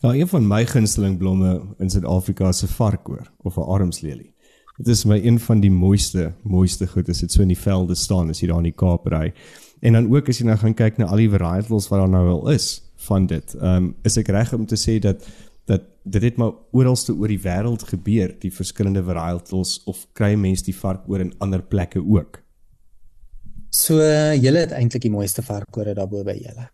Nou 0.00 0.16
een 0.18 0.28
van 0.28 0.46
my 0.46 0.66
gunsteling 0.66 1.18
blomme 1.18 1.60
in 1.78 1.90
Suid-Afrika 1.90 2.48
is 2.48 2.62
'n 2.62 2.66
varkoor 2.66 3.32
of 3.36 3.56
'n 3.56 3.60
armslelie. 3.60 4.34
Dit 4.76 4.86
is 4.86 5.04
my 5.04 5.18
een 5.24 5.40
van 5.40 5.60
die 5.60 5.70
mooiste 5.70 6.32
mooiste 6.42 6.86
goed 6.86 7.08
as 7.08 7.18
dit 7.18 7.32
so 7.32 7.42
in 7.42 7.48
die 7.48 7.58
velde 7.58 7.94
staan 7.94 8.28
as 8.28 8.40
jy 8.40 8.46
daar 8.46 8.56
in 8.56 8.62
die 8.62 8.72
Kaap 8.72 9.06
ry. 9.06 9.32
En 9.80 9.92
dan 9.92 10.14
ook 10.16 10.28
as 10.28 10.38
jy 10.38 10.44
nou 10.46 10.56
gaan 10.56 10.74
kyk 10.74 10.96
na 10.96 11.04
al 11.04 11.16
die 11.16 11.30
varietals 11.30 11.88
wat 11.88 11.98
daar 11.98 12.08
nou 12.08 12.28
al 12.28 12.50
is 12.50 12.82
van 12.96 13.26
dit. 13.26 13.54
Ehm 13.54 13.76
um, 13.76 13.94
is 14.02 14.16
ek 14.16 14.28
reg 14.28 14.52
om 14.52 14.66
te 14.66 14.76
sê 14.76 14.98
dat 14.98 15.26
dat 15.64 15.82
dit 16.04 16.22
het 16.22 16.36
maar 16.36 16.52
oralste 16.72 17.14
oor 17.14 17.28
die 17.28 17.40
wêreld 17.40 17.82
gebeur, 17.82 18.36
die 18.38 18.52
verskillende 18.52 19.02
varietals 19.04 19.82
of 19.84 20.06
kry 20.12 20.34
mense 20.34 20.64
die 20.64 20.76
varkoor 20.76 21.20
in 21.20 21.34
ander 21.38 21.62
plekke 21.62 22.04
ook? 22.08 22.42
So 23.70 23.98
julle 24.34 24.58
het 24.64 24.72
eintlik 24.72 25.02
die 25.02 25.10
mooiste 25.12 25.42
varkore 25.42 25.94
daarbo 25.94 26.22
by 26.24 26.34
julle. 26.38 26.68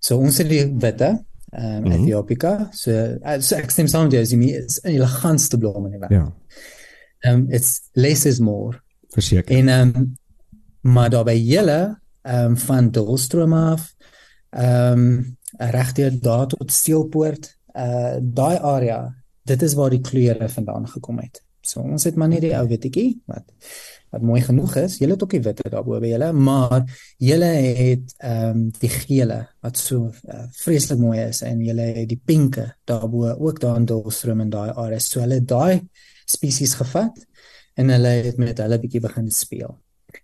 So 0.00 0.18
ons 0.18 0.38
het 0.38 0.48
die 0.48 0.64
witte, 0.80 1.24
ehm 1.52 1.76
um, 1.76 1.82
Mhm. 1.84 1.92
Ethiopica. 2.02 2.68
So, 2.72 2.90
uh, 2.92 3.40
so 3.40 3.56
ek 3.56 3.70
stem 3.70 3.86
saam 3.88 4.02
met 4.04 4.12
jou, 4.12 4.22
is 4.22 4.28
die 4.30 4.52
is 4.56 4.80
'n 4.84 4.88
elegantste 4.88 5.58
blom 5.58 5.86
in 5.86 5.92
die 5.92 6.00
wêreld. 6.00 6.10
Ja, 6.10 6.32
Ehm 7.20 7.34
um, 7.34 7.46
it's 7.50 7.80
less 7.94 8.24
is 8.26 8.38
more. 8.38 8.80
verseker. 9.10 9.56
En 9.56 9.68
ehm 9.68 9.96
um, 9.96 10.16
maar 10.80 11.10
daar 11.10 11.24
by 11.24 11.32
julle 11.34 11.98
ehm 12.22 12.44
um, 12.44 12.56
van 12.56 12.90
Dolstroom 12.90 13.52
af 13.52 13.94
ehm 14.50 14.92
um, 14.98 15.36
regdeur 15.58 16.20
daar 16.20 16.46
tot 16.46 16.72
Steelpoort, 16.72 17.56
uh 17.76 18.16
daai 18.20 18.58
area, 18.58 19.14
dit 19.44 19.62
is 19.62 19.74
waar 19.74 19.90
die 19.90 20.00
kleure 20.00 20.48
vandaan 20.48 20.88
gekom 20.88 21.18
het. 21.18 21.42
So 21.60 21.80
ons 21.80 22.04
het 22.04 22.14
maar 22.16 22.28
net 22.28 22.40
die 22.40 22.56
ou 22.56 22.68
wittetjie 22.68 23.22
wat 23.26 23.44
wat 24.10 24.22
mooi 24.22 24.40
genoeg 24.42 24.76
is. 24.76 24.98
Julle 24.98 25.12
het 25.16 25.22
ook 25.22 25.34
die 25.36 25.42
witte 25.44 25.70
daarbo 25.70 25.98
by 26.00 26.12
julle, 26.12 26.32
maar 26.32 26.84
julle 27.16 27.50
het 27.78 28.14
ehm 28.18 28.50
um, 28.50 28.62
die 28.80 28.90
gele 28.92 29.40
wat 29.64 29.78
so 29.78 30.08
uh, 30.08 30.44
vreeslik 30.62 30.98
mooi 30.98 31.18
is 31.26 31.42
en 31.46 31.60
julle 31.64 31.90
het 31.96 32.08
die 32.08 32.20
pinke 32.24 32.66
daarbo 32.88 33.34
ook 33.34 33.60
daar 33.60 33.76
in 33.76 33.84
Dolstroom 33.88 34.40
en 34.40 34.50
daai 34.50 34.70
area. 34.70 34.98
So 34.98 35.20
hulle 35.20 35.40
het 35.40 35.48
daai 35.48 35.84
spesies 36.24 36.74
gevat 36.78 37.20
en 37.78 37.92
hulle 37.94 38.14
het 38.28 38.40
met 38.40 38.58
hulle 38.58 38.80
bietjie 38.80 39.00
begin 39.04 39.30
speel. 39.30 39.76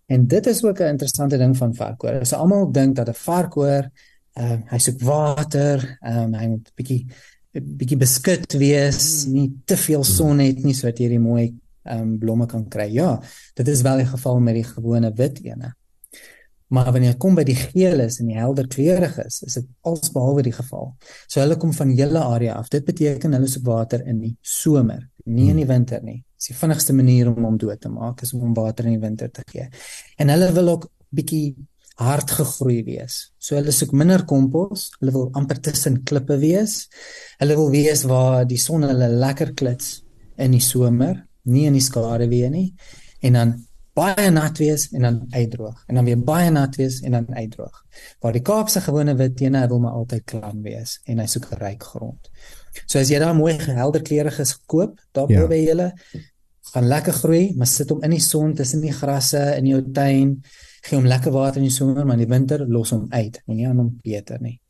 En 0.07 0.27
dit 0.27 0.47
is 0.47 0.65
ook 0.65 0.81
'n 0.81 0.97
interessante 0.97 1.39
ding 1.39 1.57
van 1.57 1.75
varkoor. 1.75 2.27
So 2.27 2.37
almal 2.37 2.71
dink 2.73 2.97
dat 2.97 3.09
'n 3.09 3.15
varkoor 3.15 3.91
ehm 4.35 4.53
uh, 4.53 4.71
hy 4.71 4.79
soek 4.79 5.01
water, 5.01 5.99
ehm 6.01 6.19
um, 6.19 6.35
hy 6.35 6.47
moet 6.49 6.73
bietjie 6.75 7.07
bietjie 7.55 7.99
beskut 7.99 8.53
wees, 8.59 9.27
nie 9.31 9.53
te 9.65 9.77
veel 9.77 10.03
son 10.05 10.39
het 10.39 10.65
nie 10.65 10.75
sodat 10.75 10.99
jy 10.99 11.09
die 11.09 11.23
mooi 11.23 11.55
ehm 11.85 12.01
um, 12.01 12.19
blomme 12.19 12.47
kan 12.51 12.69
kry. 12.69 12.89
Ja, 12.93 13.21
dit 13.55 13.69
is 13.69 13.83
wel 13.83 14.03
die 14.03 14.11
geval 14.11 14.41
met 14.41 14.55
die 14.55 14.65
gewone 14.65 15.13
wit 15.17 15.41
ene. 15.45 15.75
Maar 16.75 16.91
wanneer 16.93 17.13
jy 17.13 17.19
kom 17.21 17.37
by 17.37 17.45
die 17.47 17.57
geeles 17.59 18.19
en 18.23 18.31
die 18.33 18.39
helder 18.39 18.67
kleuriges, 18.71 19.43
is 19.47 19.59
dit 19.61 19.67
alsbehalwe 19.87 20.47
die 20.47 20.55
geval. 20.55 20.95
So 21.29 21.43
hulle 21.43 21.59
kom 21.61 21.75
van 21.77 21.93
hele 21.95 22.23
area 22.25 22.57
af. 22.59 22.71
Dit 22.73 22.87
beteken 22.89 23.37
hulle 23.37 23.51
soek 23.51 23.67
water 23.69 24.03
in 24.09 24.23
die 24.23 24.33
somer, 24.41 25.05
nie 25.29 25.51
in 25.53 25.61
die 25.61 25.69
winter 25.69 26.03
nie. 26.03 26.23
Dis 26.41 26.51
die 26.51 26.57
vinnigste 26.59 26.97
manier 26.97 27.31
om 27.31 27.47
hom 27.47 27.61
dood 27.61 27.83
te 27.85 27.93
maak 27.93 28.25
is 28.25 28.33
om 28.35 28.43
hom 28.49 28.57
water 28.57 28.89
in 28.89 28.97
die 28.97 29.05
winter 29.05 29.31
te 29.31 29.45
gee. 29.53 29.69
En 30.19 30.33
hulle 30.33 30.51
wil 30.57 30.73
ook 30.73 30.89
bietjie 31.15 31.55
hard 32.01 32.33
gegroei 32.41 32.81
wees. 32.89 33.21
So 33.39 33.55
hulle 33.59 33.73
soek 33.73 33.93
minder 33.95 34.25
kompos, 34.27 34.89
hulle 34.99 35.15
wil 35.15 35.29
amper 35.39 35.61
tussen 35.63 36.01
klippe 36.09 36.41
wees. 36.43 36.89
Hulle 37.39 37.59
wil 37.61 37.71
wees 37.75 38.03
waar 38.11 38.49
die 38.51 38.59
son 38.59 38.89
hulle 38.89 39.13
lekker 39.13 39.55
klits 39.55 40.01
in 40.41 40.57
die 40.57 40.65
somer, 40.65 41.21
nie 41.45 41.67
in 41.69 41.77
die 41.77 41.85
skaduwee 41.85 42.51
nie. 42.51 42.67
En 43.25 43.33
dan 43.39 43.55
baie 43.95 44.31
nat 44.35 44.59
wees 44.59 44.89
en 44.93 45.05
dan 45.07 45.21
uitdroog 45.31 45.85
en 45.87 45.95
dan 46.01 46.05
weer 46.09 46.19
baie 46.19 46.51
nat 46.51 46.75
wees 46.77 47.01
en 47.07 47.13
dan 47.15 47.29
uitdroog. 47.35 47.85
Waar 48.21 48.33
die 48.35 48.43
Kaapse 48.43 48.81
gewone 48.83 49.15
wit 49.17 49.41
ene 49.45 49.61
hy 49.63 49.69
wil 49.71 49.81
maar 49.85 49.93
altyd 50.01 50.25
klam 50.25 50.63
wees 50.67 50.97
en 51.07 51.21
hy 51.23 51.27
soek 51.31 51.47
ryk 51.61 51.83
grond. 51.95 52.31
So 52.87 52.99
as 52.99 53.13
jy 53.13 53.21
daai 53.23 53.37
mooi 53.39 53.55
helder 53.63 54.03
kleuriges 54.03 54.57
gekoop 54.59 54.99
daar 55.15 55.31
Ja. 55.31 55.47
by 55.47 55.61
julle 55.63 55.93
gaan 56.75 56.89
lekker 56.89 57.13
groei, 57.13 57.53
maar 57.57 57.67
sit 57.71 57.91
hom 57.91 58.03
in 58.03 58.11
die 58.11 58.21
son 58.21 58.55
tussen 58.55 58.81
die 58.81 58.93
grasse 58.93 59.55
in 59.59 59.67
jou 59.67 59.83
tuin. 59.93 60.43
Gee 60.83 60.97
hom 60.99 61.07
lekker 61.07 61.31
water 61.33 61.57
in 61.63 61.69
die 61.69 61.71
somer, 61.75 62.05
maar 62.05 62.19
in 62.19 62.27
die 62.27 62.33
winter 62.35 62.67
los 62.69 62.91
hom 62.91 63.07
uit. 63.11 63.43
Moenie 63.47 63.69
aan 63.69 63.79
hom 63.79 63.99
beter 64.03 64.41
nie. 64.41 64.61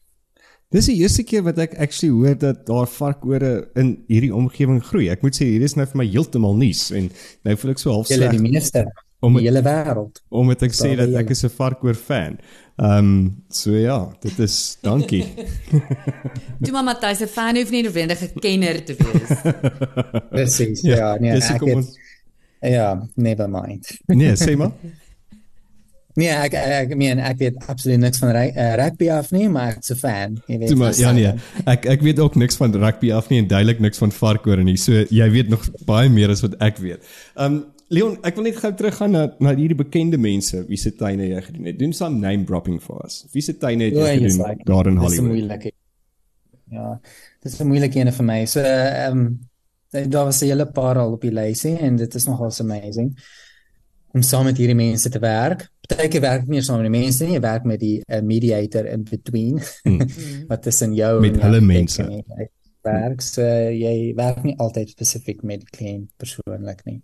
Dis 0.71 0.87
die 0.87 0.97
eerste 1.03 1.23
keer 1.23 1.43
wat 1.43 1.59
ek 1.59 1.75
actually 1.79 2.11
hoor 2.15 2.35
dat 2.39 2.67
daar 2.67 2.87
varkore 2.87 3.69
in 3.77 4.05
hierdie 4.09 4.35
omgewing 4.35 4.81
groei. 4.83 5.09
Ek 5.13 5.23
moet 5.23 5.35
sê 5.37 5.45
hier 5.45 5.63
is 5.63 5.77
nou 5.77 5.87
vir 5.87 5.97
my 6.03 6.07
heeltemal 6.11 6.57
nuus 6.57 6.91
en 6.91 7.11
nou 7.45 7.57
voel 7.57 7.71
ek 7.71 7.79
so 7.79 7.93
half 7.93 8.09
Julle 8.09 8.29
sleg 8.29 8.31
die 8.39 8.43
meeste 8.51 8.85
Om 9.25 9.39
die 9.39 9.47
hele 9.47 9.63
wêreld. 9.65 10.21
omdat 10.29 10.63
ek 10.63 10.73
sê 10.77 10.97
dat 10.97 11.15
ek 11.15 11.31
is 11.31 11.45
'n 11.45 11.49
varkoor 11.49 11.95
fan. 11.95 12.39
Ehm 12.77 12.99
um, 12.99 13.43
so 13.49 13.71
ja, 13.71 14.11
dit 14.21 14.39
is 14.39 14.57
dankie. 14.83 15.25
Toe 16.63 16.73
maar 16.73 16.85
Matthys 16.85 17.23
'n 17.23 17.29
fan 17.29 17.57
hoef 17.57 17.71
nie 17.71 17.83
noodwendig 17.83 18.21
'n 18.21 18.41
kenner 18.41 18.85
te 18.85 18.97
wees. 18.99 19.31
Presies. 20.35 20.83
Ja, 20.83 20.97
ja, 20.97 21.15
nee, 21.21 21.31
ek 21.31 21.61
het, 21.61 21.75
ons 21.75 21.95
ja, 22.61 23.09
never 23.15 23.49
mind. 23.49 23.87
Nee, 24.07 24.35
sê 24.37 24.57
maar. 24.57 24.73
Nee, 26.15 26.31
ek 26.31 26.55
ek 26.55 26.93
meen 26.95 27.19
ek 27.19 27.39
weet 27.41 27.57
absoluut 27.67 27.99
niks 27.99 28.21
van 28.23 28.31
uh, 28.37 28.75
rugby 28.79 29.09
af 29.11 29.33
nie, 29.35 29.49
maar 29.51 29.75
ek's 29.75 29.91
'n 29.91 29.99
fan. 29.99 30.37
Jy 30.47 30.59
weet. 30.59 30.75
Maar 30.79 30.95
ja 30.99 31.13
nee. 31.13 31.33
Ek 31.67 31.87
ek 31.91 32.03
weet 32.07 32.19
ook 32.23 32.37
niks 32.39 32.57
van 32.57 32.75
rugby 32.75 33.11
af 33.13 33.29
nie 33.31 33.41
en 33.43 33.49
duidelik 33.51 33.81
niks 33.81 33.99
van 33.99 34.13
varkore 34.13 34.63
nie. 34.63 34.77
So 34.77 34.93
jy 35.11 35.31
weet 35.31 35.49
nog 35.49 35.67
baie 35.87 36.09
meer 36.09 36.31
as 36.31 36.41
wat 36.47 36.55
ek 36.63 36.79
weet. 36.79 37.03
Um, 37.37 37.65
Leon, 37.89 38.15
ek 38.23 38.39
wil 38.39 38.47
net 38.47 38.57
gou 38.63 38.71
teruggaan 38.73 39.11
na 39.11 39.25
na 39.41 39.55
hierdie 39.55 39.77
bekende 39.77 40.19
mense 40.19 40.63
wie 40.69 40.79
se 40.79 40.95
tuine 40.95 41.27
jy 41.29 41.41
gedoen 41.49 41.67
het. 41.67 41.79
Doen 41.79 41.93
some 41.93 42.19
name 42.19 42.45
dropping 42.45 42.81
vir 42.83 43.03
ons. 43.03 43.27
Wie 43.33 43.43
se 43.43 43.57
tuine 43.59 43.91
het 43.91 43.95
jy 43.99 44.01
O, 44.01 44.07
jy's 44.07 44.33
gedoen 44.33 44.49
like, 44.49 44.65
daar 44.71 44.87
in 44.87 44.95
Dis 44.95 45.03
Hollywood? 45.03 45.29
moeilike. 45.33 45.73
Ja, 46.71 47.01
dis 47.43 47.61
'n 47.61 47.67
moeilike 47.67 47.99
een 47.99 48.13
vir 48.13 48.25
my. 48.25 48.45
So 48.47 48.61
ehm 48.61 49.19
um, 49.19 49.39
daar 50.11 50.25
was 50.25 50.43
'n 50.43 50.47
hele 50.47 50.67
paar 50.67 50.99
al 50.99 51.13
op 51.13 51.21
die 51.21 51.33
lysie 51.33 51.77
en 51.79 51.97
dit 51.97 52.15
is 52.15 52.25
nogal 52.27 52.53
amazing 52.61 53.19
om 54.13 54.23
saam 54.23 54.45
met 54.45 54.57
hierdie 54.57 54.77
mense 54.77 55.09
te 55.11 55.19
werk. 55.19 55.69
Partykeer 55.89 56.23
werk 56.25 56.49
nie 56.49 56.63
saam 56.65 56.81
met 56.81 56.89
die 56.89 56.95
mense 57.01 57.25
nie, 57.27 57.35
jy 57.37 57.41
werk 57.45 57.65
met 57.69 57.81
die 57.83 57.99
uh, 58.09 58.21
mediator 58.25 58.87
in 58.89 59.03
between 59.05 59.61
wat 60.51 60.63
tussen 60.65 60.95
jou 60.97 61.21
Met 61.21 61.37
hulle 61.43 61.61
mense. 61.61 62.07
werk. 62.85 63.23
So 63.25 63.45
jy 63.73 64.13
werk 64.17 64.43
nie 64.45 64.57
altyd 64.61 64.91
spesifiek 64.93 65.43
met 65.43 65.65
die 65.65 65.71
kliënt 65.77 66.11
persoonlik 66.21 66.83
nie. 66.89 66.99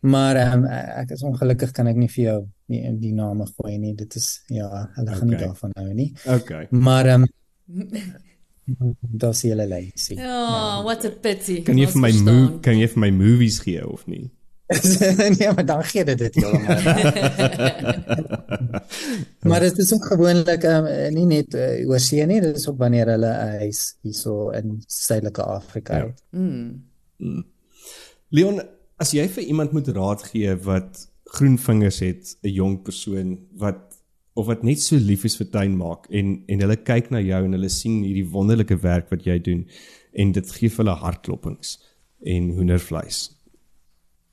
Maar 0.00 0.38
um, 0.54 0.62
ek 0.70 1.10
is 1.12 1.22
ongelukkig 1.28 1.72
kan 1.76 1.88
ek 1.90 1.98
nie 2.00 2.08
vir 2.08 2.22
jou 2.24 2.38
die, 2.72 2.80
die 3.02 3.12
name 3.12 3.44
gooi 3.50 3.74
nie. 3.78 3.92
Dit 3.98 4.16
is 4.16 4.30
ja, 4.48 4.68
hulle 4.96 5.16
gaan 5.18 5.28
nie 5.28 5.36
Okay. 5.36 5.46
daarvan 5.46 5.74
hou 5.76 5.92
nie. 5.94 6.08
Okay. 6.36 6.66
Maar 6.72 7.10
ehm 7.14 7.26
um, 7.28 7.92
daar's 9.20 9.42
hele 9.42 9.66
lysie. 9.68 10.16
Ja, 10.16 10.82
what 10.84 11.04
a 11.04 11.10
pity. 11.10 11.60
Kan 11.66 11.78
jy 11.80 11.86
vir 11.92 12.00
my 12.04 12.12
kan 12.64 12.78
jy 12.80 12.88
vir 12.94 13.00
my 13.04 13.10
movies 13.12 13.60
gee 13.64 13.82
of 13.84 14.06
nie? 14.08 14.30
nee, 15.38 15.52
maar 15.54 15.66
dan 15.66 15.84
gee 15.84 16.04
dit 16.04 16.18
dit 16.18 16.34
heeltemal. 16.34 16.82
maar 19.50 19.60
dit 19.60 19.78
is 19.78 19.92
ook 19.94 20.04
gewoonlik 20.12 20.62
um, 20.62 20.86
nie 21.14 21.26
net 21.26 21.54
uh, 21.54 21.88
oorsee 21.90 22.26
nie, 22.26 22.40
dit 22.40 22.56
is 22.56 22.68
ook 22.68 22.78
wanneer 22.78 23.10
hulle 23.14 23.30
'n 23.30 23.58
huis 23.64 23.96
hierso 24.02 24.50
in 24.50 24.82
Suidelike 24.86 25.42
Afrika 25.42 25.96
Ja. 25.96 26.06
het. 26.06 26.22
Mm. 26.30 27.44
Leon, 28.28 28.60
as 28.96 29.10
jy 29.10 29.28
vir 29.28 29.42
iemand 29.42 29.72
moet 29.72 29.88
raad 29.88 30.22
gee 30.22 30.54
wat 30.56 31.08
groen 31.24 31.58
vingers 31.58 31.98
het, 31.98 32.36
'n 32.42 32.48
jong 32.48 32.82
persoon 32.82 33.38
wat 33.58 33.98
of 34.34 34.46
wat 34.46 34.62
net 34.62 34.80
so 34.80 34.96
lief 34.96 35.24
is 35.24 35.36
vir 35.36 35.50
tuin 35.50 35.76
maak 35.76 36.06
en 36.10 36.44
en 36.46 36.60
hulle 36.60 36.76
kyk 36.76 37.10
na 37.10 37.20
jou 37.20 37.44
en 37.44 37.52
hulle 37.52 37.68
sien 37.68 38.02
hierdie 38.02 38.28
wonderlike 38.30 38.76
werk 38.82 39.10
wat 39.10 39.24
jy 39.26 39.38
doen 39.38 39.66
en 40.12 40.32
dit 40.32 40.50
gee 40.52 40.68
vir 40.68 40.84
hulle 40.84 40.96
hartklopings 40.96 41.78
en 42.24 42.50
hoendervleis. 42.50 43.39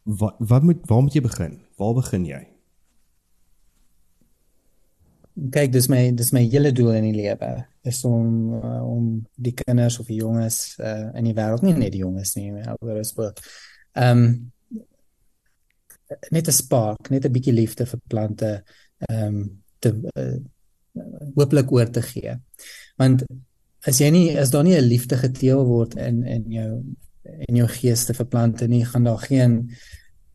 Wat 0.07 0.35
wat 0.39 0.63
moet 0.63 0.85
waar 0.87 1.01
moet 1.03 1.13
jy 1.13 1.21
begin? 1.21 1.57
Waar 1.75 1.93
begin 1.93 2.25
jy? 2.25 2.43
Kyk, 5.51 5.71
dis 5.73 5.89
my 5.91 5.99
dis 6.15 6.31
my 6.33 6.45
hele 6.47 6.71
doel 6.71 6.95
in 6.97 7.09
die 7.09 7.17
lewe 7.17 7.49
is 7.87 7.99
om 8.07 8.53
uh, 8.55 8.81
om 8.87 9.09
die 9.35 9.53
kinders 9.57 9.99
of 9.99 10.07
die 10.07 10.21
jonges 10.21 10.77
uh, 10.79 11.09
in 11.19 11.27
die 11.27 11.35
wêreld 11.35 11.65
nie 11.65 11.75
net 11.75 11.91
die 11.93 12.05
jonges 12.05 12.33
nie, 12.39 12.53
maar 12.55 12.77
ouers 12.79 13.11
ook. 13.17 13.41
Ehm 13.99 14.23
um, 14.23 14.29
net 16.31 16.47
'n 16.47 16.55
spark, 16.55 17.09
net 17.11 17.27
'n 17.27 17.35
bietjie 17.35 17.53
liefde 17.53 17.85
vir 17.85 17.99
plante 18.07 18.51
ehm 19.09 19.25
um, 19.27 19.41
te 19.79 19.91
uh, 19.91 20.37
hooplik 21.35 21.71
oor 21.71 21.91
te 21.91 22.01
gee. 22.01 22.37
Want 22.95 23.25
as 23.83 23.99
jy 23.99 24.09
nie 24.09 24.39
as 24.39 24.55
daar 24.55 24.63
nie 24.63 24.79
'n 24.79 24.87
liefde 24.87 25.19
geteel 25.19 25.65
word 25.65 25.99
in 25.99 26.23
in 26.23 26.47
jou 26.51 26.71
in 27.47 27.59
jou 27.59 27.67
gees 27.71 28.05
te 28.07 28.15
verplant 28.17 28.61
en 28.61 28.69
nie 28.71 28.85
gaan 28.85 29.07
daar 29.07 29.21
geen 29.25 29.59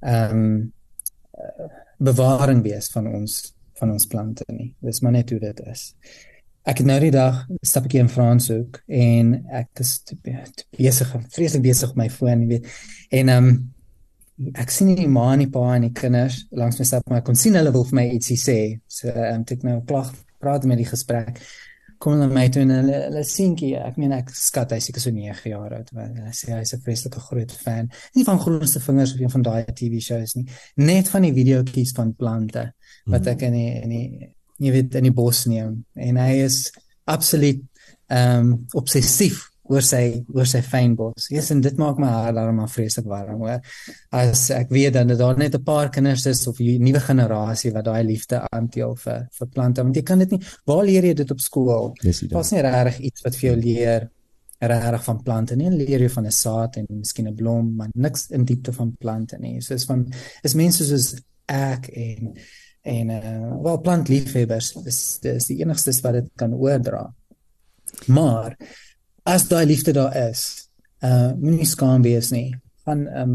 ehm 0.03 0.38
um, 0.38 0.70
bewaring 2.03 2.62
wees 2.62 2.90
van 2.90 3.07
ons 3.07 3.55
van 3.78 3.90
ons 3.90 4.07
plante 4.07 4.45
nie. 4.53 4.74
Dis 4.78 5.01
maar 5.03 5.14
net 5.16 5.30
hoe 5.30 5.40
dit 5.43 5.61
is. 5.70 5.93
Ek 6.62 6.78
het 6.78 6.86
nou 6.86 6.99
die 7.03 7.11
dag 7.14 7.40
stap 7.66 7.88
ek 7.88 7.97
in 7.99 8.11
Franshoek 8.11 8.78
en 8.86 9.32
ek 9.51 9.82
is 9.82 9.97
te, 10.07 10.14
te 10.22 10.66
besig, 10.78 11.11
vreeslik 11.34 11.64
besig 11.64 11.90
op 11.90 11.99
my 11.99 12.07
foon, 12.12 12.45
jy 12.45 12.51
weet. 12.57 12.68
En 13.11 13.32
ehm 13.32 13.53
um, 13.53 13.62
ek 14.59 14.72
sien 14.74 14.88
nie 14.88 14.97
die 14.99 15.11
ma 15.11 15.28
en 15.34 15.43
die 15.45 15.51
pa 15.53 15.61
en 15.76 15.84
die 15.84 15.95
kinders 15.95 16.40
langs 16.57 16.78
my 16.80 16.86
stap 16.88 17.05
maar 17.07 17.20
ek 17.20 17.26
kon 17.28 17.36
sien 17.38 17.55
hulle 17.55 17.70
wil 17.74 17.84
vir 17.90 17.99
my 18.01 18.07
ietsie 18.14 18.38
sê. 18.40 18.59
So 18.90 19.11
ehm 19.11 19.43
um, 19.43 19.47
ek 19.57 19.66
nou 19.66 19.80
klag 19.88 20.11
praat 20.43 20.66
met 20.66 20.80
die 20.82 20.88
gesprek 20.88 21.38
kom 22.03 22.16
hulle 22.16 22.28
my 22.34 22.48
toe 22.50 22.64
en 22.64 22.74
hulle 22.74 22.98
hulle 23.07 23.22
seentjie, 23.26 23.76
ek 23.78 23.98
meen 24.00 24.14
ek 24.16 24.32
skat 24.34 24.74
hy 24.74 24.80
seker 24.82 25.05
so 25.05 25.14
9 25.14 25.53
jaar 25.53 25.76
oud, 25.78 25.92
want 25.94 26.18
hy 26.18 26.32
sê 26.34 26.50
hy's 26.57 26.74
'n 26.74 26.82
vreeslike 26.82 27.20
groot 27.28 27.53
fan. 27.64 27.90
Nie 28.16 28.24
van 28.26 28.40
groenste 28.42 28.82
vingers 28.82 29.14
of 29.14 29.20
een 29.20 29.34
van 29.36 29.42
daai 29.42 29.64
TV 29.70 30.00
shows 30.03 30.34
nie, 30.34 30.46
net 30.76 31.09
van 31.09 31.22
die 31.22 31.34
videoetjies 31.36 31.94
van 31.98 32.14
plante 32.14 32.72
wat 33.07 33.26
ek 33.26 33.46
in 33.48 33.53
die, 33.53 33.70
in 33.82 33.90
die 33.90 34.34
jy 34.62 34.72
weet 34.72 34.94
in 34.98 35.09
die 35.09 35.14
bos 35.14 35.44
neem. 35.46 35.84
En 35.94 36.16
hy 36.16 36.42
is 36.42 36.72
absoluut 37.05 37.62
ehm 38.12 38.38
um, 38.38 38.66
obsessief 38.78 39.51
oor 39.70 39.82
sy 39.82 40.24
oor 40.34 40.46
sy 40.48 40.60
fynbos. 40.62 41.28
Yes, 41.30 41.50
en 41.54 41.60
dit 41.62 41.76
maak 41.78 41.98
my 42.02 42.08
hart 42.10 42.36
daarom 42.36 42.56
maar 42.62 42.70
vreeslik 42.70 43.06
warm, 43.06 43.44
hoor. 43.44 43.60
As 44.10 44.48
ek 44.54 44.72
weet 44.74 44.96
dan 44.96 45.12
dat 45.12 45.18
daar 45.18 45.38
net 45.38 45.54
'n 45.54 45.62
paar 45.62 45.90
kinders 45.90 46.26
is 46.26 46.46
of 46.46 46.60
'n 46.60 46.82
nuwe 46.82 47.00
generasie 47.00 47.72
wat 47.72 47.84
daai 47.84 48.02
liefde 48.04 48.42
aanteel 48.50 48.96
vir 48.96 49.28
vir 49.30 49.46
plante, 49.46 49.82
want 49.82 49.96
jy 49.96 50.02
kan 50.02 50.18
dit 50.18 50.30
nie 50.30 50.40
waar 50.66 50.84
leer 50.84 51.04
jy 51.04 51.14
dit 51.14 51.30
op 51.30 51.40
skool? 51.40 51.94
Daar's 52.30 52.52
nie 52.52 52.60
regtig 52.60 52.98
iets 53.00 53.22
wat 53.22 53.36
vir 53.36 53.50
jou 53.50 53.56
leer 53.60 54.10
regtig 54.62 55.04
van 55.04 55.22
plante 55.22 55.56
nie. 55.56 55.70
Leer 55.70 56.00
jy 56.00 56.08
van 56.08 56.26
'n 56.26 56.30
saad 56.30 56.76
en 56.76 56.86
miskien 56.88 57.28
'n 57.28 57.34
blom, 57.34 57.76
maar 57.76 57.88
niks 57.94 58.30
in 58.30 58.44
diepte 58.44 58.72
van 58.72 58.96
plante 58.98 59.38
nie. 59.38 59.60
So 59.60 59.74
is 59.74 59.84
van 59.84 60.12
is 60.42 60.54
mense 60.54 60.84
soos 60.84 61.14
ek 61.46 61.88
en 61.88 62.34
en 62.82 63.10
uh 63.10 63.62
wel 63.62 63.80
plantliefhebbers 63.80 64.76
is 64.86 65.18
dis 65.22 65.46
die 65.46 65.58
enigstes 65.62 66.00
wat 66.00 66.12
dit 66.12 66.30
kan 66.36 66.54
oordra. 66.54 67.14
Maar 68.06 68.56
as 69.22 69.48
daai 69.48 69.66
liefde 69.66 69.92
daar 69.92 70.16
is, 70.28 70.68
uh 71.02 71.32
moenie 71.38 71.66
skaam 71.66 72.02
wees 72.02 72.30
nie. 72.30 72.50
Gaan 72.86 73.06
um 73.18 73.34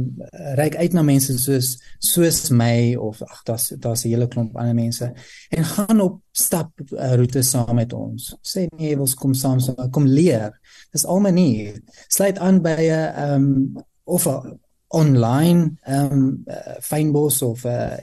reik 0.60 0.76
uit 0.76 0.94
na 0.94 1.04
mense 1.08 1.38
soos 1.40 1.78
soos 2.04 2.50
my 2.50 2.96
of 3.00 3.22
ag 3.24 3.44
daar's 3.48 3.70
daar's 3.80 4.04
'n 4.06 4.10
hele 4.10 4.28
klomp 4.28 4.56
ander 4.56 4.76
mense 4.76 5.14
en 5.50 5.64
gaan 5.64 6.02
op 6.02 6.22
stap 6.32 6.72
uh, 6.92 7.14
roete 7.16 7.42
saam 7.42 7.76
met 7.76 7.94
ons. 7.94 8.36
Sê 8.42 8.68
nee, 8.78 9.00
ons 9.00 9.16
kom 9.16 9.34
saam, 9.34 9.60
so, 9.60 9.74
kom 9.92 10.06
leer. 10.06 10.60
Dis 10.92 11.06
al 11.06 11.20
manier. 11.20 11.82
Sluit 12.08 12.38
aan 12.38 12.62
by 12.62 12.90
'n 12.92 13.32
um 13.32 13.84
of 14.04 14.28
a 14.28 14.44
online 14.88 15.78
um 15.88 16.44
uh, 16.48 16.76
fynbos 16.80 17.42
of 17.42 17.64
'n 17.64 17.70
uh, 17.70 17.98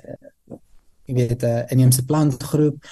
jy 1.04 1.14
weet 1.14 1.42
'n 1.42 1.46
uh, 1.46 1.64
inheemse 1.68 2.04
plantgroep 2.04 2.84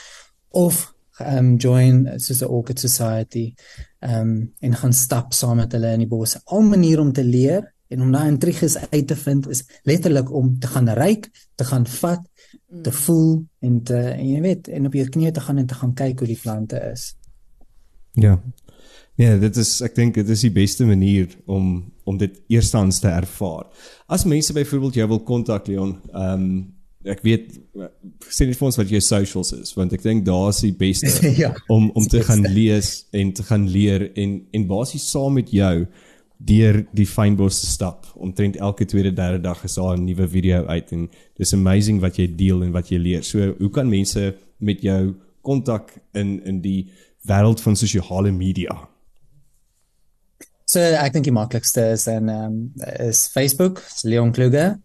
of 0.51 0.93
um 1.37 1.57
join 1.57 2.07
soos 2.17 2.43
'n 2.43 2.49
orchid 2.49 2.81
society 2.81 3.55
um 4.01 4.53
en 4.61 4.75
gaan 4.75 4.93
stap 4.93 5.33
saam 5.33 5.57
met 5.57 5.73
hulle 5.73 5.93
in 5.93 6.05
die 6.05 6.09
bos. 6.09 6.37
Al 6.45 6.63
maniere 6.63 7.01
om 7.01 7.13
te 7.13 7.25
leer 7.25 7.73
en 7.89 8.03
om 8.03 8.13
daai 8.13 8.29
intriges 8.29 8.77
uit 8.91 9.07
te 9.07 9.17
vind 9.17 9.49
is 9.49 9.65
letterlik 9.83 10.33
om 10.33 10.59
te 10.59 10.67
gaan 10.67 10.89
ryk, 10.89 11.29
te 11.55 11.65
gaan 11.65 11.87
vat, 11.87 12.23
te 12.83 12.93
voel 12.93 13.45
en 13.61 13.83
te 13.83 13.97
en 13.97 14.29
jy 14.29 14.41
weet 14.41 14.69
en 14.69 14.87
op 14.87 14.95
jou 14.95 15.09
knieë 15.09 15.33
te 15.33 15.41
gaan 15.41 15.59
en 15.59 15.67
te 15.67 15.75
gaan 15.75 15.95
kyk 15.95 16.19
hoe 16.19 16.29
die 16.29 16.41
plante 16.43 16.81
is. 16.93 17.15
Ja. 18.13 18.41
Ja, 19.21 19.37
dit 19.37 19.57
is 19.61 19.81
ek 19.85 19.95
dink 19.95 20.15
dit 20.17 20.29
is 20.33 20.41
die 20.41 20.55
beste 20.55 20.87
manier 20.89 21.29
om 21.47 21.93
om 22.09 22.17
dit 22.19 22.41
eerstens 22.51 22.99
te 23.01 23.11
ervaar. 23.13 23.69
As 24.11 24.25
mense 24.25 24.53
byvoorbeeld 24.53 24.95
jou 24.95 25.09
wil 25.09 25.21
kontak 25.23 25.69
Leon, 25.69 25.99
ehm 26.13 26.47
um, 26.47 26.55
ek 27.05 27.23
weet 27.27 27.59
sê 28.31 28.47
net 28.47 28.59
vir 28.59 28.69
ons 28.69 28.79
wat 28.79 28.91
jou 28.93 29.01
socials 29.03 29.53
is 29.57 29.75
want 29.75 29.93
ek 29.97 30.05
dink 30.05 30.25
daar's 30.27 30.63
die 30.63 30.75
beste 30.77 31.11
Ja, 31.43 31.53
om 31.69 31.91
om 31.91 32.07
te 32.07 32.19
dis 32.21 32.27
gaan 32.27 32.45
beste. 32.47 32.55
lees 32.55 32.91
en 33.13 33.33
te 33.33 33.43
gaan 33.49 33.69
leer 33.69 34.09
en 34.15 34.41
en 34.53 34.67
basies 34.71 35.09
saam 35.11 35.39
met 35.41 35.51
jou 35.51 35.87
deur 36.43 36.81
die 36.91 37.07
fynbos 37.07 37.61
te 37.61 37.69
stap. 37.71 38.07
Omtrent 38.19 38.57
elke 38.57 38.87
tweede 38.91 39.13
derde 39.15 39.41
dag 39.41 39.61
is 39.65 39.75
daar 39.75 39.97
'n 39.97 40.05
nuwe 40.05 40.29
video 40.29 40.65
uit 40.67 40.93
en 40.93 41.09
dis 41.39 41.53
amazing 41.55 42.01
wat 42.01 42.17
jy 42.17 42.27
deel 42.37 42.63
en 42.63 42.73
wat 42.73 42.89
jy 42.89 42.99
leer. 42.99 43.23
So 43.23 43.55
hoe 43.59 43.71
kan 43.71 43.89
mense 43.89 44.35
met 44.59 44.83
jou 44.83 45.15
kontak 45.43 45.93
in 46.15 46.41
in 46.45 46.61
die 46.61 46.91
wêreld 47.29 47.61
van 47.61 47.77
sosiale 47.77 48.33
media? 48.33 48.89
So 50.67 50.81
ek 50.81 51.13
dink 51.13 51.25
die 51.25 51.33
maklikste 51.33 51.91
is 51.93 52.07
en 52.07 52.29
ehm 52.29 52.45
um, 52.45 52.73
is 52.99 53.29
Facebook, 53.29 53.79
is 53.79 54.03
Leon 54.03 54.33
Kluge. 54.33 54.81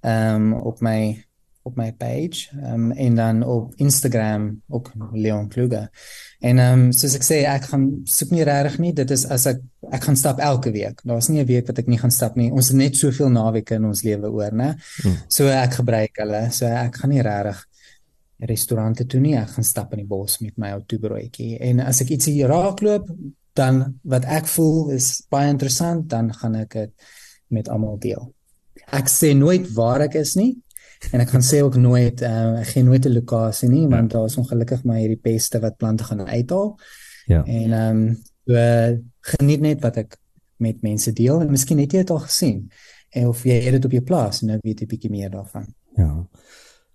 Ehm 0.00 0.52
um, 0.52 0.52
op 0.52 0.80
my 0.80 1.24
op 1.62 1.76
my 1.76 1.92
page 1.92 2.48
um, 2.64 2.90
en 2.92 3.14
dan 3.14 3.42
op 3.42 3.74
Instagram 3.74 4.62
ook 4.68 4.92
Leon 5.12 5.48
Kluge. 5.48 5.90
En 6.38 6.58
ehm 6.58 6.80
um, 6.80 6.92
soos 6.92 7.14
ek 7.18 7.24
sê, 7.26 7.42
ek 7.44 7.66
gaan 7.68 7.84
soek 8.08 8.30
nie 8.32 8.44
regtig 8.48 8.78
nie. 8.80 8.92
Dit 8.96 9.10
is 9.12 9.26
as 9.28 9.44
ek 9.50 9.60
ek 9.92 10.06
gaan 10.06 10.16
stap 10.16 10.40
elke 10.40 10.72
week. 10.72 11.02
Daar's 11.04 11.28
nie 11.28 11.42
'n 11.42 11.46
week 11.46 11.66
wat 11.66 11.78
ek 11.78 11.86
nie 11.86 11.98
gaan 11.98 12.10
stap 12.10 12.36
nie. 12.36 12.50
Ons 12.52 12.68
het 12.68 12.76
net 12.76 12.96
soveel 12.96 13.28
naweke 13.28 13.74
in 13.74 13.84
ons 13.84 14.02
lewe 14.02 14.30
oor, 14.30 14.52
né? 14.52 14.74
Hmm. 15.02 15.16
So 15.28 15.46
ek 15.46 15.74
gebruik 15.80 16.16
hulle. 16.16 16.50
So 16.50 16.66
ek 16.66 16.96
gaan 16.96 17.10
nie 17.10 17.22
regtig 17.22 17.66
restaurante 18.38 19.06
toe 19.06 19.20
nie. 19.20 19.36
Ek 19.36 19.48
gaan 19.48 19.64
stap 19.64 19.92
in 19.92 19.98
die 19.98 20.08
bos 20.08 20.38
met 20.40 20.56
my 20.56 20.72
ou 20.72 20.82
toebroodjie. 20.86 21.58
En 21.60 21.80
as 21.80 22.00
ek 22.00 22.10
ietsie 22.10 22.46
raakloop, 22.46 23.08
dan 23.54 24.00
wat 24.02 24.24
ek 24.24 24.46
voel 24.46 24.90
is 24.90 25.22
baie 25.28 25.50
interessant, 25.50 26.08
dan 26.08 26.32
gaan 26.32 26.54
ek 26.54 26.72
dit 26.72 26.92
met 27.48 27.68
almal 27.68 27.98
deel. 27.98 28.32
Ek 28.92 29.08
sê 29.08 29.34
nooit 29.36 29.68
waar 29.74 30.00
ek 30.00 30.14
is 30.14 30.36
nie 30.36 30.56
en 31.12 31.20
ek 31.20 31.32
gaan 31.32 31.44
sê 31.44 31.62
ook 31.64 31.76
nooit 31.80 32.22
uh, 32.22 32.60
ek 32.60 32.72
gee 32.74 32.84
nooit 32.84 33.06
'n 33.06 33.14
lokasie 33.14 33.68
nie 33.68 33.86
want 33.88 34.10
daar 34.12 34.24
is 34.28 34.36
ongelukkig 34.36 34.84
maar 34.84 35.00
hierdie 35.00 35.20
peste 35.20 35.60
wat 35.60 35.76
plante 35.76 36.04
gaan 36.04 36.26
uithaal. 36.26 36.78
Ja. 37.26 37.44
En 37.44 37.72
ehm 37.72 37.96
um, 37.96 38.18
so 38.46 38.56
geniet 39.20 39.60
net 39.60 39.80
wat 39.80 39.96
ek 39.96 40.16
met 40.56 40.82
mense 40.82 41.12
deel 41.12 41.40
en 41.40 41.50
miskien 41.50 41.78
het 41.78 41.92
jy 41.92 42.02
dit 42.04 42.10
al 42.10 42.24
gesien 42.24 42.70
en 43.10 43.28
of 43.28 43.44
jy 43.44 43.60
het 43.64 43.78
dit 43.78 43.84
op 43.84 43.92
jou 43.92 44.02
plaas 44.02 44.42
en 44.42 44.52
nou 44.52 44.58
weet 44.62 44.80
jy 44.80 44.86
bietjie 44.86 45.10
meer 45.10 45.30
daarvan. 45.30 45.66
Ja. 45.96 46.26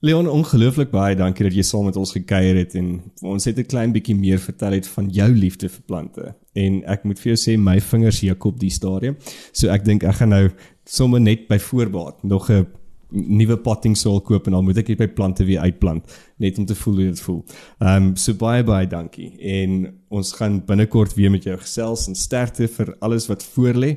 Leon, 0.06 0.28
ongelooflik 0.30 0.92
baie 0.92 1.16
dankie 1.18 1.48
dat 1.48 1.56
jy 1.56 1.64
saam 1.66 1.88
met 1.88 1.96
ons 1.98 2.12
gekuier 2.14 2.60
het 2.60 2.76
en 2.78 3.00
ons 3.26 3.46
het 3.46 3.58
'n 3.58 3.66
klein 3.66 3.92
bietjie 3.92 4.16
meer 4.16 4.40
vertel 4.40 4.72
het 4.72 4.88
van 4.88 5.10
jou 5.10 5.30
liefde 5.32 5.70
vir 5.70 5.82
plante. 5.86 6.36
En 6.54 6.84
ek 6.86 7.04
moet 7.04 7.20
vir 7.20 7.34
jou 7.34 7.40
sê 7.42 7.58
my 7.58 7.80
vingers 7.80 8.20
juk 8.20 8.44
op 8.46 8.60
die 8.60 8.70
stadium. 8.70 9.18
So 9.52 9.70
ek 9.70 9.86
dink 9.86 10.04
ek 10.04 10.16
gaan 10.16 10.30
nou 10.30 10.50
sommer 10.84 11.20
net 11.22 11.48
by 11.48 11.58
voorbaat 11.58 12.24
nog 12.24 12.50
'n 12.52 12.68
nuwe 13.16 13.58
potting 13.58 13.96
soil 13.98 14.22
koop 14.22 14.48
en 14.48 14.58
dan 14.58 14.66
moet 14.68 14.82
ek 14.84 14.92
dit 14.94 15.00
by 15.00 15.08
plante 15.18 15.46
weer 15.48 15.64
uitplant 15.66 16.18
net 16.44 16.60
om 16.60 16.66
te 16.68 16.76
voel 16.76 17.02
hoe 17.02 17.08
dit 17.14 17.24
voel. 17.28 17.42
Ehm 17.80 18.12
um, 18.12 18.12
so 18.20 18.34
baie 18.40 18.64
baie 18.64 18.88
dankie 18.88 19.32
en 19.40 19.80
ons 20.10 20.34
gaan 20.40 20.62
binnekort 20.66 21.16
weer 21.16 21.32
met 21.32 21.44
jou 21.44 21.58
gesels 21.58 22.08
en 22.08 22.16
sterkte 22.16 22.68
vir 22.78 22.96
alles 23.00 23.28
wat 23.32 23.46
voorlê 23.56 23.96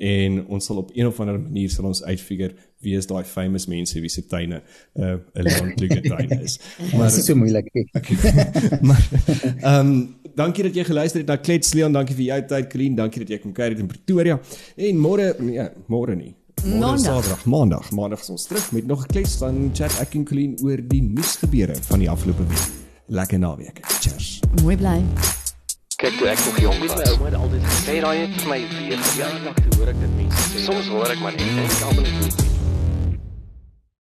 en 0.00 0.38
ons 0.48 0.64
sal 0.64 0.80
op 0.80 0.90
een 0.94 1.06
of 1.06 1.20
ander 1.20 1.38
manier 1.40 1.70
sal 1.70 1.90
ons 1.90 2.02
uitfigure 2.04 2.54
wie 2.80 2.96
is 2.96 3.08
daai 3.08 3.24
famous 3.28 3.66
mense 3.68 4.00
wie 4.00 4.08
se 4.08 4.22
tuine 4.26 4.62
'n 4.96 5.02
uh, 5.02 5.16
'n 5.34 5.44
Leon 5.44 5.74
Kluge 5.76 6.00
tuin 6.00 6.30
is. 6.40 6.58
Maar 6.96 7.08
dit 7.08 7.18
is 7.18 7.24
so 7.24 7.34
moeilik. 7.34 7.68
maar 8.88 9.08
ehm 9.60 9.86
um, 9.86 10.14
dankie 10.34 10.64
dat 10.64 10.74
jy 10.74 10.84
geluister 10.84 11.20
het 11.20 11.28
na 11.28 11.36
Klets 11.36 11.74
Leon, 11.74 11.92
dankie 11.92 12.16
vir 12.16 12.24
jou 12.24 12.42
tyd 12.46 12.66
Krien, 12.66 12.94
dankie 12.94 13.20
dat 13.20 13.28
jy 13.28 13.38
kom 13.38 13.52
kuier 13.52 13.78
in 13.78 13.86
Pretoria. 13.86 14.40
En 14.76 14.96
môre 14.96 15.34
nee, 15.38 15.68
môre 15.86 16.16
nie. 16.16 16.34
Môre 16.64 16.94
is 16.94 17.02
Maandag. 17.06 17.44
Maandag. 17.44 17.90
Maandag 17.90 18.20
is 18.20 18.28
ons 18.30 18.44
terug 18.46 18.72
met 18.72 18.86
nog 18.86 19.02
'n 19.02 19.06
klets 19.06 19.36
van 19.36 19.70
chat 19.72 19.92
ek 20.00 20.14
en 20.14 20.24
Krien 20.24 20.58
oor 20.62 20.76
die 20.88 21.02
nuusgebeure 21.02 21.74
van 21.88 21.98
die 21.98 22.10
afgelope 22.10 22.46
week. 22.46 22.68
Lekker 23.06 23.38
naweek. 23.38 23.80
Cheers. 24.00 24.40
Mooi 24.62 24.76
bly. 24.76 25.02
Kyk 25.96 26.18
toe 26.18 26.26
ek 26.28 26.38
nog 26.44 26.60
jong 26.60 26.80
Weet 26.80 26.90
my 26.90 26.96
was. 26.96 27.10
ouma 27.10 27.24
het 27.24 27.34
altyd 27.34 27.62
gesê, 27.62 27.84
Sê 27.84 28.00
daai 28.00 28.18
het 28.18 28.40
vir 28.40 28.48
my 28.48 28.58
weer 28.68 28.90
ja, 28.90 29.02
verjaar. 29.02 29.42
dag 29.44 29.54
toe 29.54 29.78
hoor 29.78 29.88
ek 29.88 30.00
dit 30.00 30.16
mense 30.16 30.36
sê. 30.52 30.64
Soms 30.64 30.86
hoor 30.88 31.08
ek 31.10 31.20
maar 31.20 31.32
net 31.32 31.40
en 31.40 31.58
ek 31.58 31.82
almal 31.82 32.02
net 32.02 32.34